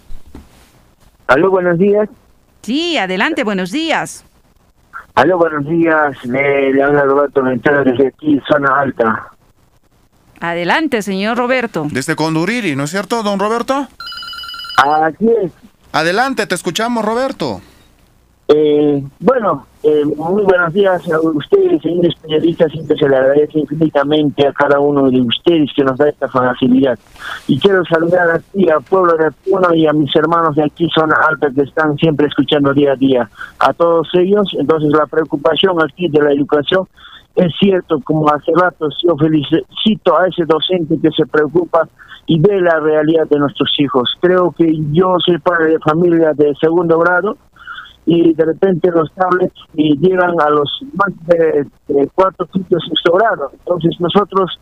[1.28, 2.10] Aló, buenos días.
[2.62, 4.26] Sí, adelante, buenos días.
[5.16, 6.26] Aló, buenos días.
[6.26, 9.32] Le, le habla Roberto Ventana desde aquí, zona alta.
[10.40, 11.88] Adelante, señor Roberto.
[11.90, 13.88] Desde Conduriri, ¿no es cierto, don Roberto?
[14.78, 15.52] Así es.
[15.92, 17.62] Adelante, te escuchamos, Roberto.
[18.50, 22.72] Eh, bueno, eh, muy buenos días a ustedes, señores periodistas.
[22.72, 27.00] Siempre se le agradece infinitamente a cada uno de ustedes que nos da esta facilidad.
[27.48, 31.16] Y quiero saludar aquí al pueblo de Puno y a mis hermanos de aquí, zona
[31.30, 33.30] alta, que están siempre escuchando día a día.
[33.60, 36.88] A todos ellos, entonces la preocupación aquí de la educación
[37.36, 41.88] es cierto, como hace rato yo felicito a ese docente que se preocupa
[42.28, 44.12] y ve la realidad de nuestros hijos.
[44.22, 47.38] Creo que yo soy padre de familia de segundo grado
[48.06, 51.68] y de repente los tablets llegan a los más de,
[52.14, 53.50] cuatro, quinto, sexto grado.
[53.54, 54.60] Entonces nosotros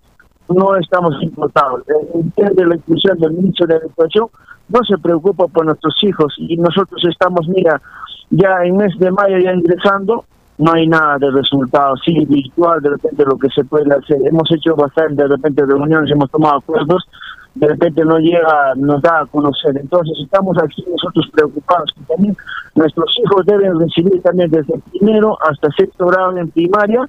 [0.47, 1.83] no estamos importados.
[1.85, 4.27] de la inclusión del ministro de Educación
[4.69, 7.81] no se preocupa por nuestros hijos y nosotros estamos, mira,
[8.29, 10.23] ya en mes de mayo ya ingresando
[10.57, 14.17] no hay nada de resultado, sí, virtual, de repente lo que se puede hacer.
[14.25, 17.07] Hemos hecho bastante, de repente, reuniones, hemos tomado acuerdos,
[17.55, 19.77] de repente no llega, nos da a conocer.
[19.77, 22.37] Entonces estamos aquí nosotros preocupados que también
[22.75, 27.05] nuestros hijos deben recibir también desde primero hasta sexto grado en primaria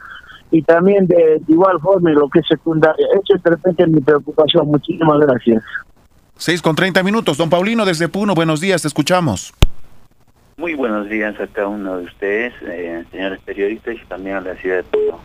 [0.51, 3.07] y también de, igual forma lo que es secundaria.
[3.15, 4.67] Eso es de repente mi preocupación.
[4.67, 5.63] Muchísimas gracias.
[6.37, 7.39] 6 con 30 minutos.
[7.39, 9.55] Don Paulino desde Puno, buenos días, te escuchamos.
[10.63, 14.55] Muy buenos días a cada uno de ustedes, eh, señores periodistas y también a la
[14.55, 15.19] ciudad de Puno.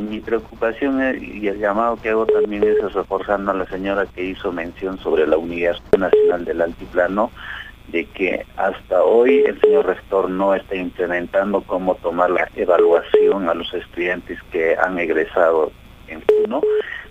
[0.00, 4.52] Mi preocupación y el llamado que hago también es reforzando a la señora que hizo
[4.52, 7.30] mención sobre la Unidad Nacional del Altiplano,
[7.88, 13.54] de que hasta hoy el señor rector no está implementando cómo tomar la evaluación a
[13.54, 15.70] los estudiantes que han egresado
[16.08, 16.62] en Puno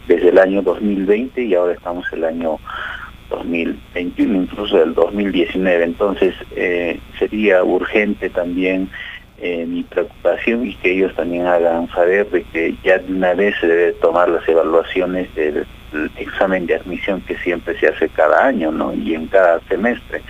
[0.08, 2.58] desde el año 2020 y ahora estamos el año
[3.30, 5.84] 2021, incluso del 2019.
[5.84, 8.90] Entonces eh, sería urgente también
[9.38, 13.54] eh, mi preocupación y que ellos también hagan saber de que ya de una vez
[13.60, 15.66] se debe tomar las evaluaciones del,
[16.18, 18.94] examen de admisión que siempre se hace cada año ¿no?
[18.94, 20.22] y en cada semestre,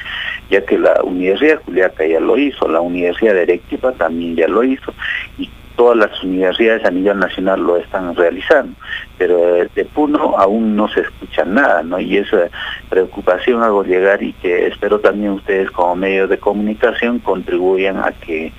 [0.50, 4.64] ya que la Universidad Juliaca ya lo hizo, la Universidad de Arequipa también ya lo
[4.64, 4.94] hizo
[5.38, 8.76] y todas las universidades a nivel nacional lo están realizando,
[9.18, 9.38] pero
[9.74, 12.00] de Puno aún no se escucha nada, ¿no?
[12.00, 12.50] Y esa
[12.90, 18.52] preocupación hago llegar y que espero también ustedes como medios de comunicación contribuyan a que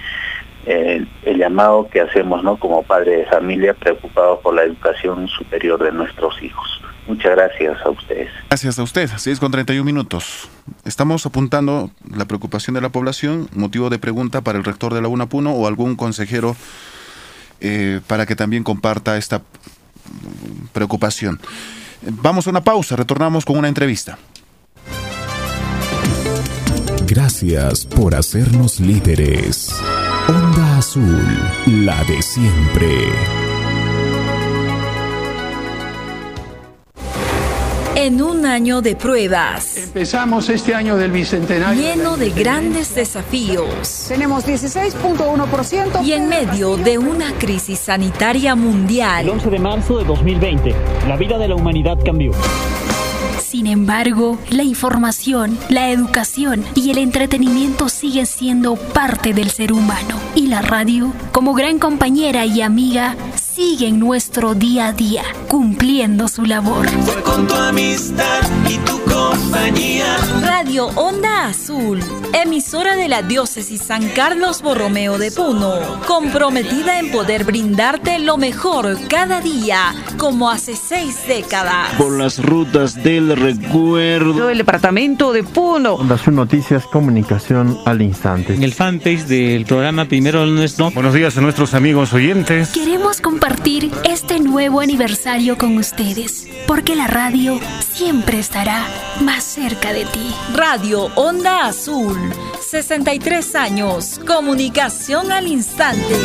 [0.66, 2.56] eh, el llamado que hacemos, ¿no?
[2.56, 6.82] Como padre de familia preocupado por la educación superior de nuestros hijos.
[7.06, 8.30] Muchas gracias a ustedes.
[8.48, 9.08] Gracias a usted.
[9.16, 10.50] 6 con 31 minutos.
[10.84, 15.08] Estamos apuntando la preocupación de la población, motivo de pregunta para el rector de la
[15.08, 16.56] UNAPUNO o algún consejero
[17.60, 19.42] eh, para que también comparta esta
[20.72, 21.40] preocupación.
[22.02, 24.18] Vamos a una pausa, retornamos con una entrevista.
[27.06, 29.70] Gracias por hacernos líderes.
[30.28, 31.24] Onda Azul,
[31.66, 33.45] la de siempre.
[37.98, 39.78] En un año de pruebas.
[39.78, 41.80] Empezamos este año del bicentenario.
[41.80, 44.04] Lleno de grandes desafíos.
[44.06, 46.04] Tenemos 16.1%.
[46.04, 49.24] Y en medio de una crisis sanitaria mundial.
[49.24, 50.74] El 11 de marzo de 2020,
[51.08, 52.32] la vida de la humanidad cambió.
[53.48, 60.18] Sin embargo, la información, la educación y el entretenimiento siguen siendo parte del ser humano.
[60.34, 66.26] Y la radio, como gran compañera y amiga, sigue en nuestro día a día, cumpliendo
[66.26, 66.88] su labor.
[66.88, 70.16] Fue con tu amistad y tu compañía.
[70.42, 72.00] Radio Onda Azul,
[72.32, 78.98] emisora de la diócesis San Carlos Borromeo de Puno, comprometida en poder brindarte lo mejor
[79.08, 81.90] cada día, como hace seis décadas.
[81.98, 84.50] Por las rutas del recuerdo.
[84.50, 85.94] El departamento de Puno.
[85.94, 88.54] Onda Azul Noticias, comunicación al instante.
[88.54, 90.90] En el fanpage del programa Primero Nuestro.
[90.90, 92.70] Buenos días a nuestros amigos oyentes.
[92.70, 98.86] Queremos compartir este nuevo aniversario con ustedes, porque la radio siempre estará
[99.20, 100.34] más cerca de ti.
[100.54, 102.15] Radio Onda Azul,
[102.60, 106.16] 63 años, comunicación al instante.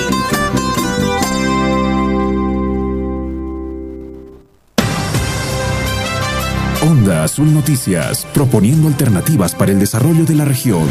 [6.81, 10.87] Onda Azul Noticias, proponiendo alternativas para el desarrollo de la región.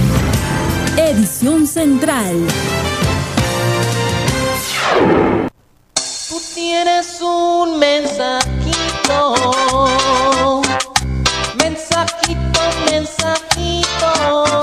[0.97, 2.36] Edición Central.
[6.28, 8.51] Tú tienes un mensajito.
[9.10, 9.35] Mensajito,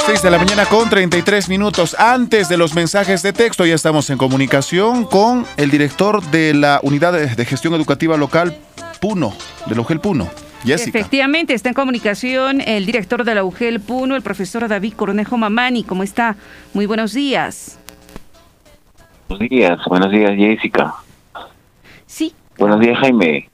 [0.07, 1.93] 6 de la mañana con 33 minutos.
[1.99, 6.79] Antes de los mensajes de texto, ya estamos en comunicación con el director de la
[6.81, 8.55] Unidad de Gestión Educativa Local
[9.01, 9.33] Puno,
[9.65, 10.29] del UGEL Puno.
[10.63, 10.97] Jessica.
[10.97, 15.83] Efectivamente, está en comunicación el director de la UGEL Puno, el profesor David Cornejo Mamani.
[15.83, 16.37] ¿Cómo está?
[16.73, 17.77] Muy buenos días.
[19.27, 20.93] Buenos días, buenos días Jessica.
[22.05, 22.33] Sí.
[22.57, 23.49] Buenos días Jaime,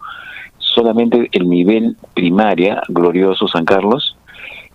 [0.58, 4.18] solamente el nivel primaria, glorioso San Carlos,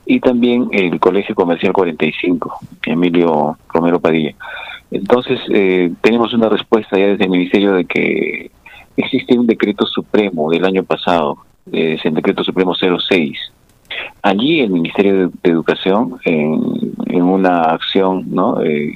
[0.06, 4.34] y también el Colegio Comercial 45, Emilio Romero Padilla.
[4.90, 8.50] Entonces, eh, tenemos una respuesta ya desde el Ministerio de que
[8.96, 11.38] existe un decreto supremo del año pasado,
[11.70, 13.38] es el decreto supremo 06.
[14.22, 18.60] Allí el Ministerio de, Educación, en, una acción ¿no?
[18.62, 18.92] Eh,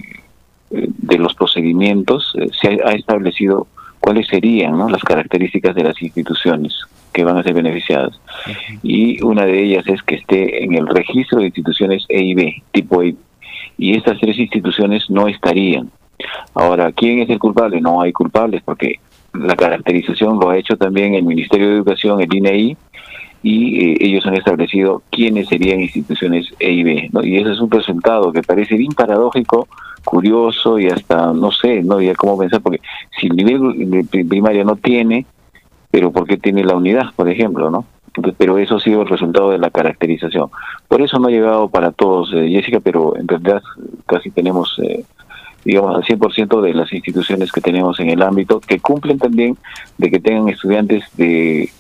[0.71, 3.67] de los procedimientos, eh, se ha, establecido
[4.01, 4.89] cuáles serían ¿no?
[4.89, 6.75] las características de las instituciones
[7.13, 8.21] que van a ser beneficiadas.
[8.83, 13.17] Y una de ellas es que esté en el registro de instituciones EIB, tipo EIB.
[13.77, 15.91] Y estas tres instituciones no estarían.
[16.55, 17.81] Ahora, ¿quién es el culpable?
[17.81, 19.01] No hay culpables porque
[19.33, 22.77] la caracterización lo ha hecho también el Ministerio de Educación, el INEI,
[23.43, 27.11] y eh, ellos han establecido quiénes serían instituciones EIB.
[27.13, 27.23] ¿no?
[27.23, 29.69] Y ese es un resultado que parece bien paradójico,
[30.05, 32.81] curioso y hasta, no sé, no había cómo pensar, porque
[33.19, 35.27] si el nivel primaria no tiene,
[35.91, 37.87] pero ¿por qué tiene la unidad, por ejemplo, no?
[38.37, 40.51] Pero eso ha sido el resultado de la caracterización.
[40.89, 43.63] Por eso no ha llegado para todos, eh, Jessica, pero en realidad
[44.07, 45.05] casi tenemos, eh,
[45.65, 49.57] digamos, al 100% de las instituciones que tenemos en el ámbito que cumplen también
[49.99, 51.71] de que tengan estudiantes de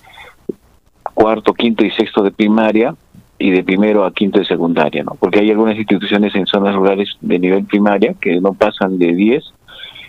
[1.15, 2.95] cuarto, quinto y sexto de primaria
[3.39, 5.17] y de primero a quinto de secundaria, ¿no?
[5.19, 9.45] Porque hay algunas instituciones en zonas rurales de nivel primaria que no pasan de 10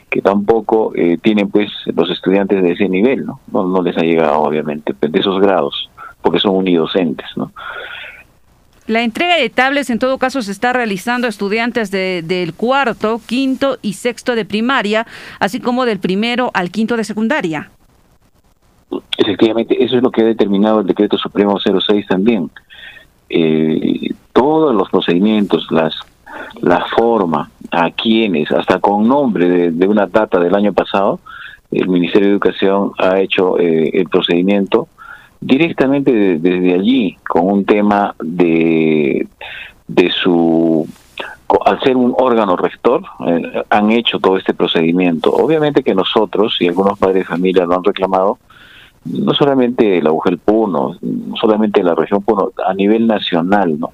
[0.09, 3.41] que tampoco eh, tienen pues los estudiantes de ese nivel, ¿no?
[3.51, 3.81] ¿no?
[3.81, 5.89] les ha llegado obviamente de esos grados,
[6.25, 7.51] porque son unidocentes, ¿no?
[8.87, 13.21] La entrega de tablets en todo caso se está realizando a estudiantes de, del cuarto,
[13.25, 15.05] quinto y sexto de primaria,
[15.39, 17.69] así como del primero al quinto de secundaria.
[19.17, 22.49] Efectivamente, eso es lo que ha determinado el decreto supremo 06 también.
[23.29, 25.95] Eh, todos los procedimientos, las
[26.61, 31.19] la forma, a quienes, hasta con nombre de, una data del año pasado,
[31.71, 34.87] el Ministerio de Educación ha hecho eh, el procedimiento
[35.45, 39.27] directamente desde allí, con un tema de,
[39.87, 40.87] de su
[41.65, 45.31] al ser un órgano rector, eh, han hecho todo este procedimiento.
[45.31, 48.39] Obviamente que nosotros y algunos padres de familia lo han reclamado,
[49.05, 53.91] no solamente la UGEL Puno, no solamente la región Puno, a nivel nacional, ¿no?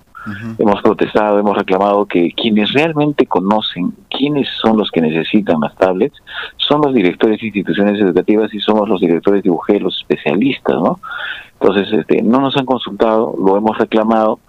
[0.60, 6.22] Hemos protestado, hemos reclamado que quienes realmente conocen quiénes son los que necesitan las tablets
[6.57, 10.99] son los directores de instituciones educativas y somos los directores de UG, los especialistas, ¿no?
[11.60, 14.39] Entonces, este, no nos han consultado, lo hemos reclamado,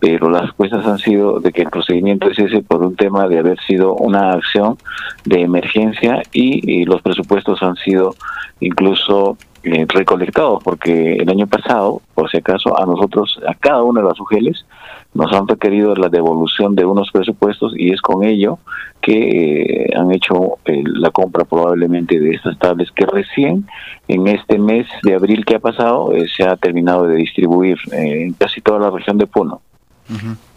[0.00, 3.38] pero las respuestas han sido de que el procedimiento es ese por un tema de
[3.38, 4.78] haber sido una acción
[5.24, 8.14] de emergencia y, los presupuestos han sido
[8.60, 14.00] incluso eh, recolectados, porque el año pasado, por si acaso, a nosotros, a cada una
[14.00, 14.64] de las UGELES,
[15.12, 18.58] nos han requerido la devolución de unos presupuestos y es con ello
[19.00, 23.66] que eh, han hecho eh, la compra probablemente de estas tablets que recién
[24.08, 28.34] en este mes de abril que ha pasado eh, se ha terminado de distribuir en
[28.34, 29.62] casi toda la región de Puno.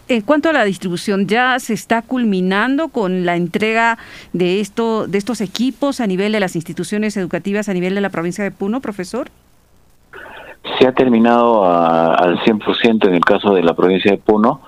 [0.08, 3.98] En cuanto a la distribución, ¿ya se está culminando con la entrega
[4.34, 8.10] de, esto, de estos equipos a nivel de las instituciones educativas a nivel de la
[8.10, 9.30] provincia de Puno, profesor?
[10.78, 14.62] Se ha terminado al 100% en el caso de la provincia de Puno.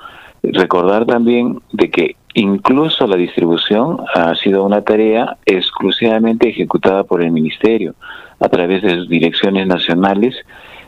[0.44, 7.32] Recordar también de que incluso la distribución ha sido una tarea exclusivamente ejecutada por el
[7.32, 7.96] Ministerio
[8.40, 10.36] a través de sus direcciones nacionales.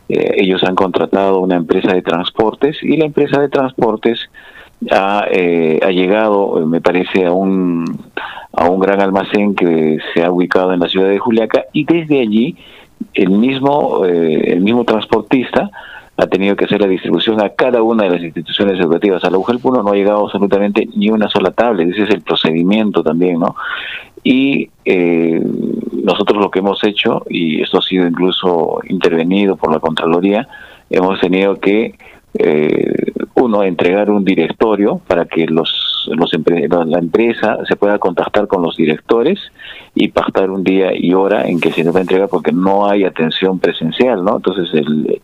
[0.10, 4.30] Eh, ellos han contratado una empresa de transportes y la empresa de transportes
[4.92, 7.86] ha, eh, llegado, me parece, a un,
[8.54, 12.22] a un gran almacén que se ha ubicado en la ciudad de Juliaca y desde
[12.22, 12.58] allí
[13.14, 15.70] el mismo, eh, el mismo transportista
[16.18, 19.24] ha tenido que hacer la distribución a cada una de las instituciones educativas.
[19.24, 22.22] A la UGEL Puno no ha llegado absolutamente ni una sola tablet, ese es el
[22.22, 23.56] procedimiento también, ¿no?
[24.24, 25.40] Y eh,
[26.04, 30.48] nosotros lo que hemos hecho, y esto ha sido incluso intervenido por la Contraloría,
[30.90, 31.94] hemos tenido que,
[32.34, 32.94] eh,
[33.40, 36.32] uno, entregar un directorio para que los los
[36.86, 39.40] la empresa se pueda contactar con los directores
[39.94, 42.90] y pactar un día y hora en que se nos va a entregar porque no
[42.90, 44.38] hay atención presencial, ¿no?
[44.38, 45.22] Entonces el,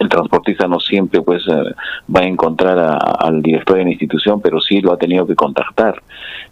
[0.00, 1.74] el transportista no siempre pues eh,
[2.14, 6.02] va a encontrar al director de la institución, pero sí lo ha tenido que contactar.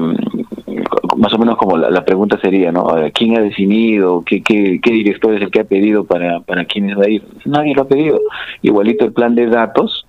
[1.17, 2.87] más o menos como la, pregunta sería, ¿no?
[3.13, 4.23] ¿Quién ha definido?
[4.25, 7.23] ¿Qué, qué, qué director es el que ha pedido para, para quiénes va a ir?
[7.45, 8.19] Nadie lo ha pedido.
[8.61, 10.05] Igualito el plan de datos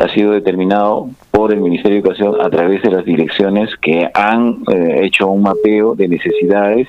[0.00, 4.62] ha sido determinado por el Ministerio de Educación a través de las direcciones que han
[4.72, 6.88] eh, hecho un mapeo de necesidades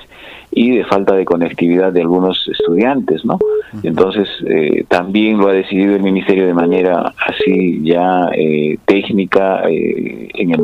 [0.52, 3.40] y de falta de conectividad de algunos estudiantes, ¿no?
[3.84, 10.52] Entonces, eh, también lo ha decidido el Ministerio de manera así ya eh, técnica, en
[10.52, 10.62] el,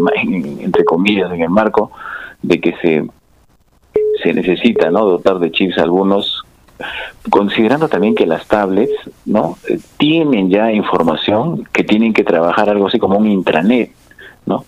[0.60, 1.92] entre comillas, en el marco
[2.42, 3.06] de que se,
[4.24, 5.06] se necesita, ¿no?
[5.06, 6.44] Dotar de chips algunos
[7.30, 8.94] considerando también que las tablets
[9.26, 13.92] no eh, tienen ya información que tienen que trabajar algo así como un intranet
[14.46, 14.64] no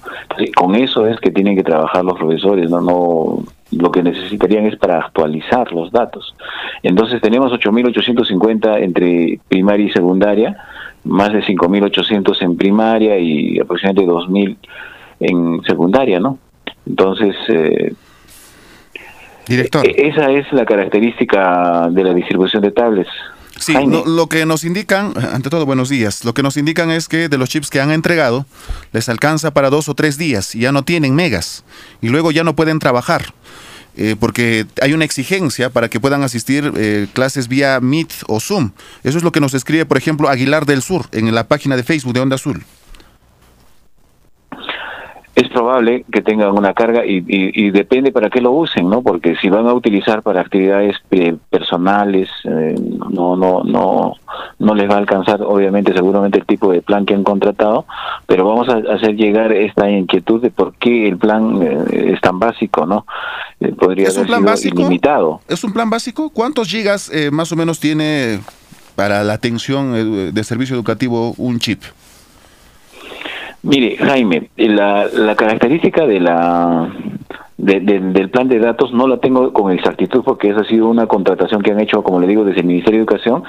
[0.55, 4.75] con eso es que tienen que trabajar los profesores no no lo que necesitarían es
[4.77, 6.35] para actualizar los datos.
[6.81, 10.57] Entonces tenemos 8.850 entre primaria y secundaria
[11.03, 14.57] más de 5.800 en primaria y aproximadamente 2.000
[15.21, 16.37] en secundaria no
[16.85, 17.93] entonces eh,
[19.49, 19.85] Director.
[19.85, 23.09] E-, esa es la característica de la distribución de tablets.
[23.57, 27.27] Sí, lo, que nos indican, ante todo, buenos días, lo que nos indican es que
[27.27, 28.45] de los chips que han entregado,
[28.93, 31.65] les alcanza para dos o tres días y ya no tienen megas
[32.01, 33.33] y luego ya no pueden trabajar.
[33.97, 38.71] Eh, porque hay una exigencia para que puedan asistir eh, clases vía Meet o Zoom.
[39.03, 41.83] Eso es lo que nos escribe, por ejemplo, Aguilar del Sur en la página de
[41.83, 42.63] Facebook de Onda Azul
[45.39, 49.01] es probable que tengan una carga y, depende para qué lo usen, ¿no?
[49.01, 52.75] Porque si van a utilizar para actividades eh, personales, eh,
[53.09, 54.15] no, no, no,
[54.59, 57.85] no les va a alcanzar, obviamente, seguramente el tipo de plan que han contratado,
[58.27, 62.37] pero vamos a hacer llegar esta inquietud de por qué el plan eh, es tan
[62.39, 63.05] básico, ¿no?
[63.77, 64.81] podría ¿Es un plan básico?
[64.81, 65.39] ilimitado.
[65.47, 66.29] ¿Es un plan básico?
[66.31, 68.39] ¿Cuántos gigas más o menos tiene
[68.95, 71.81] para la atención de servicio educativo un chip?
[73.61, 76.89] Mire, Jaime, la, la característica de la
[77.59, 81.61] del plan de datos no la tengo con exactitud porque esa ha sido una contratación
[81.61, 83.43] que han hecho, como le digo, desde el Ministerio de Educación.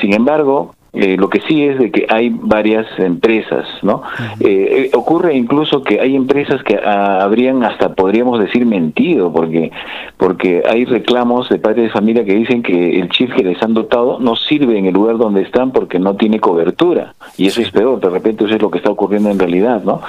[0.00, 4.02] Sin embargo, eh, lo que sí es de que hay varias empresas, ¿no?
[4.40, 9.72] Eh, eh, ocurre incluso que hay empresas que ah, habrían hasta, podríamos decir, mentido, porque,
[10.16, 13.74] porque hay reclamos de padres de familia que dicen que el chip que les han
[13.74, 17.14] dotado no sirve en el lugar donde están porque no tiene cobertura.
[17.36, 20.00] Y eso es peor, de repente eso es lo que está ocurriendo en realidad, ¿no?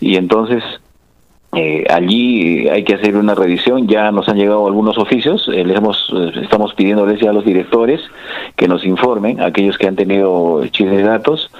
[0.00, 0.62] Y entonces
[1.56, 5.76] eh, allí hay que hacer una revisión, ya nos han llegado algunos oficios, eh, les
[5.76, 8.00] hemos, eh, estamos pidiéndoles ya a los directores
[8.56, 11.50] que nos informen, aquellos que han tenido chips de datos,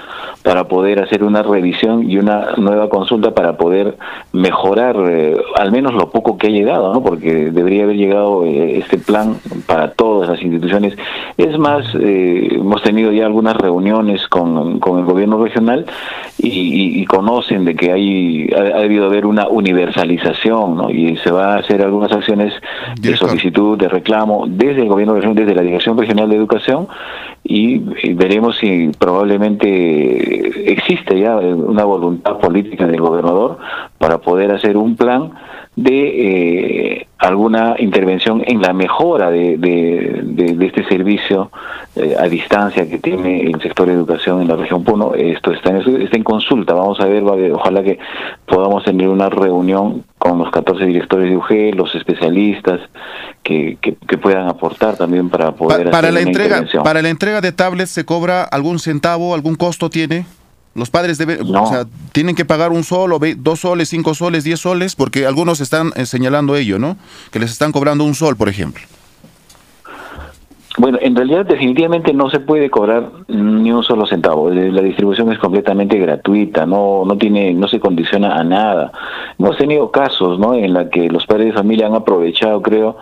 [0.43, 3.97] para poder hacer una revisión y una nueva consulta para poder
[4.31, 4.95] mejorar
[5.55, 7.01] al menos lo poco que ha llegado, ¿no?
[7.01, 10.95] porque debería haber llegado este plan para todas las instituciones.
[11.37, 15.85] Es más, hemos tenido ya algunas reuniones con, con el gobierno regional
[16.37, 19.47] y, conocen de que hay ha, debido haber una
[19.87, 20.89] universalización ¿no?
[20.89, 22.53] y se va a hacer algunas acciones
[22.99, 26.87] de solicitud, de reclamo desde el gobierno regional, desde la Dirección Regional de Educación
[27.43, 27.79] y,
[28.13, 33.57] veremos si probablemente existe ya una voluntad política del gobernador
[33.97, 35.31] para poder hacer un plan
[35.77, 41.51] de eh, alguna intervención en la mejora de, de, este servicio
[41.95, 45.13] eh, a distancia que tiene el sector de educación en la región Puno.
[45.13, 47.23] Esto está en, está en consulta, vamos a ver,
[47.53, 47.99] ojalá que
[48.47, 52.79] podamos tener una reunión con los 14 directores de UG, los especialistas
[53.43, 57.91] que, que, puedan aportar también para poder para la entrega para la entrega de tablets
[57.91, 60.25] se cobra algún centavo, algún costo tiene.
[60.77, 64.43] Los padres deben, o sea, tienen que pagar un sol, o dos soles, cinco soles,
[64.43, 66.97] diez soles, porque algunos están eh, señalando ello, ¿no?
[67.31, 68.83] Que les están cobrando un sol, por ejemplo.
[70.79, 74.51] Bueno, en realidad definitivamente no se puede cobrar ni un solo centavo.
[74.51, 78.91] Eh, la distribución es completamente gratuita, no no tiene no se condiciona a nada.
[79.39, 80.53] Hemos tenido casos, ¿no?
[80.53, 82.95] En la que los padres de familia han aprovechado, creo,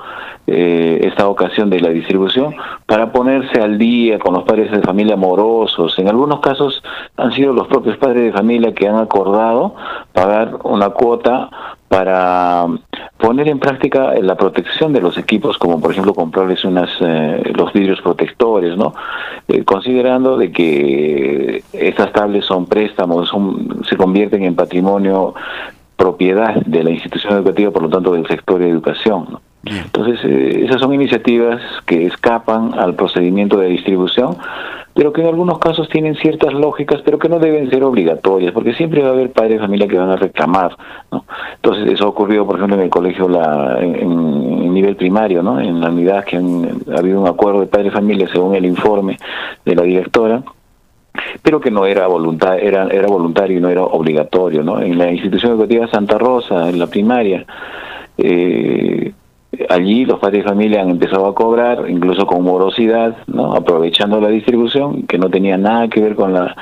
[0.47, 5.17] eh, esta ocasión de la distribución para ponerse al día con los padres de familia
[5.17, 5.99] morosos.
[5.99, 6.81] En algunos casos
[7.17, 9.75] han sido los propios padres de familia que han acordado
[10.13, 11.49] pagar una cuota
[11.95, 12.65] para
[13.17, 17.71] poner en práctica la protección de los equipos, como por ejemplo comprarles unas eh, los
[17.71, 18.93] vidrios protectores, ¿no?
[19.47, 25.35] Eh, considerando de que estas tablets son préstamos, son, se convierten en patrimonio
[25.95, 29.39] propiedad de la institución educativa, por lo tanto del sector de educación.
[29.65, 34.37] Entonces, eh, esas son iniciativas que escapan al procedimiento de distribución,
[34.93, 38.73] pero que en algunos casos tienen ciertas lógicas, pero que no deben ser obligatorias, porque
[38.75, 40.77] siempre va a haber padres de familia que van a reclamar.
[41.11, 41.25] ¿no?
[41.55, 45.59] Entonces, eso ha ocurrido, por ejemplo, en el colegio la, en, nivel primario, ¿no?
[45.59, 48.65] en la unidad que han, ha habido un acuerdo de padres de familia según el
[48.65, 49.17] informe
[49.65, 50.43] de la directora,
[51.41, 54.63] pero que no era voluntario, era, era voluntario y no era obligatorio.
[54.63, 54.79] ¿no?
[54.79, 57.45] En la institución educativa Santa Rosa, en la primaria,
[58.17, 59.13] eh,
[59.69, 63.53] allí los padres de familia han empezado a cobrar, incluso con morosidad, ¿no?
[63.53, 66.55] aprovechando la distribución, que no tenía nada que ver con la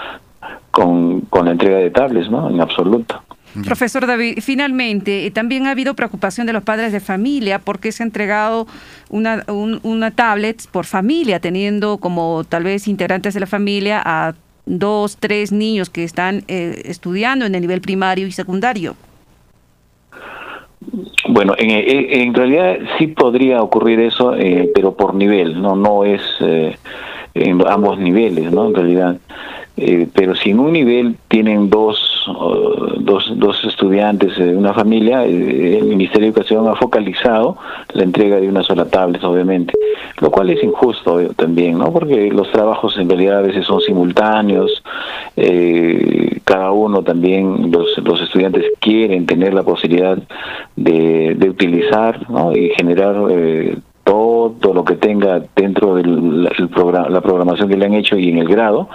[0.72, 2.49] con, con la entrega de tablets, ¿no?
[2.49, 3.22] En absoluto.
[3.64, 8.02] Profesor David, finalmente, eh, también ha habido preocupación de los padres de familia porque se
[8.02, 8.65] ha entregado
[9.10, 14.34] una, una tablet por familia, teniendo como tal vez integrantes de la familia a
[14.65, 18.95] dos, tres niños que están eh, estudiando en el nivel primario y secundario.
[21.30, 26.22] Bueno, en, en, realidad sí podría ocurrir eso, eh, pero por nivel, no no es
[26.41, 26.77] eh,
[27.34, 28.68] en ambos niveles, ¿no?
[28.68, 29.18] En realidad.
[29.75, 31.97] Eh, pero si en un nivel tienen dos,
[32.99, 37.57] dos, dos estudiantes de una familia, eh, el Ministerio de Educación ha focalizado
[37.93, 39.73] la entrega de una sola tablet, obviamente,
[40.21, 41.91] lo cual es injusto eh, también, ¿no?
[41.91, 44.83] Porque los trabajos en realidad a veces son simultáneos,
[46.43, 50.17] cada uno también, los, los estudiantes quieren tener la posibilidad
[50.75, 52.55] de, de utilizar ¿no?
[52.55, 53.15] y generar
[54.03, 58.47] todo lo que tenga dentro de la programación que le han hecho y en el
[58.47, 58.89] grado,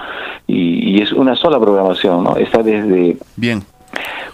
[0.47, 2.37] y, y es una sola programación, ¿no?
[2.37, 3.17] Está desde...
[3.37, 3.63] Bien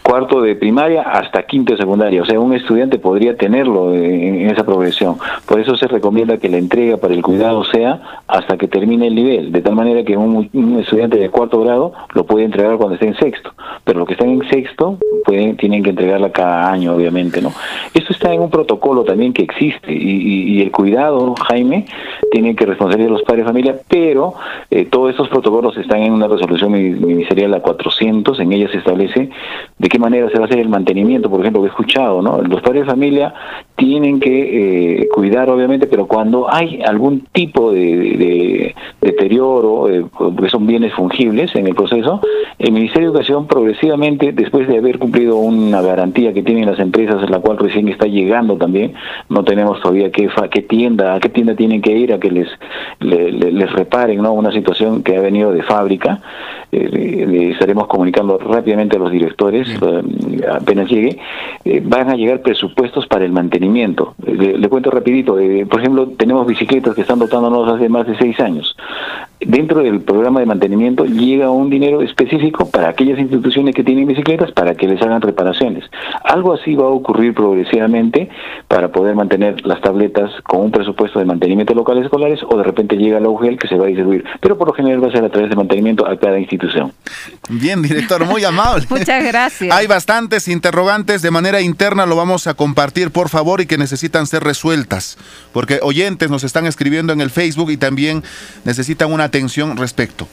[0.03, 2.23] cuarto de primaria hasta quinto de secundaria.
[2.23, 5.17] O sea, un estudiante podría tenerlo en, esa progresión.
[5.47, 9.15] Por eso se recomienda que la entrega para el cuidado sea hasta que termine el
[9.15, 13.07] nivel, de tal manera que un, estudiante de cuarto grado lo puede entregar cuando esté
[13.07, 13.53] en sexto.
[13.85, 17.53] Pero los que están en sexto pueden, tienen que entregarla cada año, obviamente, ¿no?
[17.95, 21.87] Esto está en un protocolo también que existe y, el cuidado, Jaime,
[22.31, 24.35] tiene que responsabilizar a los padres de familia, pero
[24.71, 29.31] eh, todos estos protocolos están en una resolución ministerial la 400, en ella se establece
[29.79, 32.41] de qué manera se va a hacer el mantenimiento, por ejemplo, que he escuchado, ¿no?
[32.43, 33.35] Los padres de familia
[33.77, 40.67] tienen que eh, cuidar, obviamente, pero cuando hay algún tipo de, deterioro, eh, porque son
[40.67, 42.21] bienes fungibles en el proceso,
[42.59, 47.29] el Ministerio de Educación progresivamente, después de haber cumplido una garantía que tienen las empresas,
[47.29, 48.95] la cual recién está llegando también,
[49.29, 52.49] no tenemos todavía qué, qué tienda, a qué tienda tienen que ir a que les,
[53.01, 54.33] les reparen, ¿no?
[54.33, 56.21] Una situación que ha venido de fábrica,
[56.77, 60.03] eh, le estaremos comunicando rápidamente a los directores eh,
[60.51, 61.19] apenas llegue,
[61.65, 64.15] eh, van a llegar presupuestos para el mantenimiento.
[64.27, 68.39] Le, cuento rapidito, eh, por ejemplo, tenemos bicicletas que están dotándonos hace más de seis
[68.41, 68.77] años.
[69.41, 74.53] Dentro del programa de mantenimiento llega un dinero específico para aquellas instituciones que tienen bicicletas
[74.53, 75.85] para que les hagan reparaciones.
[76.25, 78.31] Algo así va a ocurrir progresivamente
[78.69, 82.97] para poder mantener las tabletas con un presupuesto de mantenimiento locales escolares o de repente
[82.97, 84.25] llega la UGEL que se va a distribuir.
[84.41, 86.93] Pero por lo general va a ser a través de mantenimiento a cada institución.
[87.49, 88.87] Bien, director, muy amable.
[88.91, 89.75] Muchas gracias.
[89.75, 94.27] Hay bastantes interrogantes de manera interna, lo vamos a compartir por favor y que necesitan
[94.27, 95.19] ser resueltas,
[95.53, 98.23] porque oyentes nos están escribiendo en el Facebook y también
[98.65, 100.27] necesitan una atención respecto.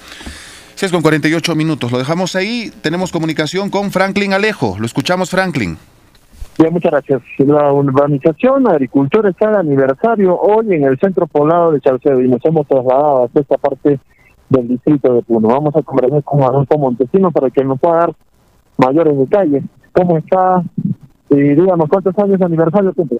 [0.75, 5.77] 6 con 48 minutos, lo dejamos ahí, tenemos comunicación con Franklin Alejo, lo escuchamos Franklin.
[6.57, 7.21] Bien, muchas gracias.
[7.39, 12.43] La urbanización agricultura está de aniversario hoy en el centro poblado de Chalcedo y nos
[12.45, 13.99] hemos trasladado a esta parte
[14.49, 15.47] del distrito de Puno.
[15.47, 18.13] Vamos a conversar con Adolfo Montesino para que nos pueda dar
[18.77, 19.63] mayores detalles.
[19.93, 20.61] ¿Cómo está?
[21.29, 23.19] Y digamos, ¿cuántos años de aniversario cumple?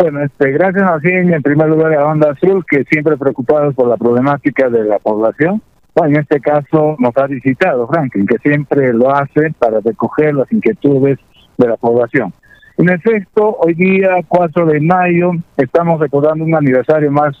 [0.00, 3.96] Bueno, este, gracias a en primer lugar a Onda Azul, que siempre preocupados por la
[3.96, 5.60] problemática de la población.
[5.92, 10.52] Bueno, en este caso nos ha visitado Franklin, que siempre lo hace para recoger las
[10.52, 11.18] inquietudes
[11.56, 12.32] de la población.
[12.76, 17.36] En efecto, hoy día, 4 de mayo, estamos recordando un aniversario más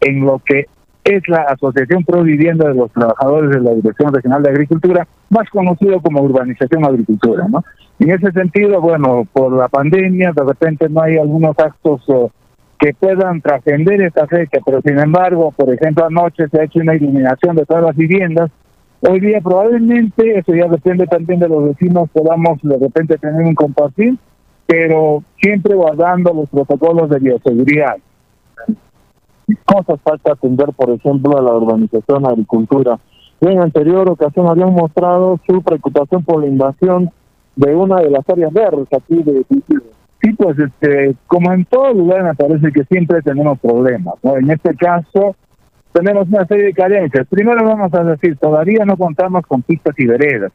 [0.00, 0.66] en lo que
[1.04, 5.48] es la Asociación Pro Vivienda de los Trabajadores de la Dirección Regional de Agricultura, más
[5.50, 7.64] conocido como Urbanización Agricultura, ¿no?
[7.98, 12.02] En ese sentido, bueno, por la pandemia, de repente no hay algunos actos
[12.78, 16.94] que puedan trascender esta fecha, pero sin embargo, por ejemplo, anoche se ha hecho una
[16.94, 18.50] iluminación de todas las viviendas.
[19.02, 23.54] Hoy día probablemente, eso ya depende también de los vecinos, podamos de repente tener un
[23.54, 24.16] compartir,
[24.66, 27.96] pero siempre guardando los protocolos de bioseguridad.
[29.64, 32.98] Cosas falta atender, por ejemplo, a la urbanización, agricultura.
[33.40, 37.10] en anterior ocasión habían mostrado su preocupación por la invasión
[37.56, 39.44] de una de las áreas verdes aquí de
[40.22, 44.14] Sí, pues este, como en todo lugar me parece que siempre tenemos problemas.
[44.22, 45.34] En este caso
[45.92, 47.26] tenemos una serie de carencias.
[47.28, 50.52] Primero vamos a decir, todavía no contamos con pistas y veredas.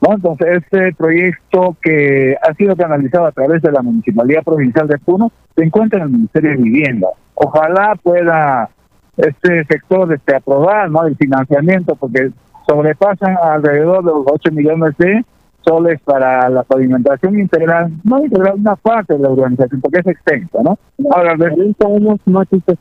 [0.00, 0.14] ¿No?
[0.14, 5.32] Entonces, este proyecto que ha sido canalizado a través de la Municipalidad Provincial de Puno
[5.56, 7.08] se encuentra en el Ministerio de Vivienda.
[7.34, 8.70] Ojalá pueda
[9.16, 11.06] este sector este, aprobar ¿no?
[11.06, 12.30] el financiamiento porque
[12.66, 15.24] sobrepasan alrededor de los 8 millones de
[15.64, 20.58] soles para la pavimentación integral, no integral, una parte de la urbanización, porque es extensa,
[20.62, 20.78] ¿no?
[21.10, 22.76] Ahora, de años no existe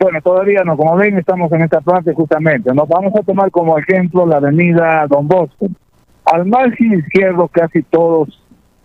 [0.00, 2.72] Bueno, todavía no, como ven, estamos en esta parte justamente.
[2.72, 5.66] Nos vamos a tomar como ejemplo la avenida Don Bosco.
[6.24, 8.42] Al margen izquierdo, casi todos,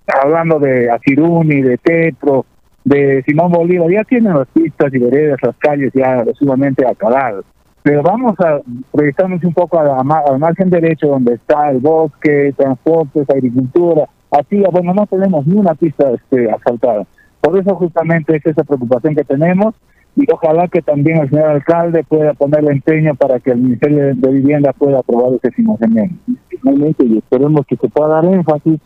[0.07, 2.45] hablando de Asiruni, de Tetro,
[2.83, 7.45] de Simón Bolívar, ya tienen las pistas y veredas, las calles ya sumamente acabadas
[7.87, 8.59] pero vamos a
[8.91, 14.09] proyectarnos un poco al margen derecho donde está el bosque, transportes, agricultura.
[14.29, 17.05] Aquí, bueno, no tenemos ni una pista este, asfaltada.
[17.39, 19.73] Por eso justamente es esa preocupación que tenemos
[20.17, 24.31] y ojalá que también el señor alcalde pueda ponerle empeño para que el Ministerio de
[24.31, 26.15] Vivienda pueda aprobar ese financiamiento.
[26.49, 28.79] Finalmente, y esperemos que se pueda dar énfasis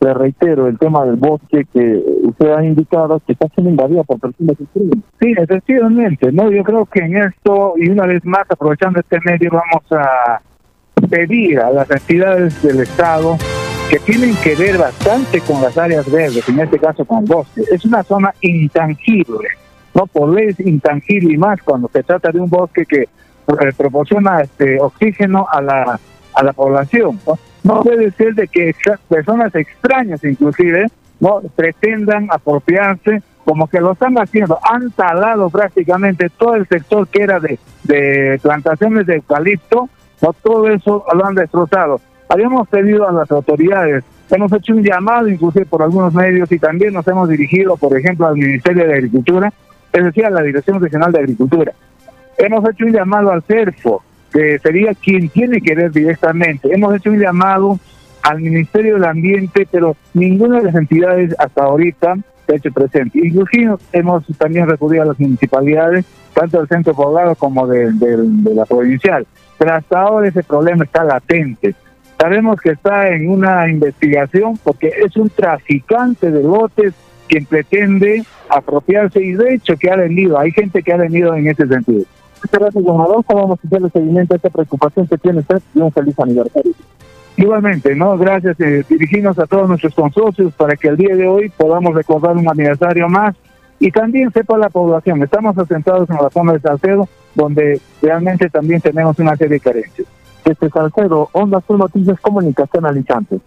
[0.00, 4.20] le reitero, el tema del bosque que usted ha indicado que está siendo invadido por
[4.20, 4.98] personas extremas.
[5.20, 9.50] Sí, efectivamente, no, yo creo que en esto, y una vez más, aprovechando este medio,
[9.50, 10.42] vamos a
[11.08, 13.38] pedir a las entidades del Estado
[13.90, 17.62] que tienen que ver bastante con las áreas verdes, en este caso con el bosque.
[17.72, 19.48] Es una zona intangible,
[19.96, 23.72] no por ley es intangible y más cuando se trata de un bosque que eh,
[23.76, 26.00] proporciona este oxígeno a la
[26.36, 27.18] a la población.
[27.26, 27.38] ¿no?
[27.64, 28.74] No puede ser de que
[29.08, 30.86] personas extrañas inclusive
[31.18, 34.58] no pretendan apropiarse como que lo están haciendo.
[34.70, 39.88] Han talado prácticamente todo el sector que era de, de plantaciones de eucalipto,
[40.20, 42.00] no todo eso lo han destrozado.
[42.28, 46.92] Habíamos pedido a las autoridades, hemos hecho un llamado inclusive por algunos medios y también
[46.92, 49.52] nos hemos dirigido, por ejemplo, al Ministerio de Agricultura,
[49.96, 51.72] es decir, a la Dirección Regional de Agricultura.
[52.36, 56.72] Hemos hecho un llamado al CERFO, que sería quien tiene que ver directamente.
[56.72, 57.78] Hemos hecho un llamado
[58.22, 62.16] al Ministerio del Ambiente, pero ninguna de las entidades hasta ahorita
[62.46, 63.20] se ha hecho presente.
[63.26, 66.04] Inclusive hemos también recurrido a las municipalidades,
[66.34, 69.26] tanto del centro poblado como de, de la provincial.
[69.56, 71.74] Pero hasta ahora ese problema está latente.
[72.20, 76.92] Sabemos que está en una investigación porque es un traficante de lotes
[77.28, 81.48] quien pretende apropiarse y de hecho que ha venido, hay gente que ha venido en
[81.48, 82.04] ese sentido.
[82.42, 83.34] Muchas gracias, don Adolfo.
[83.34, 86.72] Vamos a hacerle seguimiento a esta preocupación que tiene usted y un feliz aniversario.
[87.36, 88.16] Igualmente, ¿no?
[88.16, 88.58] Gracias.
[88.60, 92.48] Eh, dirigimos a todos nuestros consorcios para que el día de hoy podamos recordar un
[92.48, 93.34] aniversario más
[93.78, 95.22] y también sepa la población.
[95.22, 100.08] Estamos asentados en la zona de Salcedo, donde realmente también tenemos una serie de carencias.
[100.44, 103.38] Este Salcedo, Onda Azul Noticias Comunicación Alicante.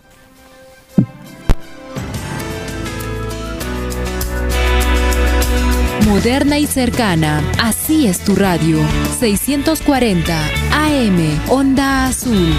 [6.10, 7.44] Moderna y cercana.
[7.61, 8.80] Así es tu radio.
[9.19, 11.40] 640 AM.
[11.49, 12.52] Onda Azul.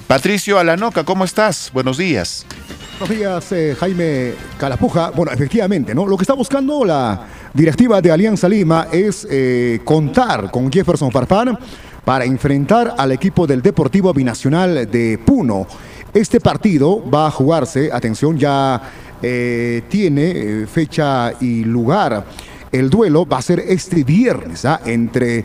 [0.06, 1.68] Patricio Alanoca, ¿cómo estás?
[1.74, 2.46] Buenos días.
[3.00, 5.10] Buenos días, eh, Jaime Calapuja.
[5.10, 6.06] Bueno, efectivamente, ¿no?
[6.06, 11.58] Lo que está buscando la directiva de Alianza Lima es eh, contar con Jefferson Farfán
[12.04, 15.66] para enfrentar al equipo del Deportivo Binacional de Puno.
[16.14, 18.80] Este partido va a jugarse, atención, ya
[19.20, 22.24] eh, tiene fecha y lugar.
[22.70, 24.80] El duelo va a ser este viernes ¿ah?
[24.84, 25.44] entre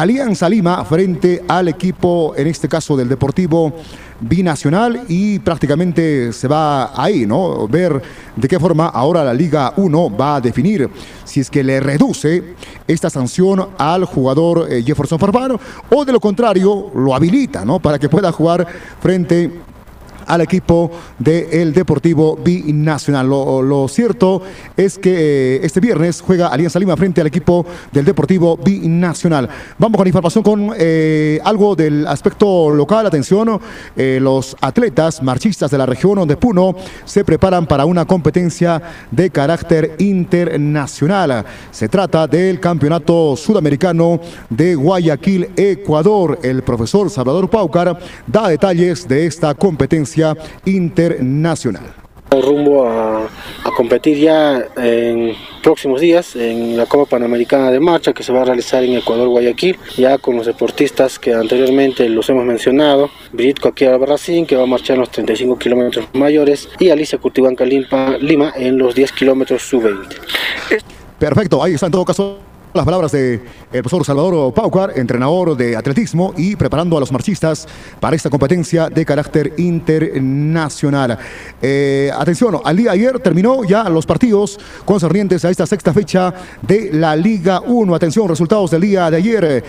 [0.00, 3.72] Alianza Lima frente al equipo, en este caso del Deportivo
[4.18, 7.68] Binacional, y prácticamente se va ahí, ¿no?
[7.68, 8.02] Ver
[8.34, 10.90] de qué forma ahora la Liga 1 va a definir
[11.24, 12.54] si es que le reduce
[12.88, 15.58] esta sanción al jugador eh, Jefferson Farfán
[15.90, 17.78] o de lo contrario lo habilita, ¿no?
[17.78, 18.66] Para que pueda jugar
[19.00, 19.60] frente
[20.26, 23.28] al equipo del Deportivo Binacional.
[23.28, 24.42] Lo, cierto
[24.76, 25.14] es que
[25.56, 29.48] eh, este viernes juega Alianza Lima frente al equipo del Deportivo Binacional.
[29.78, 33.06] Vamos con información con eh, algo del aspecto local.
[33.06, 33.60] Atención,
[33.96, 36.74] eh, los atletas marchistas de la región de Puno
[37.04, 38.80] se preparan para una competencia
[39.10, 41.44] de carácter internacional.
[41.70, 44.20] Se trata del Campeonato Sudamericano
[44.50, 46.38] de Guayaquil, Ecuador.
[46.42, 50.13] El profesor Salvador Paucar da detalles de esta competencia
[50.64, 51.94] internacional.
[52.30, 58.24] Rumbo a, a, competir ya en próximos días en la Copa Panamericana de Marcha que
[58.24, 62.44] se va a realizar en Ecuador, Guayaquil, ya con los deportistas que anteriormente los hemos
[62.44, 67.18] mencionado, Britco aquí Albarracín que va a marchar en los 35 kilómetros mayores y Alicia
[67.18, 70.16] Curtibanca Lima en los 10 kilómetros sub-20.
[71.18, 73.40] Perfecto, ahí está en todo caso las palabras del
[73.70, 77.68] profesor Salvador Paucar, entrenador de atletismo y preparando a los marchistas
[78.00, 81.16] para esta competencia de carácter internacional.
[81.62, 86.34] Eh, atención, al día de ayer terminó ya los partidos concernientes a esta sexta fecha
[86.62, 87.94] de la Liga 1.
[87.94, 89.64] Atención, resultados del día de ayer.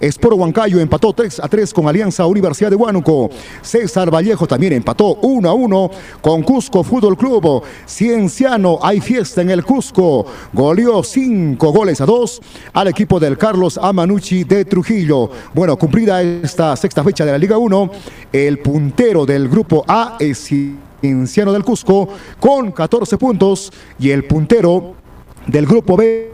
[0.00, 3.30] Esporo Huancayo empató 3 a 3 con Alianza Universidad de Huánuco.
[3.60, 5.90] César Vallejo también empató 1 a 1
[6.20, 7.62] con Cusco Fútbol Club.
[7.86, 10.26] Cienciano, hay fiesta en el Cusco.
[10.52, 12.40] Goleó 5 goles a 2
[12.72, 15.30] al equipo del Carlos Amanucci de Trujillo.
[15.54, 17.90] Bueno, cumplida esta sexta fecha de la Liga 1,
[18.32, 22.08] el puntero del grupo A es Cienciano del Cusco
[22.40, 24.94] con 14 puntos y el puntero
[25.46, 26.30] del grupo B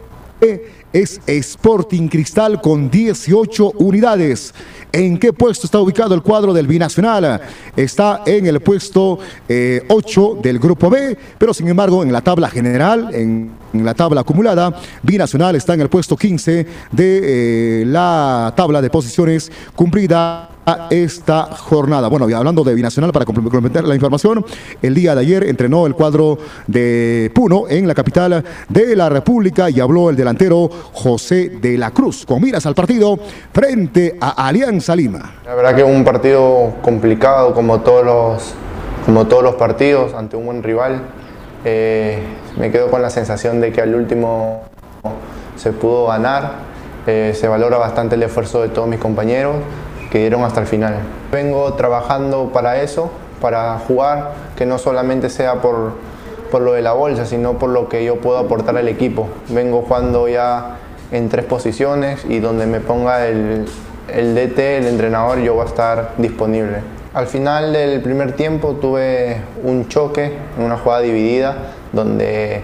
[0.93, 4.53] es Sporting Cristal con 18 unidades.
[4.91, 7.41] ¿En qué puesto está ubicado el cuadro del Binacional?
[7.75, 12.49] Está en el puesto eh, 8 del Grupo B, pero sin embargo en la tabla
[12.49, 18.81] general, en, la tabla acumulada, Binacional está en el puesto 15 de eh, la tabla
[18.81, 20.49] de posiciones cumplida
[20.89, 22.07] esta jornada.
[22.07, 24.45] Bueno, y hablando de Binacional, para complementar la información,
[24.81, 26.37] el día de ayer entrenó el cuadro
[26.67, 31.91] de Puno en la capital de la República y habló el delantero José de la
[31.91, 33.17] Cruz, con miras al partido
[33.53, 35.35] frente a Alianza Lima.
[35.45, 38.53] La verdad que un partido complicado como todos los,
[39.05, 41.01] como todos los partidos ante un buen rival.
[41.65, 42.19] Eh,
[42.57, 44.63] me quedo con la sensación de que al último
[45.55, 46.69] se pudo ganar.
[47.07, 49.55] Eh, se valora bastante el esfuerzo de todos mis compañeros
[50.11, 50.95] que dieron hasta el final.
[51.31, 53.11] Vengo trabajando para eso,
[53.41, 55.93] para jugar, que no solamente sea por,
[56.51, 59.27] por lo de la bolsa, sino por lo que yo puedo aportar al equipo.
[59.49, 60.77] Vengo jugando ya
[61.11, 63.65] en tres posiciones y donde me ponga el,
[64.13, 66.77] el DT, el entrenador, yo voy a estar disponible.
[67.13, 71.55] Al final del primer tiempo tuve un choque, una jugada dividida,
[71.91, 72.61] donde,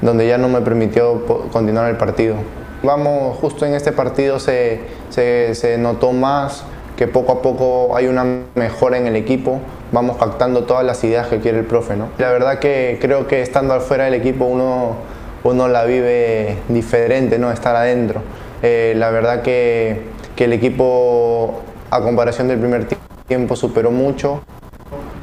[0.00, 2.36] donde ya no me permitió continuar el partido.
[2.82, 6.64] Vamos, justo en este partido se, se, se notó más
[6.98, 8.24] que poco a poco hay una
[8.56, 9.60] mejora en el equipo,
[9.92, 11.94] vamos captando todas las ideas que quiere el profe.
[11.94, 12.08] ¿no?
[12.18, 14.96] La verdad que creo que estando afuera del equipo uno,
[15.44, 17.52] uno la vive diferente, ¿no?
[17.52, 18.20] estar adentro.
[18.64, 21.62] Eh, la verdad que, que el equipo,
[21.92, 22.88] a comparación del primer
[23.28, 24.42] tiempo, superó mucho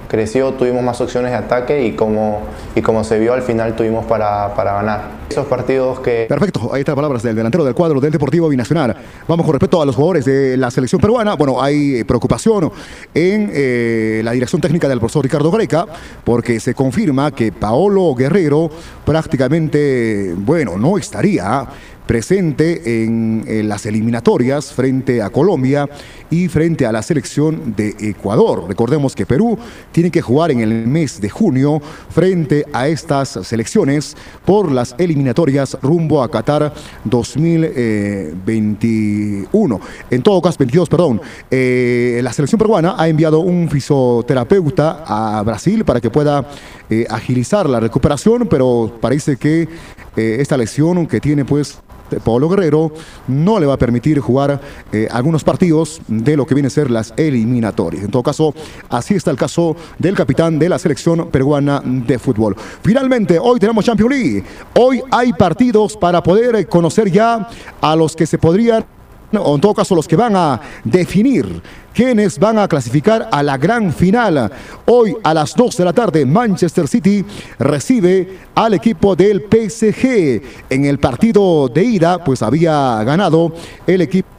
[0.07, 2.41] creció, tuvimos más opciones de ataque y como,
[2.75, 5.25] y como se vio al final tuvimos para, para ganar.
[5.29, 6.27] Esos partidos que...
[6.29, 8.95] Perfecto, ahí están palabras del delantero del cuadro del Deportivo Binacional.
[9.27, 11.35] Vamos con respecto a los jugadores de la selección peruana.
[11.35, 12.71] Bueno, hay preocupación
[13.13, 15.85] en eh, la dirección técnica del profesor Ricardo Greca
[16.23, 18.69] porque se confirma que Paolo Guerrero
[19.03, 21.67] prácticamente, bueno, no estaría
[22.07, 25.87] presente en, en las eliminatorias frente a Colombia
[26.29, 28.65] y frente a la selección de Ecuador.
[28.67, 29.57] Recordemos que Perú
[29.91, 35.77] tiene que jugar en el mes de junio frente a estas selecciones por las eliminatorias
[35.81, 36.73] rumbo a Qatar
[37.03, 39.79] 2021.
[40.09, 41.21] En todo caso, 22, perdón.
[41.51, 46.49] Eh, la selección peruana ha enviado un fisioterapeuta a Brasil para que pueda
[46.89, 49.69] eh, agilizar la recuperación, pero parece que
[50.15, 51.79] eh, esta lesión que tiene pues
[52.23, 52.91] Pablo Guerrero
[53.27, 54.59] no le va a permitir jugar
[54.91, 58.03] eh, algunos partidos de lo que viene a ser las eliminatorias.
[58.03, 58.53] En todo caso,
[58.89, 62.55] así está el caso del capitán de la selección peruana de fútbol.
[62.83, 64.43] Finalmente, hoy tenemos Champions League.
[64.75, 67.47] Hoy hay partidos para poder conocer ya
[67.81, 68.85] a los que se podrían
[69.37, 71.61] o en todo caso los que van a definir
[71.95, 74.51] quienes van a clasificar a la gran final.
[74.85, 77.23] Hoy a las 2 de la tarde Manchester City
[77.57, 80.41] recibe al equipo del PSG.
[80.69, 83.53] En el partido de ida pues había ganado
[83.87, 84.34] el equipo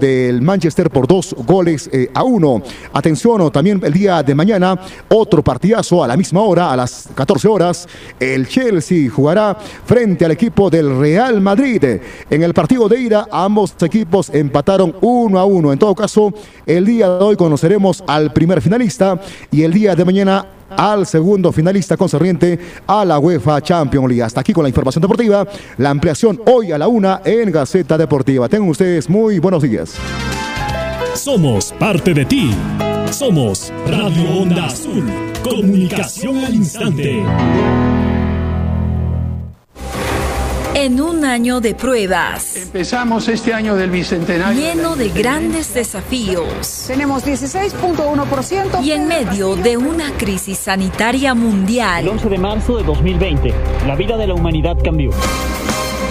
[0.00, 2.62] del Manchester por dos goles eh, a uno.
[2.92, 4.78] Atención, también el día de mañana,
[5.08, 7.88] otro partidazo a la misma hora, a las 14 horas.
[8.18, 12.00] El Chelsea jugará frente al equipo del Real Madrid.
[12.28, 15.72] En el partido de ida, ambos equipos empataron uno a uno.
[15.72, 16.32] En todo caso,
[16.66, 19.20] el día de hoy conoceremos al primer finalista
[19.50, 24.22] y el día de mañana al segundo finalista concerniente a la UEFA Champions League.
[24.22, 25.46] Hasta aquí con la información deportiva.
[25.78, 28.48] La ampliación hoy a la una en Gaceta Deportiva.
[28.48, 29.94] Tengan ustedes muy buenos días.
[31.14, 32.50] Somos parte de ti.
[33.10, 35.04] Somos Radio Onda Azul.
[35.42, 37.22] Comunicación al instante.
[40.74, 42.54] En un año de pruebas.
[42.54, 44.60] Empezamos este año del bicentenario.
[44.60, 46.84] Lleno de grandes desafíos.
[46.86, 48.82] Tenemos 16.1%.
[48.84, 52.04] Y en medio de una crisis sanitaria mundial.
[52.04, 53.52] El 11 de marzo de 2020,
[53.86, 55.10] la vida de la humanidad cambió.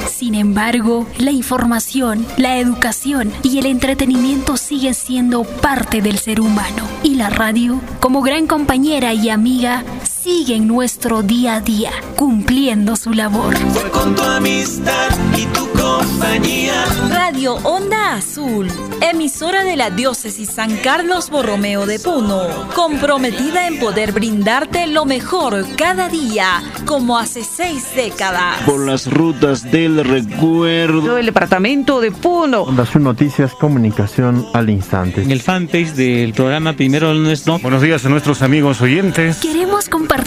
[0.08, 6.84] Sin embargo, la información, la educación y el entretenimiento siguen siendo parte del ser humano.
[7.04, 9.86] Y la radio, como gran compañera y amiga,
[10.30, 13.58] sigue en nuestro día a día, cumpliendo su labor.
[13.58, 16.86] Fue con tu amistad y tu compañía.
[17.10, 18.68] Radio Onda Azul,
[19.02, 22.44] emisora de la diócesis San Carlos Borromeo de Puno,
[22.76, 28.62] comprometida en poder brindarte lo mejor cada día, como hace seis décadas.
[28.68, 31.18] Por las rutas del recuerdo.
[31.18, 32.62] El departamento de Puno.
[32.62, 35.24] Onda Azul Noticias, comunicación al instante.
[35.24, 37.58] En el fanpage del programa Primero no es no.
[37.58, 39.38] Buenos días a nuestros amigos oyentes.
[39.38, 40.19] Queremos compartir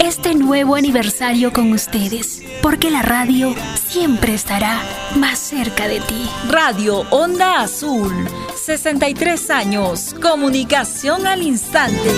[0.00, 4.82] este nuevo aniversario con ustedes, porque la radio siempre estará
[5.14, 6.28] más cerca de ti.
[6.48, 8.12] Radio Onda Azul,
[8.56, 12.10] 63 años, comunicación al instante.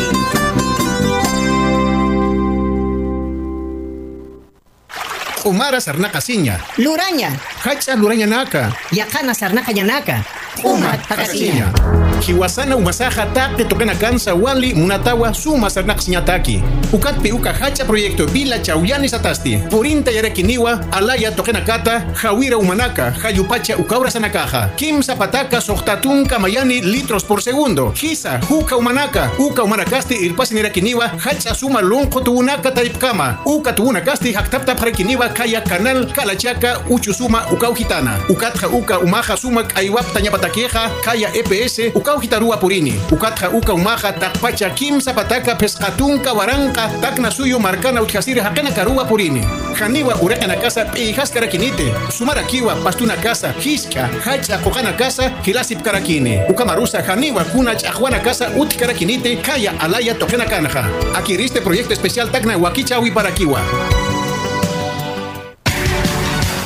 [5.48, 6.60] Umara sarnaka siña.
[6.76, 7.32] Luraña.
[7.64, 8.68] Hacha luraña naka.
[8.92, 10.20] Yakana sarnaka yanaka.
[10.62, 11.72] Uma takasiña.
[12.20, 16.62] Hiwasana umasaja takte tokena kansa wali munatawa suma sarnaka siña taki.
[16.92, 19.56] Ukatpi uka hacha proyecto vila chauyani satasti.
[19.70, 24.68] Purinta yarekiniwa alaya tokena kata hawira umanaka hayupacha ukaura sanakaja.
[24.76, 27.90] Kim zapataka sohtatun kamayani litros por segundo.
[27.96, 33.38] Hisa huka umanaka uka umanakasti irpasi nirakiniwa hacha suma lonko tuunaka taipkama.
[33.44, 38.18] Uka tuunakasti haktapta parekiniwa kaya kanal kalachaka uchusuma ukaujitana.
[38.28, 42.94] Ukatja uka umaja suma aiwapta ñapatakeja kaya EPS ukaujitarua purini.
[43.12, 49.46] Ukatja uka umaja takpacha kim zapataka pescatun kawaranka takna suyo marcana utjasiri hakana karua purini.
[49.78, 51.94] Janiwa urekana casa pijas karakinite.
[52.18, 56.42] Sumara kiwa pastuna casa hiska hacha kokana casa hilasip karakine.
[56.48, 60.84] Ukamarusa janiwa kuna chajuana casa ut karakinite kaya alaya tokena kanja.
[61.14, 63.60] Adquiriste proyecto especial takna wakichawi para kiwa.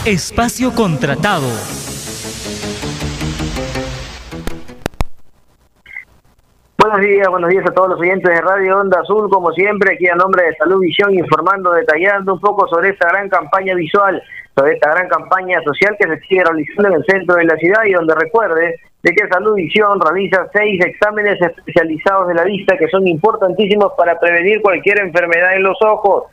[0.05, 1.47] Espacio contratado.
[6.77, 10.09] Buenos días, buenos días a todos los oyentes de Radio Onda Azul, como siempre, aquí
[10.09, 14.21] a nombre de Salud Visión, informando, detallando un poco sobre esta gran campaña visual,
[14.57, 17.85] sobre esta gran campaña social que se sigue realizando en el centro de la ciudad
[17.85, 22.89] y donde recuerde de que Salud Visión realiza seis exámenes especializados de la vista que
[22.89, 26.25] son importantísimos para prevenir cualquier enfermedad en los ojos.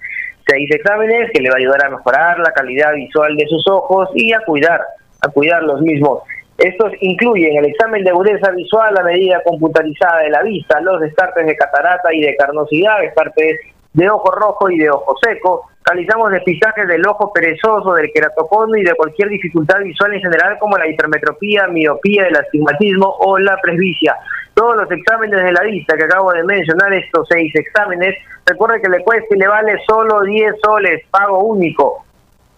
[0.50, 4.10] Seis exámenes que le va a ayudar a mejorar la calidad visual de sus ojos
[4.16, 4.82] y a cuidar,
[5.22, 6.24] a cuidar los mismos.
[6.58, 11.46] Estos incluyen el examen de agudeza visual, la medida computarizada de la vista, los descartes
[11.46, 13.60] de catarata y de carnosidad, descartes
[13.94, 15.70] de ojo rojo y de ojo seco.
[15.86, 20.80] Realizamos despistajes del ojo perezoso, del queratocono y de cualquier dificultad visual en general como
[20.80, 24.16] la hipermetropía, miopía, el astigmatismo o la presbicia.
[24.54, 28.16] Todos los exámenes de la vista que acabo de mencionar, estos seis exámenes,
[28.46, 32.06] recuerde que le cuesta y le vale solo 10 soles, pago único.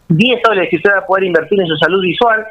[0.10, 2.46] 10 soles que usted va a poder invertir en su salud visual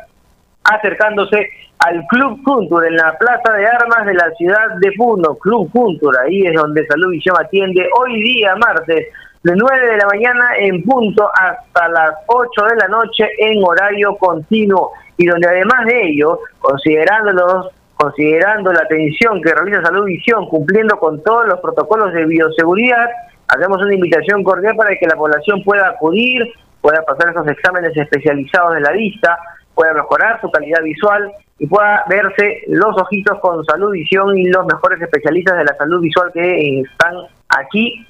[0.64, 5.34] acercándose al Club Culture en la Plaza de Armas de la ciudad de Puno.
[5.36, 9.06] Club Culture, ahí es donde Salud Visión atiende hoy día, martes,
[9.42, 14.14] de 9 de la mañana en punto hasta las 8 de la noche en horario
[14.16, 14.92] continuo.
[15.16, 17.68] Y donde además de ello, considerándolos
[18.00, 23.10] considerando la atención que realiza Salud Visión, cumpliendo con todos los protocolos de bioseguridad,
[23.46, 26.50] hacemos una invitación cordial para que la población pueda acudir,
[26.80, 29.38] pueda pasar esos exámenes especializados de la vista,
[29.74, 34.64] pueda mejorar su calidad visual y pueda verse los ojitos con salud visión y los
[34.64, 37.14] mejores especialistas de la salud visual que están
[37.50, 38.06] aquí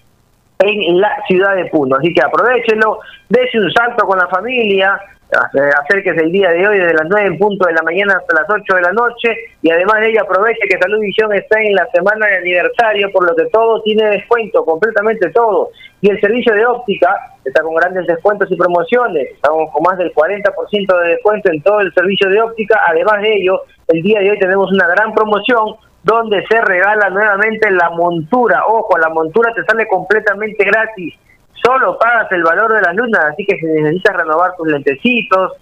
[0.61, 1.97] en la ciudad de Puno.
[1.97, 5.01] Así que aprovechenlo, dése un salto con la familia,
[5.33, 8.51] acérquese el día de hoy desde las 9 en punto de la mañana hasta las
[8.51, 11.87] 8 de la noche y además de ello aproveche que Salud Visión está en la
[11.93, 15.71] semana de aniversario por lo que todo tiene descuento, completamente todo.
[16.01, 20.13] Y el servicio de óptica está con grandes descuentos y promociones, estamos con más del
[20.13, 24.31] 40% de descuento en todo el servicio de óptica, además de ello el día de
[24.31, 29.65] hoy tenemos una gran promoción donde se regala nuevamente la montura, ojo, la montura te
[29.65, 31.15] sale completamente gratis
[31.63, 35.53] solo pagas el valor de las lunas, así que si necesitas renovar tus lentecitos,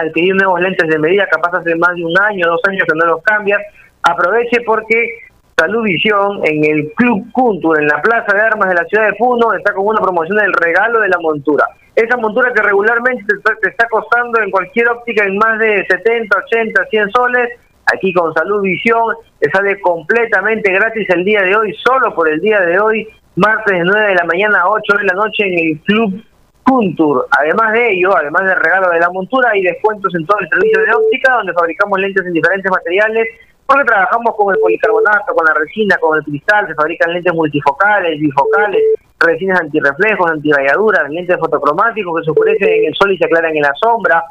[0.00, 3.06] adquirir nuevos lentes de medida, capaz hace más de un año, dos años que no
[3.06, 3.60] los cambias,
[4.02, 5.26] aproveche porque
[5.58, 9.14] Salud Visión en el Club Culture, en la Plaza de Armas de la ciudad de
[9.14, 11.64] Puno, está con una promoción del regalo de la montura.
[11.94, 16.84] Esa montura que regularmente te, está costando en cualquier óptica en más de 70, 80,
[16.90, 22.14] 100 soles, aquí con Salud Visión te sale completamente gratis el día de hoy, solo
[22.14, 25.14] por el día de hoy, martes de 9 de la mañana a 8 de la
[25.14, 26.24] noche en el Club
[26.64, 27.28] Kuntur.
[27.38, 30.80] Además de ello, además del regalo de la montura, hay descuentos en todo el servicio
[30.80, 33.28] de óptica, donde fabricamos lentes en diferentes materiales,
[33.66, 38.18] porque trabajamos con el policarbonato, con la resina, con el cristal, se fabrican lentes multifocales,
[38.18, 38.82] bifocales,
[39.20, 43.62] resinas antirreflejos, antirayaduras, lentes fotocromáticos que se oscurecen en el sol y se aclaran en
[43.62, 44.24] la sombra.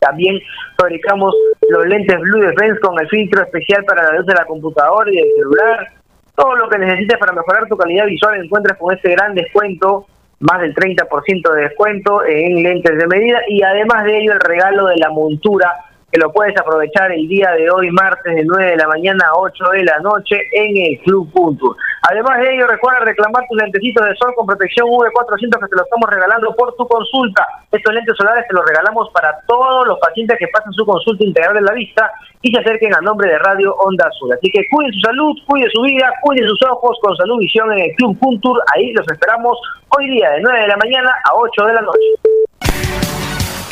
[0.00, 0.40] También
[0.76, 1.32] fabricamos
[1.68, 5.16] los lentes Blue Defense con el filtro especial para la luz de la computadora y
[5.16, 6.01] del celular
[6.34, 10.06] todo lo que necesites para mejorar tu calidad visual encuentras con este gran descuento,
[10.40, 14.86] más del 30% de descuento en lentes de medida y además de ello el regalo
[14.86, 15.72] de la montura
[16.12, 19.38] que lo puedes aprovechar el día de hoy, martes de 9 de la mañana a
[19.38, 21.74] 8 de la noche en el Club Punto.
[22.10, 25.84] Además de ello, recuerda reclamar tus lentecitos de sol con protección V400 que te lo
[25.84, 27.46] estamos regalando por tu consulta.
[27.70, 31.54] Estos lentes solares te los regalamos para todos los pacientes que pasen su consulta integral
[31.54, 32.12] de la vista
[32.42, 34.32] y se acerquen a nombre de Radio Onda Azul.
[34.32, 37.88] Así que cuide su salud, cuide su vida, cuide sus ojos con Salud Visión en
[37.88, 38.60] el Club Puntur.
[38.74, 39.56] Ahí los esperamos
[39.96, 42.41] hoy día de 9 de la mañana a 8 de la noche.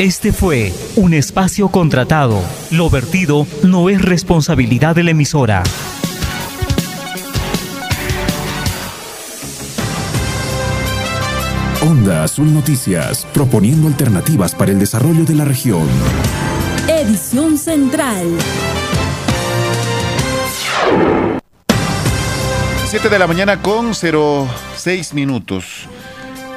[0.00, 2.40] Este fue un espacio contratado.
[2.70, 5.62] Lo vertido no es responsabilidad de la emisora.
[11.82, 15.86] Onda Azul Noticias, proponiendo alternativas para el desarrollo de la región.
[16.88, 18.26] Edición Central.
[22.86, 25.86] 7 de la mañana con 06 minutos.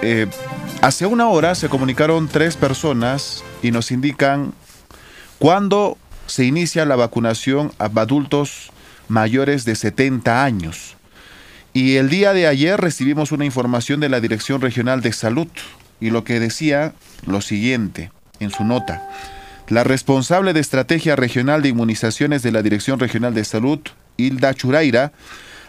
[0.02, 0.28] Eh,
[0.84, 4.53] Hace una hora se comunicaron tres personas y nos indican
[5.39, 5.97] cuándo
[6.27, 8.69] se inicia la vacunación a adultos
[9.07, 10.97] mayores de 70 años.
[11.72, 15.47] Y el día de ayer recibimos una información de la Dirección Regional de Salud
[16.01, 16.93] y lo que decía
[17.26, 18.11] lo siguiente
[18.41, 19.10] en su nota.
[19.69, 23.80] La responsable de Estrategia Regional de Inmunizaciones de la Dirección Regional de Salud,
[24.18, 25.14] Hilda Churaira,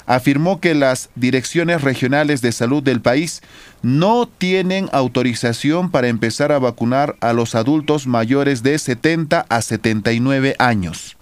[0.07, 3.43] afirmó que las direcciones regionales de salud del país
[3.83, 10.57] no tienen autorización para empezar a vacunar a los adultos mayores de 70 a 79
[10.59, 11.17] años.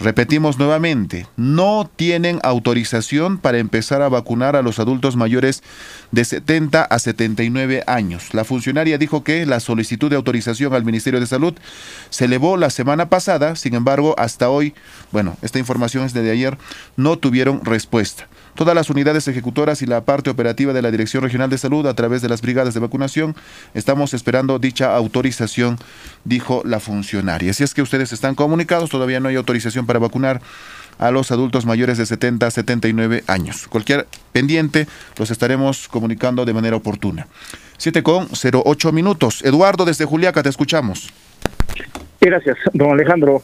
[0.00, 5.62] Repetimos nuevamente, no tienen autorización para empezar a vacunar a los adultos mayores
[6.10, 8.34] de 70 a 79 años.
[8.34, 11.54] La funcionaria dijo que la solicitud de autorización al Ministerio de Salud
[12.10, 14.74] se elevó la semana pasada, sin embargo, hasta hoy,
[15.12, 16.58] bueno, esta información es de ayer,
[16.96, 18.26] no tuvieron respuesta.
[18.54, 21.94] Todas las unidades ejecutoras y la parte operativa de la Dirección Regional de Salud a
[21.94, 23.34] través de las brigadas de vacunación
[23.74, 25.76] estamos esperando dicha autorización,
[26.24, 27.52] dijo la funcionaria.
[27.52, 30.40] Si es que ustedes están comunicados, todavía no hay autorización para vacunar
[30.98, 33.66] a los adultos mayores de 70 a 79 años.
[33.68, 34.86] Cualquier pendiente
[35.18, 37.26] los estaremos comunicando de manera oportuna.
[37.78, 39.42] 7 con 08 minutos.
[39.44, 41.12] Eduardo, desde Juliaca, te escuchamos.
[42.20, 43.42] Gracias, don Alejandro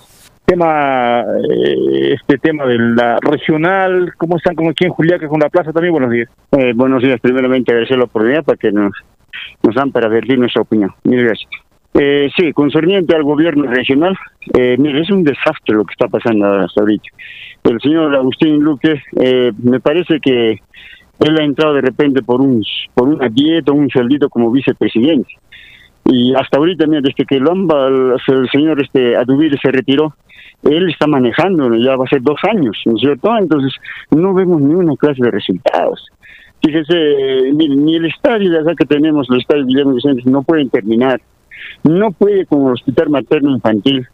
[0.50, 5.48] tema eh, este tema de la regional, ¿cómo están como aquí en Juliaca con la
[5.48, 5.92] plaza también?
[5.92, 6.28] Buenos días.
[6.58, 8.90] Eh, buenos días, primeramente agradecer la oportunidad para que nos,
[9.62, 10.90] nos dan para advertir nuestra opinión.
[11.04, 11.48] Mil gracias.
[11.94, 14.16] Eh, sí, concerniente al gobierno regional,
[14.54, 17.08] eh, mire, es un desastre lo que está pasando hasta ahorita.
[17.64, 20.58] El señor Agustín Luque, eh, me parece que
[21.20, 22.60] él ha entrado de repente por un
[22.94, 25.32] por una dieta, un sueldito como vicepresidente
[26.06, 30.14] Y hasta ahorita, mira, desde que Lomba, el, el señor este Adubir se retiró,
[30.62, 33.30] él está manejando, ya va a ser dos años, ¿no es cierto?
[33.38, 33.72] Entonces,
[34.10, 36.06] no vemos ni una clase de resultados.
[36.62, 40.68] Fíjese, ni, ni el estadio de acá que tenemos, el estadio Guillermo Vicente, no pueden
[40.68, 41.20] terminar.
[41.84, 44.06] No puede con el hospital materno infantil,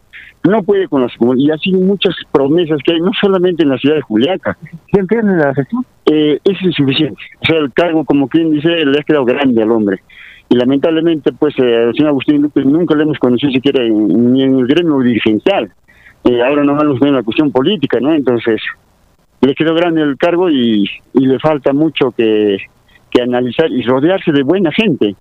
[0.43, 3.95] no puede con las y así muchas promesas que hay, no solamente en la ciudad
[3.95, 4.57] de Juliaca.
[6.05, 7.21] Eh, es insuficiente.
[7.41, 9.99] O sea, el cargo, como quien dice, le ha quedado grande al hombre.
[10.49, 14.43] Y lamentablemente, pues, eh, al señor Agustín López nunca le hemos conocido siquiera en- ni
[14.43, 15.71] en el gremio dirigencial.
[16.23, 18.13] Eh, ahora no vamos en la cuestión política, ¿no?
[18.13, 18.61] Entonces,
[19.41, 22.57] le quedó grande el cargo y, y le falta mucho que,
[23.11, 25.15] que analizar y rodearse de buena gente.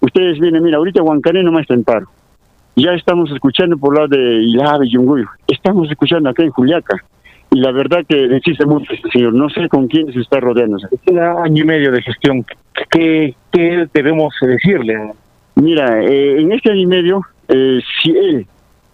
[0.00, 2.06] Ustedes vienen, mira, ahorita Huancané nomás está en paro.
[2.74, 5.26] Ya estamos escuchando por lado de Ilave, Yunguyo.
[5.46, 6.96] Estamos escuchando acá en Juliaca.
[7.52, 9.34] Y la verdad que existe mucho este señor.
[9.34, 10.78] No sé con quién se está rodeando.
[11.04, 12.44] Queda año y medio de gestión.
[12.90, 15.12] ¿Qué, qué debemos decirle?
[15.56, 18.46] Mira, eh, en este año y medio, eh, si él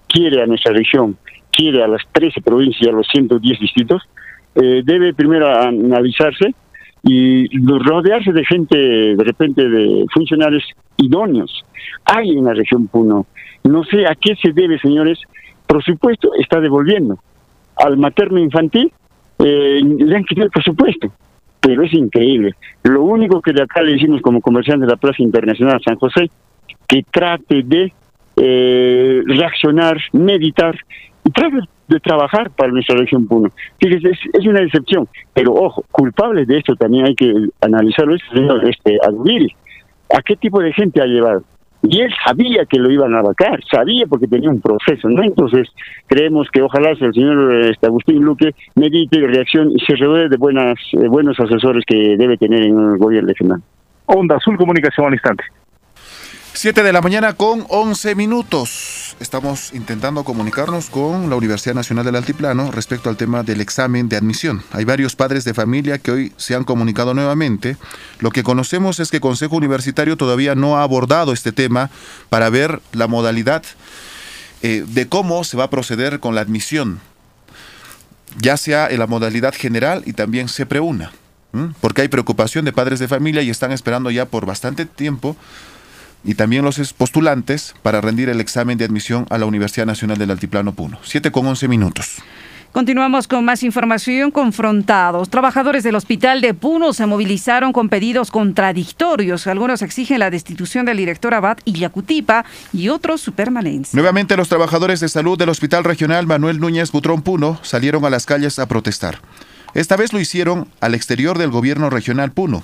[0.09, 1.17] quiere a nuestra región,
[1.53, 4.03] quiere a las 13 provincias, a los 110 distritos,
[4.57, 6.53] eh, debe primero analizarse
[7.05, 10.65] y rodearse de gente, de repente, de funcionarios
[10.97, 11.65] idóneos.
[12.07, 13.27] Hay en la región Puno.
[13.63, 15.21] No sé a qué se debe, señores.
[15.65, 17.21] Por supuesto, está devolviendo.
[17.79, 18.93] Al materno infantil
[19.39, 21.13] eh, le han quitado el presupuesto.
[21.61, 22.55] Pero es increíble.
[22.85, 26.31] Lo único que de acá le decimos como comerciante de la Plaza Internacional San José,
[26.87, 27.93] que trate de
[28.37, 30.77] eh, reaccionar, meditar
[31.25, 33.51] y trate de trabajar para nuestra región Puno.
[33.81, 35.09] Fíjese, es, una decepción.
[35.35, 38.23] Pero ojo, culpable de esto también hay que analizarlo, es
[38.65, 39.55] este, Adubiri.
[40.17, 41.43] ¿A qué tipo de gente ha llevado?
[41.83, 45.23] Y él sabía que lo iban a vacar, sabía porque tenía un proceso, ¿no?
[45.23, 45.69] Entonces,
[46.07, 50.75] creemos que ojalá el señor este, Agustín Luque medite, reacción y se rodee de buenas,
[50.93, 53.63] eh, buenos asesores que debe tener en el gobierno regional.
[54.07, 55.45] Onda Azul Comunicación al instante.
[56.59, 59.15] 7 de la mañana con 11 minutos.
[59.21, 64.17] Estamos intentando comunicarnos con la Universidad Nacional del Altiplano respecto al tema del examen de
[64.17, 64.65] admisión.
[64.73, 67.77] Hay varios padres de familia que hoy se han comunicado nuevamente.
[68.19, 71.91] Lo que conocemos es que Consejo Universitario todavía no ha abordado este tema
[72.29, 73.63] para ver la modalidad
[74.63, 76.99] eh, de cómo se va a proceder con la admisión,
[78.37, 81.13] ya sea en la modalidad general y también se preuna.
[81.53, 81.73] ¿m?
[81.81, 85.37] Porque hay preocupación de padres de familia y están esperando ya por bastante tiempo
[86.25, 90.19] y también los es- postulantes para rendir el examen de admisión a la Universidad Nacional
[90.19, 90.99] del Altiplano Puno.
[91.03, 92.17] 7 con 11 minutos.
[92.73, 94.31] Continuamos con más información.
[94.31, 95.31] Confrontados.
[95.31, 99.47] Trabajadores del hospital de Puno se movilizaron con pedidos contradictorios.
[99.47, 103.97] Algunos exigen la destitución del director Abad Yacutipa y otros su permanencia.
[103.97, 108.27] Nuevamente los trabajadores de salud del Hospital Regional Manuel Núñez Butrón Puno salieron a las
[108.27, 109.19] calles a protestar.
[109.75, 112.63] Esta vez lo hicieron al exterior del gobierno regional Puno.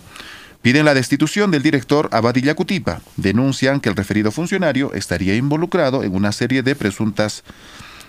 [0.64, 3.02] Piden la destitución del director Abad y Yacutipa.
[3.18, 7.44] Denuncian que el referido funcionario estaría involucrado en una serie de presuntas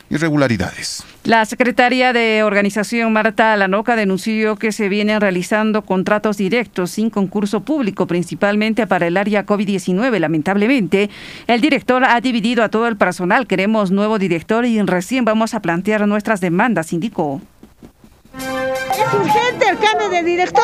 [0.10, 1.04] irregularidades.
[1.26, 7.60] La secretaria de organización Marta Alanoca denunció que se vienen realizando contratos directos sin concurso
[7.60, 10.18] público, principalmente para el área COVID-19.
[10.18, 11.10] Lamentablemente,
[11.48, 13.48] el director ha dividido a todo el personal.
[13.48, 17.42] Queremos nuevo director y recién vamos a plantear nuestras demandas, indicó.
[18.38, 20.64] Es urgente el cambio de director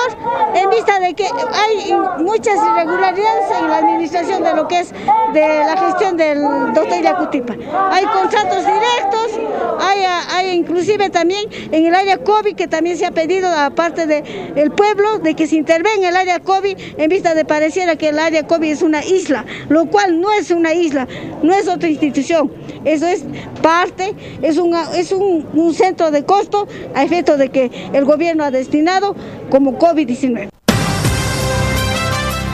[0.56, 5.64] en vista de que hay muchas irregularidades en la administración de lo que es de
[5.66, 6.42] la gestión del
[6.74, 7.56] doctor Yacutipa.
[7.92, 9.40] Hay contratos directos,
[9.80, 10.00] hay,
[10.34, 15.20] hay inclusive también en el área COVID que también se ha pedido aparte del pueblo
[15.20, 18.46] de que se intervenga en el área COVID en vista de pareciera que el área
[18.48, 21.08] COVID es una isla, lo cual no es una isla,
[21.42, 22.52] no es otra institución.
[22.84, 23.24] Eso es
[23.62, 27.50] parte, es, una, es un, un centro de costo a efecto de
[27.94, 29.16] el gobierno ha destinado
[29.50, 30.50] como COVID-19.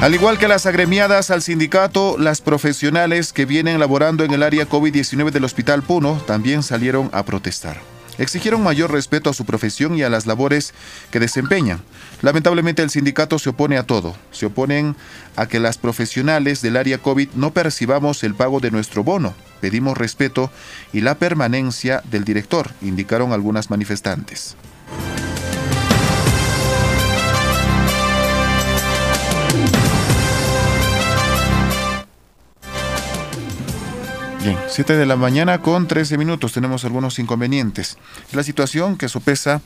[0.02, 4.70] Al igual que las agremiadas al sindicato, las profesionales que vienen laborando en el área
[4.70, 7.78] COVID-19 del Hospital Puno también salieron a protestar.
[8.20, 10.74] Exigieron mayor respeto a su profesión y a las labores
[11.12, 11.82] que desempeñan.
[12.22, 14.16] Lamentablemente el sindicato se opone a todo.
[14.32, 14.96] Se oponen
[15.36, 19.36] a que las profesionales del área COVID no percibamos el pago de nuestro bono.
[19.62, 20.52] Pedimos respeto
[20.94, 24.56] y la permanencia del director, indicaron algunas manifestantes.
[34.44, 36.54] Bien, 7 de la mañana con 13 minutos.
[36.54, 37.98] Tenemos algunos inconvenientes.
[38.34, 39.62] La situación que sopesa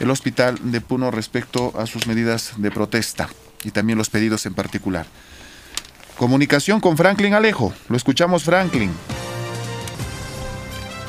[0.00, 3.28] el hospital de Puno respecto a sus medidas de protesta
[3.64, 5.06] y también los pedidos en particular.
[6.16, 7.72] Comunicación con Franklin Alejo.
[7.88, 8.90] Lo escuchamos, Franklin.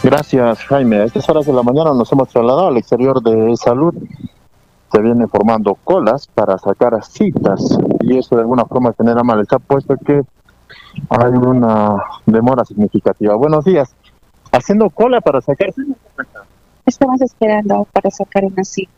[0.02, 0.98] Gracias, Jaime.
[0.98, 3.94] A estas horas de la mañana nos hemos trasladado al exterior de salud.
[4.92, 9.96] Se vienen formando colas para sacar citas y eso de alguna forma genera malestar, puesto
[9.98, 10.24] que
[11.10, 11.96] hay una
[12.26, 13.36] demora significativa.
[13.36, 13.96] Buenos días.
[14.52, 15.74] Haciendo cola para sacar
[16.86, 18.92] Estamos esperando para sacar una cita.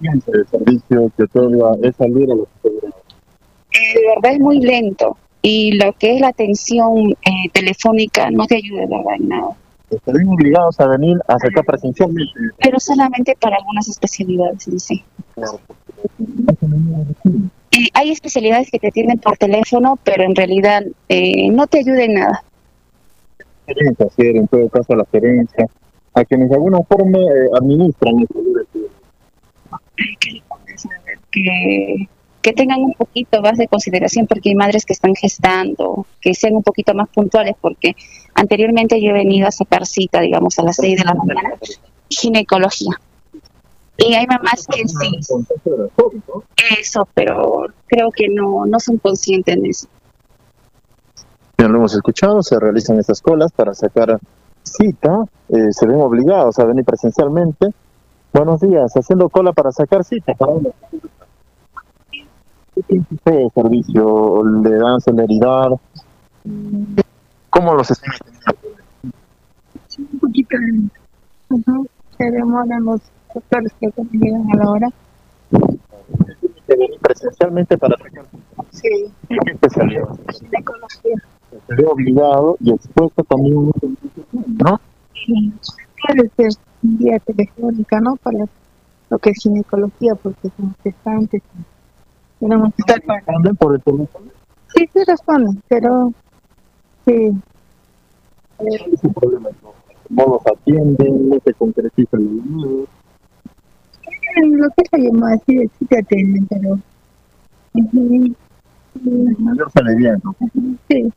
[0.00, 2.48] el servicio que otorga esa lira a los.
[2.64, 8.46] Eh, de verdad es muy lento y lo que es la atención eh, telefónica no
[8.46, 9.50] te ayuda de verdad en nada.
[9.90, 12.32] Estarían obligados a venir a sacar presencialmente.
[12.58, 15.04] Pero solamente para algunas especialidades en sí.
[17.70, 22.02] Eh, hay especialidades que te atienden por teléfono, pero en realidad eh, no te ayuda
[22.02, 22.44] en nada.
[23.66, 25.66] Hacer en todo caso a la gerencia,
[26.14, 28.26] a quienes de alguna forma eh, administran
[31.30, 32.08] que,
[32.40, 36.56] que tengan un poquito más de consideración porque hay madres que están gestando, que sean
[36.56, 37.94] un poquito más puntuales porque
[38.34, 41.54] anteriormente yo he venido a sacar cita, digamos, a las 6 de la mañana,
[42.08, 42.98] ginecología.
[44.00, 45.18] Y hay mamás que sí,
[46.80, 49.88] eso, pero creo que no, no son conscientes de eso.
[51.58, 54.20] Bien, lo hemos escuchado, se realizan estas colas para sacar
[54.62, 57.74] cita, eh, se ven obligados a venir presencialmente.
[58.32, 60.32] Buenos días, haciendo cola para sacar cita.
[62.12, 64.44] ¿Qué tiempo usted de servicio?
[64.62, 65.70] ¿Le dan celeridad?
[67.50, 68.12] ¿Cómo los está
[69.98, 71.84] Un poquito lento.
[72.16, 73.00] Se demoran los
[73.34, 74.88] doctores que llegan a la hora.
[77.00, 78.26] presencialmente para sacar?
[78.70, 80.08] Sí, ¿En qué especialidad?
[80.38, 81.16] ginecología.
[81.66, 83.70] Se ve obligado y expuesto también,
[84.58, 84.80] ¿no?
[85.14, 85.52] Sí,
[86.06, 86.50] puede ser
[86.82, 88.16] vía telefónica, ¿no?
[88.16, 88.44] Para
[89.10, 91.42] lo que es ginecología, porque son gestantes.
[92.38, 93.20] Tenemos que estar para...
[93.20, 94.26] ¿Responden por el teléfono?
[94.74, 96.12] Sí, sí responden, pero
[97.06, 97.32] sí.
[98.60, 99.48] Es un problema.
[100.10, 102.86] No los atienden, no se concretiza el llamado.
[104.36, 106.78] Lo que es la llamada, sí, sí te atienden, pero...
[109.38, 110.34] Mayor seguimiento.
[110.88, 111.12] Sí.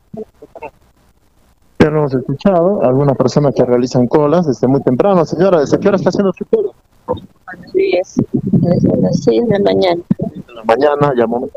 [1.78, 5.24] Ya lo hemos escuchado, algunas personas que realizan colas desde muy temprano.
[5.24, 6.70] Señora, ¿desde qué hora está haciendo su cola?
[7.06, 8.16] Buenos días.
[8.32, 10.02] Desde las 6 de la mañana.
[10.20, 11.48] En la mañana, llamó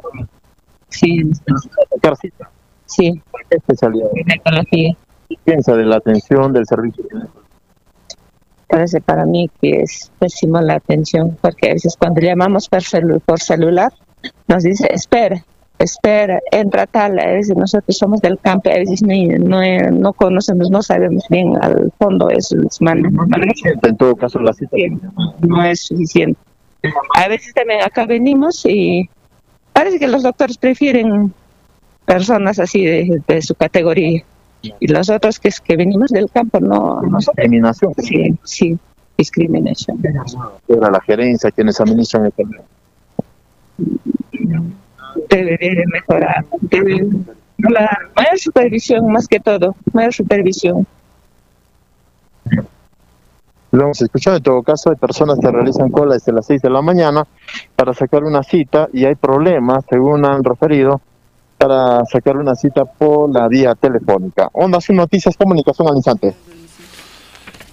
[0.90, 1.22] Sí.
[1.30, 2.50] a sacar cita.
[2.86, 3.22] Sí.
[3.32, 4.10] ¿Para qué especialidad?
[4.16, 4.98] Ginecología.
[5.30, 7.06] ¿Qué piensa de la atención del servicio?
[8.76, 13.22] Parece para mí que es pésima la atención, porque a veces cuando llamamos por, celu-
[13.26, 13.94] por celular,
[14.50, 15.42] nos dice, espera,
[15.80, 19.62] espera, entra tal, a veces nosotros somos del campo, a veces ni- no,
[19.94, 23.08] no conocemos, no sabemos bien al fondo eso, les manda.
[23.82, 24.76] En todo caso, la cita.
[25.40, 26.38] no es suficiente.
[27.16, 29.10] A veces también acá venimos y
[29.72, 31.34] parece que los doctores prefieren
[32.06, 34.22] personas así de, de su categoría.
[34.80, 37.02] Y los otros que, es que venimos del campo no...
[37.02, 37.94] no Discriminación.
[37.98, 38.78] Sí, sí,
[39.18, 40.00] discriminación.
[40.68, 42.64] Era la gerencia quienes administran el servicio.
[45.30, 46.46] Debería de mejorar.
[46.62, 47.08] Debe-
[47.58, 50.86] la mayor supervisión más que todo, mayor supervisión.
[53.72, 56.70] Lo hemos escuchado, en todo caso, hay personas que realizan cola desde las 6 de
[56.70, 57.26] la mañana
[57.76, 61.02] para sacar una cita y hay problemas, según han referido,
[61.58, 64.50] para sacar una cita por la vía telefónica.
[64.54, 66.36] Onda Azul Noticias, comunicación al instante.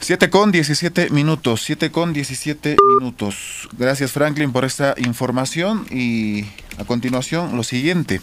[0.00, 3.68] 7 con 17 minutos, 7 con 17 minutos.
[3.78, 6.44] Gracias Franklin por esta información y
[6.78, 8.20] a continuación lo siguiente.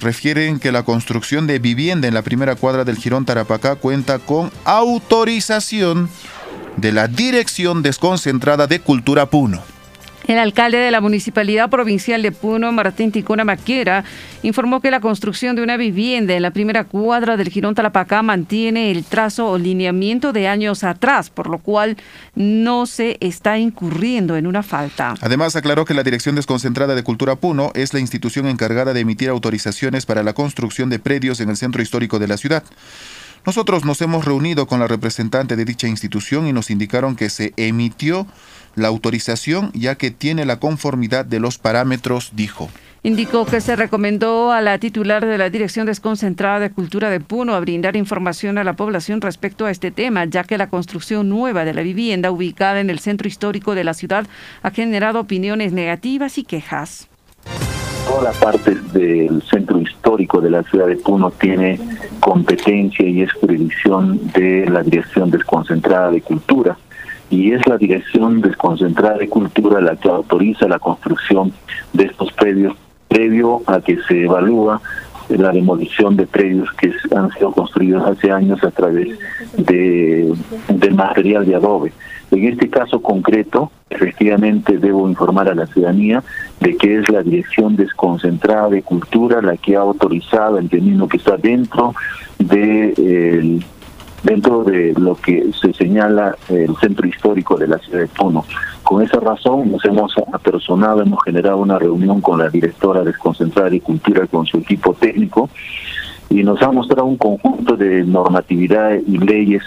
[0.00, 4.50] Refieren que la construcción de vivienda en la primera cuadra del Girón Tarapacá cuenta con
[4.64, 6.08] autorización
[6.76, 9.73] de la Dirección Desconcentrada de Cultura Puno.
[10.26, 14.04] El alcalde de la Municipalidad Provincial de Puno, Martín Ticona Maquera,
[14.42, 18.90] informó que la construcción de una vivienda en la primera cuadra del Girón Talapacá mantiene
[18.90, 21.98] el trazo o lineamiento de años atrás, por lo cual
[22.34, 25.14] no se está incurriendo en una falta.
[25.20, 29.28] Además, aclaró que la Dirección Desconcentrada de Cultura Puno es la institución encargada de emitir
[29.28, 32.64] autorizaciones para la construcción de predios en el centro histórico de la ciudad.
[33.46, 37.52] Nosotros nos hemos reunido con la representante de dicha institución y nos indicaron que se
[37.58, 38.26] emitió
[38.74, 42.70] la autorización ya que tiene la conformidad de los parámetros, dijo.
[43.02, 47.54] Indicó que se recomendó a la titular de la Dirección Desconcentrada de Cultura de Puno
[47.54, 51.66] a brindar información a la población respecto a este tema, ya que la construcción nueva
[51.66, 54.26] de la vivienda ubicada en el centro histórico de la ciudad
[54.62, 57.08] ha generado opiniones negativas y quejas.
[58.06, 61.78] Toda la parte del centro histórico de la ciudad de Puno tiene
[62.20, 66.76] competencia y es jurisdicción de la Dirección Desconcentrada de Cultura
[67.30, 71.52] y es la Dirección Desconcentrada de Cultura la que autoriza la construcción
[71.92, 72.74] de estos predios
[73.08, 74.80] previo a que se evalúa
[75.28, 79.08] la demolición de predios que han sido construidos hace años a través
[79.56, 80.34] de,
[80.68, 81.92] del material de adobe.
[82.34, 86.22] En este caso concreto, efectivamente debo informar a la ciudadanía
[86.60, 91.36] de que es la Dirección Desconcentrada de Cultura la que ha autorizado, entendiendo que está
[91.36, 91.94] dentro
[92.38, 93.60] de
[94.24, 98.44] dentro de lo que se señala el centro histórico de la ciudad de Puno.
[98.82, 103.80] Con esa razón nos hemos apersonado, hemos generado una reunión con la directora desconcentrada de
[103.80, 105.50] Cultura, con su equipo técnico,
[106.30, 109.62] y nos ha mostrado un conjunto de normatividad y leyes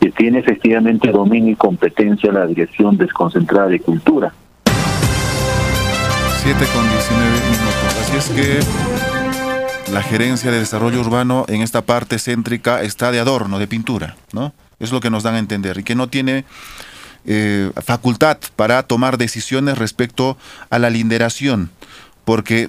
[0.00, 4.32] que tiene efectivamente dominio y competencia la Dirección Desconcentrada de Cultura.
[6.42, 7.74] 7 con 19 minutos.
[8.00, 13.58] Así es que la gerencia de desarrollo urbano en esta parte céntrica está de adorno,
[13.58, 14.52] de pintura, ¿no?
[14.78, 16.44] Es lo que nos dan a entender y que no tiene
[17.24, 20.36] eh, facultad para tomar decisiones respecto
[20.70, 21.70] a la linderación
[22.26, 22.68] porque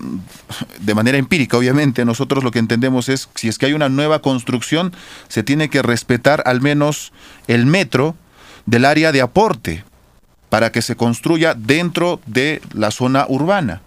[0.79, 4.19] de manera empírica, obviamente, nosotros lo que entendemos es, si es que hay una nueva
[4.19, 4.93] construcción,
[5.29, 7.11] se tiene que respetar al menos
[7.47, 8.15] el metro
[8.67, 9.83] del área de aporte
[10.49, 13.81] para que se construya dentro de la zona urbana,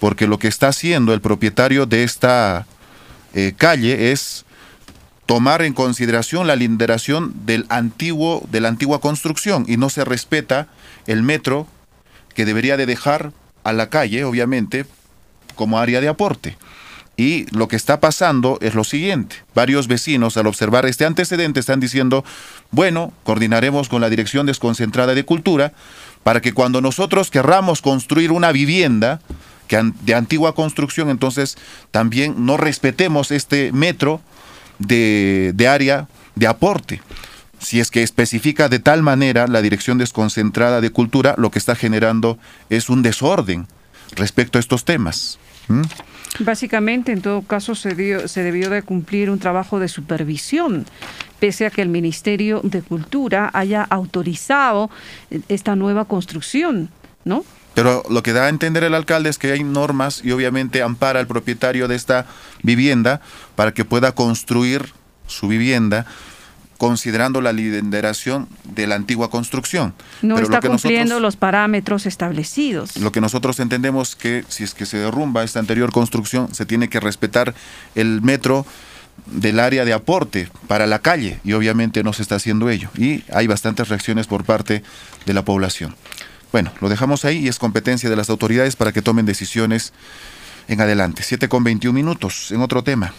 [0.00, 2.66] porque lo que está haciendo el propietario de esta
[3.32, 4.44] eh, calle es
[5.24, 10.68] tomar en consideración la linderación del antiguo, de la antigua construcción y no se respeta
[11.06, 11.66] el metro
[12.34, 13.32] que debería de dejar
[13.64, 14.84] a la calle, obviamente,
[15.56, 16.56] como área de aporte.
[17.16, 19.36] Y lo que está pasando es lo siguiente.
[19.54, 22.24] Varios vecinos al observar este antecedente están diciendo,
[22.70, 25.72] bueno, coordinaremos con la Dirección Desconcentrada de Cultura
[26.22, 29.20] para que cuando nosotros querramos construir una vivienda
[29.66, 31.56] que de antigua construcción, entonces
[31.90, 34.20] también no respetemos este metro
[34.78, 37.00] de, de área de aporte.
[37.58, 41.74] Si es que especifica de tal manera la Dirección Desconcentrada de Cultura, lo que está
[41.74, 43.66] generando es un desorden
[44.14, 45.38] respecto a estos temas.
[45.68, 45.82] ¿Mm?
[46.40, 50.86] Básicamente, en todo caso, se, se debió de cumplir un trabajo de supervisión,
[51.38, 54.90] pese a que el Ministerio de Cultura haya autorizado
[55.48, 56.90] esta nueva construcción,
[57.24, 57.44] ¿no?
[57.74, 61.20] Pero lo que da a entender el alcalde es que hay normas y obviamente ampara
[61.20, 62.26] al propietario de esta
[62.62, 63.20] vivienda
[63.54, 64.94] para que pueda construir
[65.26, 66.06] su vivienda
[66.78, 69.94] considerando la lideración de la antigua construcción.
[70.22, 72.96] No está cumpliendo los parámetros establecidos.
[72.96, 76.88] Lo que nosotros entendemos que si es que se derrumba esta anterior construcción, se tiene
[76.88, 77.54] que respetar
[77.94, 78.66] el metro
[79.26, 82.90] del área de aporte para la calle y obviamente no se está haciendo ello.
[82.96, 84.82] Y hay bastantes reacciones por parte
[85.24, 85.96] de la población.
[86.52, 89.92] Bueno, lo dejamos ahí y es competencia de las autoridades para que tomen decisiones
[90.68, 91.22] en adelante.
[91.22, 93.12] 7 con 21 minutos en otro tema.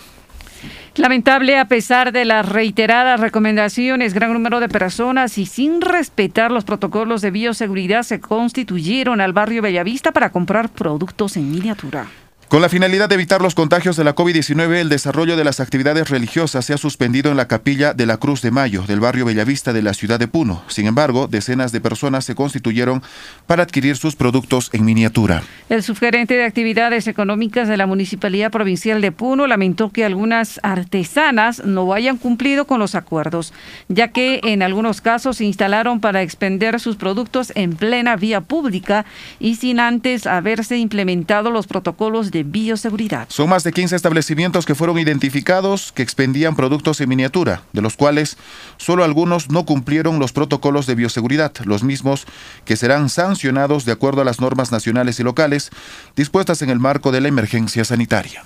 [0.95, 6.63] Lamentable a pesar de las reiteradas recomendaciones, gran número de personas y sin respetar los
[6.63, 12.07] protocolos de bioseguridad se constituyeron al barrio Bellavista para comprar productos en miniatura.
[12.49, 16.09] Con la finalidad de evitar los contagios de la COVID-19, el desarrollo de las actividades
[16.09, 19.73] religiosas se ha suspendido en la capilla de la Cruz de Mayo del barrio Bellavista
[19.73, 20.63] de la ciudad de Puno.
[20.69, 23.03] Sin embargo, decenas de personas se constituyeron
[23.47, 25.43] para adquirir sus productos en miniatura.
[25.67, 31.65] El subgerente de actividades económicas de la Municipalidad Provincial de Puno lamentó que algunas artesanas
[31.65, 33.51] no hayan cumplido con los acuerdos,
[33.89, 39.05] ya que en algunos casos se instalaron para expender sus productos en plena vía pública
[39.37, 43.27] y sin antes haberse implementado los protocolos de bioseguridad.
[43.29, 47.95] Son más de 15 establecimientos que fueron identificados que expendían productos en miniatura, de los
[47.95, 48.37] cuales
[48.77, 52.25] solo algunos no cumplieron los protocolos de bioseguridad, los mismos
[52.65, 55.69] que serán sancionados de acuerdo a las normas nacionales y locales
[56.15, 58.43] dispuestas en el marco de la emergencia sanitaria.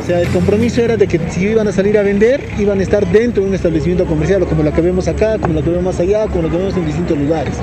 [0.00, 2.82] O sea, el compromiso era de que si iban a salir a vender, iban a
[2.82, 5.98] estar dentro de un establecimiento comercial, como lo que vemos acá, como lo que vemos
[5.98, 7.54] allá, como lo que vemos en distintos lugares.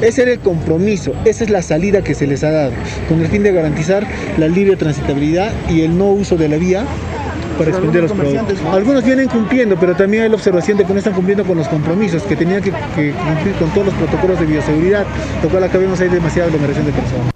[0.00, 2.72] Ese era el compromiso, esa es la salida que se les ha dado,
[3.08, 4.06] con el fin de garantizar
[4.38, 6.84] la libre transitabilidad y el no uso de la vía
[7.58, 8.58] para expender los productos.
[8.72, 11.68] Algunos vienen cumpliendo, pero también hay la observación de que no están cumpliendo con los
[11.68, 15.06] compromisos, que tenían que, cumplir con todos los protocolos de bioseguridad,
[15.42, 17.34] lo cual acá vemos hay demasiada aglomeración de personas.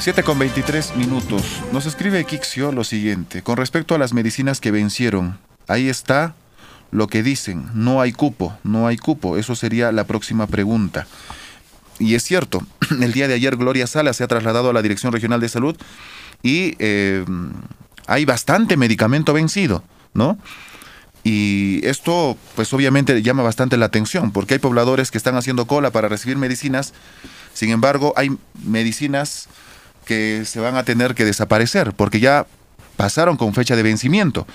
[0.00, 1.62] 7 con 23 minutos.
[1.72, 3.42] Nos escribe Kixio lo siguiente.
[3.42, 6.34] Con respecto a las medicinas que vencieron, ahí está
[6.94, 9.36] lo que dicen, no hay cupo, no hay cupo.
[9.36, 11.08] Eso sería la próxima pregunta.
[11.98, 12.64] Y es cierto,
[13.00, 15.76] el día de ayer Gloria Sala se ha trasladado a la Dirección Regional de Salud
[16.42, 17.24] y eh,
[18.06, 19.82] hay bastante medicamento vencido,
[20.14, 20.38] ¿no?
[21.24, 25.90] Y esto, pues obviamente llama bastante la atención, porque hay pobladores que están haciendo cola
[25.90, 26.92] para recibir medicinas,
[27.54, 29.48] sin embargo, hay medicinas
[30.04, 32.46] que se van a tener que desaparecer, porque ya
[32.96, 34.46] pasaron con fecha de vencimiento.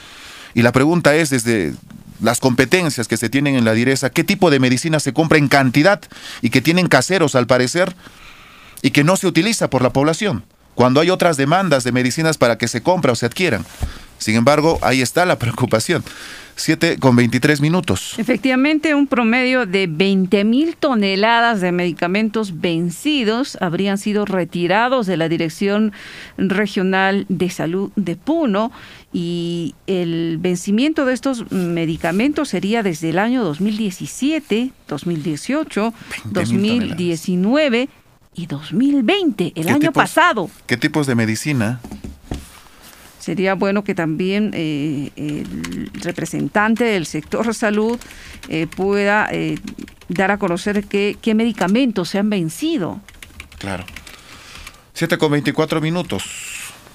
[0.53, 1.74] Y la pregunta es, desde,
[2.22, 5.48] las competencias que se tienen en la direza, qué tipo de medicina se compra en
[5.48, 6.02] cantidad
[6.42, 7.96] y que tienen caseros al parecer
[8.82, 10.44] y que no se utiliza por la población,
[10.76, 13.66] cuando hay otras demandas de medicinas para que se compra o se adquieran.
[14.18, 16.04] Sin embargo, ahí está la preocupación.
[16.60, 18.18] 7 con 23 minutos.
[18.18, 25.30] Efectivamente, un promedio de 20 mil toneladas de medicamentos vencidos habrían sido retirados de la
[25.30, 25.94] Dirección
[26.38, 28.72] Regional de Salud de Puno
[29.12, 35.94] y el vencimiento de estos medicamentos sería desde el año 2017, 2018,
[36.26, 37.90] 2019
[38.36, 40.50] y 2020, el año pasado.
[40.68, 41.80] ¿Qué tipos de medicina?
[43.30, 47.99] Sería bueno que también eh, el representante del sector salud
[48.48, 49.59] eh, pueda eh,
[50.08, 52.99] dar a conocer qué, qué medicamentos se han vencido.
[53.59, 53.85] Claro.
[54.95, 56.24] 7 con 24 minutos.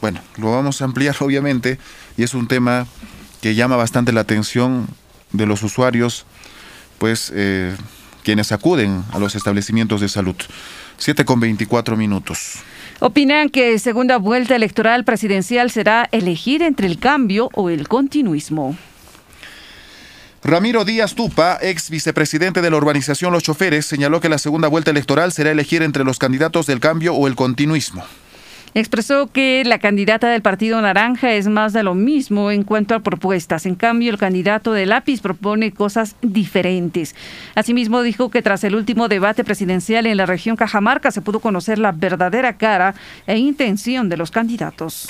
[0.01, 1.79] Bueno, lo vamos a ampliar obviamente
[2.17, 2.89] y es un tema
[3.41, 4.89] que llama bastante la atención
[5.31, 6.27] de los usuarios,
[6.99, 7.33] pues
[8.25, 10.37] quienes acuden a los establecimientos de salud.
[10.99, 12.65] 7 con 24 minutos.
[13.07, 18.79] Opinan que segunda vuelta electoral presidencial será elegir entre el cambio o el continuismo.
[20.43, 24.91] Ramiro Díaz Tupa, ex vicepresidente de la urbanización Los Choferes, señaló que la segunda vuelta
[24.91, 28.07] electoral será elegir entre los candidatos del cambio o el continuismo.
[28.75, 33.01] Expresó que la candidata del Partido Naranja es más de lo mismo en cuanto a
[33.01, 33.67] propuestas.
[33.67, 37.15] En cambio, el candidato de Lápiz propone cosas diferentes.
[37.55, 41.79] Asimismo, dijo que tras el último debate presidencial en la región Cajamarca se pudo conocer
[41.79, 42.97] la verdadera cara
[43.29, 45.09] e intención de los candidatos.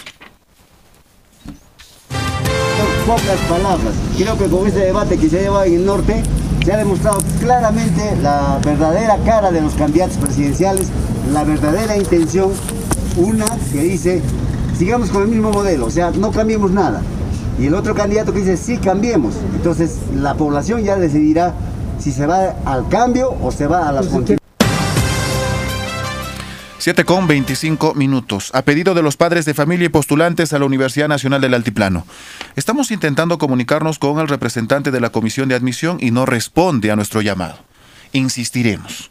[3.07, 3.94] pocas palabras.
[4.17, 6.23] Creo que con este debate que se lleva en el norte
[6.65, 10.89] se ha demostrado claramente la verdadera cara de los candidatos presidenciales,
[11.33, 12.52] la verdadera intención
[13.17, 14.23] una que dice,
[14.76, 17.02] sigamos con el mismo modelo, o sea, no cambiemos nada.
[17.59, 19.34] Y el otro candidato que dice, sí, cambiemos.
[19.55, 21.55] Entonces, la población ya decidirá
[22.01, 24.41] si se va al cambio o se va a las continuidades.
[26.78, 28.51] 7 con 25 minutos.
[28.52, 32.05] A pedido de los padres de familia y postulantes a la Universidad Nacional del Altiplano.
[32.57, 36.97] Estamos intentando comunicarnos con el representante de la Comisión de Admisión y no responde a
[36.97, 37.57] nuestro llamado.
[38.12, 39.10] Insistiremos.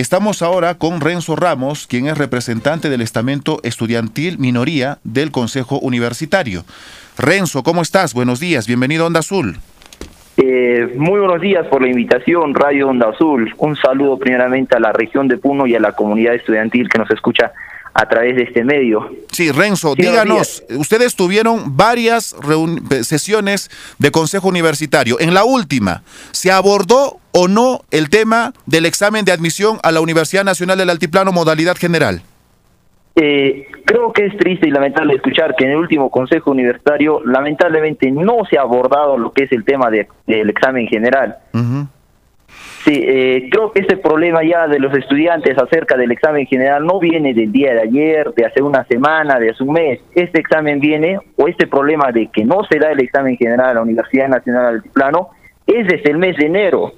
[0.00, 6.64] Estamos ahora con Renzo Ramos, quien es representante del estamento estudiantil minoría del Consejo Universitario.
[7.18, 8.14] Renzo, ¿cómo estás?
[8.14, 9.58] Buenos días, bienvenido a Onda Azul.
[10.38, 13.52] Eh, muy buenos días por la invitación, Radio Onda Azul.
[13.58, 17.10] Un saludo primeramente a la región de Puno y a la comunidad estudiantil que nos
[17.10, 17.52] escucha
[17.92, 19.14] a través de este medio.
[19.30, 22.34] Sí, Renzo, díganos, ustedes tuvieron varias
[23.02, 25.20] sesiones de Consejo Universitario.
[25.20, 30.00] En la última, ¿se abordó o no el tema del examen de admisión a la
[30.00, 32.22] Universidad Nacional del Altiplano modalidad general?
[33.16, 38.10] Eh, creo que es triste y lamentable escuchar que en el último Consejo Universitario lamentablemente
[38.10, 41.36] no se ha abordado lo que es el tema del examen general.
[42.84, 46.98] Sí, eh, creo que este problema ya de los estudiantes acerca del examen general no
[46.98, 50.00] viene del día de ayer, de hace una semana, de hace un mes.
[50.14, 53.74] Este examen viene, o este problema de que no se da el examen general a
[53.74, 55.28] la Universidad Nacional del Plano,
[55.66, 56.94] es desde el mes de enero.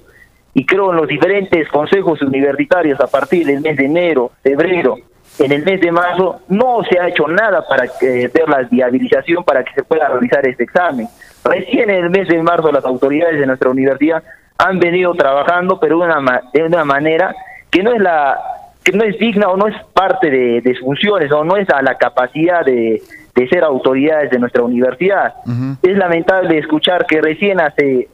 [0.53, 4.97] Y creo en los diferentes consejos universitarios a partir del mes de enero, febrero,
[5.39, 9.43] en el mes de marzo, no se ha hecho nada para que, ver la viabilización
[9.43, 11.07] para que se pueda realizar este examen.
[11.43, 14.23] Recién en el mes de marzo las autoridades de nuestra universidad
[14.57, 17.33] han venido trabajando, pero de una, de una manera
[17.71, 18.37] que no es la
[18.83, 21.69] que no es digna o no es parte de, de sus funciones o no es
[21.69, 23.01] a la capacidad de,
[23.35, 25.33] de ser autoridades de nuestra universidad.
[25.81, 28.09] Es lamentable escuchar que recién hace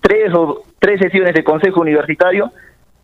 [0.00, 2.52] tres o tres sesiones de consejo universitario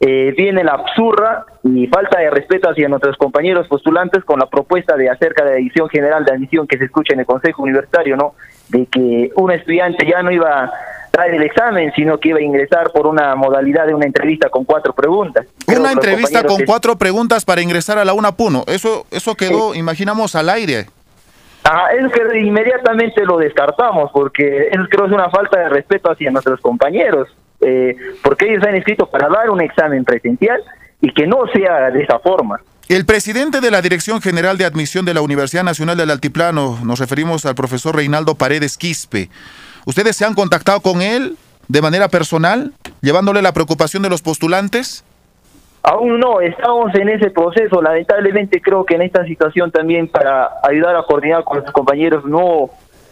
[0.00, 4.97] eh, viene la absurda y falta de respeto hacia nuestros compañeros postulantes con la propuesta
[4.97, 8.16] de acerca de la edición general de admisión que se escucha en el consejo universitario,
[8.16, 8.34] ¿no?
[8.68, 10.70] De que un estudiante ya no iba
[11.10, 14.65] traer el examen, sino que iba a ingresar por una modalidad de una entrevista con
[14.65, 15.47] cuatro preguntas.
[15.66, 18.62] Una entrevista con cuatro preguntas para ingresar a la UNA Puno.
[18.68, 20.86] Eso, eso quedó, imaginamos, al aire.
[21.70, 26.30] Ah, es que inmediatamente lo descartamos, porque es, creo es una falta de respeto hacia
[26.30, 27.28] nuestros compañeros,
[27.60, 30.62] eh, porque ellos han inscrito para dar un examen presencial
[31.02, 32.58] y que no sea de esa forma.
[32.88, 37.00] El presidente de la Dirección General de Admisión de la Universidad Nacional del Altiplano, nos
[37.00, 39.28] referimos al profesor Reinaldo Paredes Quispe,
[39.88, 41.38] ¿Ustedes se han contactado con él
[41.68, 45.02] de manera personal, llevándole la preocupación de los postulantes?
[45.82, 47.81] Aún no, estamos en ese proceso.
[47.81, 52.70] Lamentablemente creo que en esta situación también para ayudar a coordinar con los compañeros no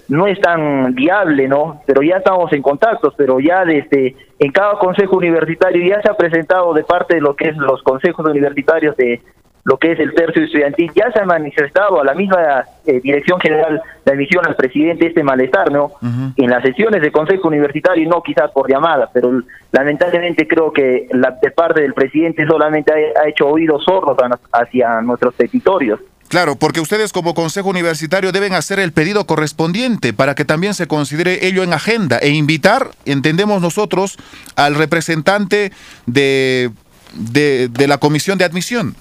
[0.08, 1.82] no es tan viable, ¿no?
[1.84, 6.14] Pero ya estamos en contacto, pero ya desde en cada consejo universitario ya se ha
[6.14, 9.20] presentado de parte de lo que es los consejos universitarios de
[9.66, 13.40] lo que es el tercio estudiantil, ya se ha manifestado a la misma eh, Dirección
[13.40, 15.90] General de Admisión al presidente este malestar, ¿no?
[16.36, 21.36] En las sesiones de Consejo Universitario, no quizás por llamada, pero lamentablemente creo que la
[21.42, 24.16] de parte del presidente solamente ha, hecho oídos sordos
[24.52, 25.98] hacia nuestros petitorios.
[26.28, 30.86] Claro, porque ustedes como Consejo Universitario deben hacer el pedido correspondiente para que también se
[30.86, 34.16] considere ello en agenda e invitar, entendemos nosotros,
[34.54, 35.72] al representante
[36.06, 36.70] de,
[37.14, 38.94] de, de la Comisión de Admisión.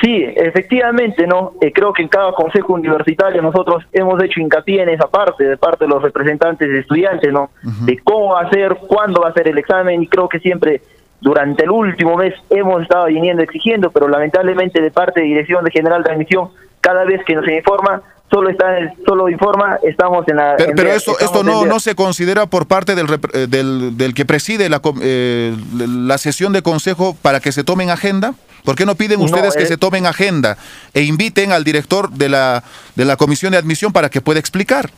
[0.00, 1.54] Sí, efectivamente, ¿no?
[1.60, 5.56] Eh, creo que en cada consejo universitario nosotros hemos hecho hincapié en esa parte, de
[5.56, 7.50] parte de los representantes de estudiantes, ¿no?
[7.62, 10.82] De cómo va a ser, cuándo va a ser el examen, y creo que siempre
[11.20, 15.72] durante el último mes hemos estado viniendo exigiendo, pero lamentablemente de parte de Dirección de
[15.72, 18.66] General de Admisión, cada vez que nos informa, solo está
[19.06, 22.44] solo informa estamos en la pero, en pero esto esto no en no se considera
[22.44, 27.40] por parte del eh, del, del que preside la, eh, la sesión de consejo para
[27.40, 29.66] que se tomen agenda ¿Por qué no piden No, ustedes que eh.
[29.66, 30.56] se tomen agenda
[30.94, 32.62] e inviten al director de la
[32.94, 34.90] de la comisión de admisión para que pueda explicar?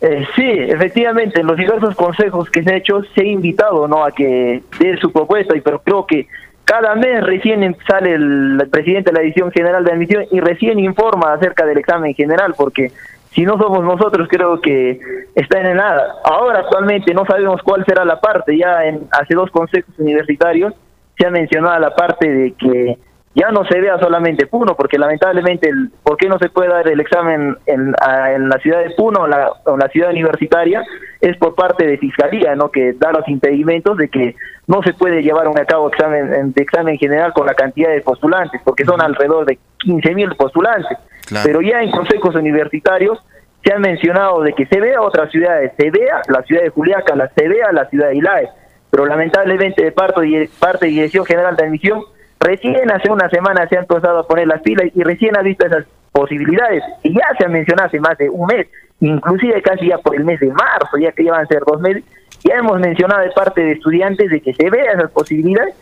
[0.00, 4.04] Eh, sí, efectivamente, en los diversos consejos que se ha hecho se ha invitado no
[4.04, 6.26] a que dé su propuesta, y pero creo que
[6.64, 10.78] cada mes recién sale el, el presidente de la edición general de admisión y recién
[10.78, 12.92] informa acerca del examen general, porque
[13.36, 14.98] si no somos nosotros creo que
[15.34, 16.16] está en el nada.
[16.24, 20.74] Ahora actualmente no sabemos cuál será la parte, ya en hace dos consejos universitarios
[21.18, 22.98] se ha mencionado la parte de que
[23.34, 26.88] ya no se vea solamente Puno, porque lamentablemente, el, ¿por qué no se puede dar
[26.88, 27.94] el examen en,
[28.34, 30.82] en la ciudad de Puno o la, o en la ciudad universitaria?
[31.20, 32.70] Es por parte de Fiscalía, ¿no?
[32.70, 34.34] Que da los impedimentos de que
[34.66, 38.00] no se puede llevar a cabo examen, en- de examen general con la cantidad de
[38.00, 40.96] postulantes, porque son alrededor de 15 mil postulantes.
[41.44, 43.22] Pero ya en consejos universitarios
[43.62, 47.14] se ha mencionado de que se vea otras ciudades, se vea la ciudad de Juliaca,
[47.16, 48.48] la, se vea la ciudad de Ilae,
[48.90, 52.02] pero lamentablemente de parte de, parte de Dirección General de Admisión,
[52.40, 55.66] recién hace una semana se han empezado a poner las pilas y recién ha visto
[55.66, 58.66] esas posibilidades, y ya se ha mencionado hace más de un mes,
[59.00, 62.04] inclusive casi ya por el mes de marzo, ya que van a ser dos meses,
[62.42, 65.74] ya hemos mencionado de parte de estudiantes de que se vea esas posibilidades,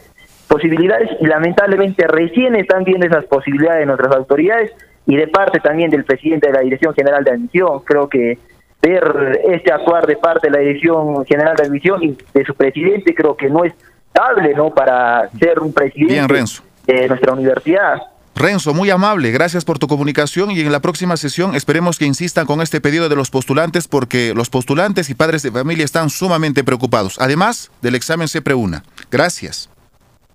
[0.48, 4.72] posibilidades y lamentablemente recién están viendo esas posibilidades de nuestras autoridades
[5.06, 7.80] y de parte también del presidente de la Dirección General de Admisión.
[7.84, 8.38] Creo que
[8.84, 13.14] ver este actuar de parte de la Dirección General de Admisión y de su presidente
[13.14, 13.72] creo que no es
[14.06, 14.70] estable ¿no?
[14.70, 16.62] para ser un presidente Bien, Renzo.
[16.86, 18.02] de nuestra universidad.
[18.36, 22.46] Renzo, muy amable, gracias por tu comunicación y en la próxima sesión esperemos que insistan
[22.46, 26.64] con este pedido de los postulantes porque los postulantes y padres de familia están sumamente
[26.64, 27.16] preocupados.
[27.20, 28.82] Además del examen se preuna.
[29.10, 29.70] Gracias.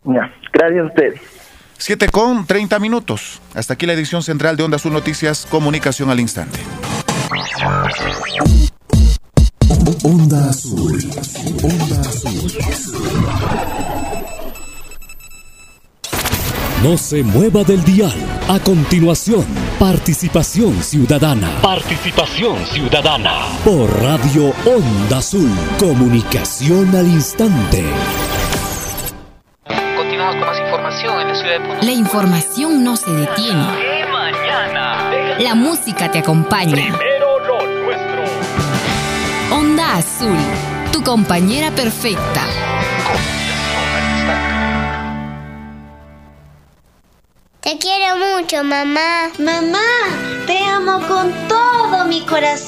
[0.05, 1.21] Ya, gracias a ustedes.
[1.77, 3.41] 7 con 30 minutos.
[3.53, 6.59] Hasta aquí la edición central de Onda Azul Noticias, comunicación al instante.
[10.03, 11.09] Onda Azul.
[11.63, 12.51] Onda Azul.
[16.83, 18.11] No se mueva del dial.
[18.49, 19.45] A continuación,
[19.79, 21.61] participación ciudadana.
[21.61, 23.33] Participación ciudadana.
[23.63, 25.49] Por Radio Onda Azul.
[25.79, 27.85] Comunicación al instante.
[29.95, 31.81] Continuamos con más información en la ciudad de Puno.
[31.83, 33.99] La información no se detiene.
[35.39, 36.93] La música te acompaña.
[39.89, 40.37] Onda Azul,
[40.91, 42.45] tu compañera perfecta.
[47.61, 49.31] Te quiero mucho, mamá.
[49.39, 49.79] Mamá,
[50.45, 52.59] te amo con todo mi corazón.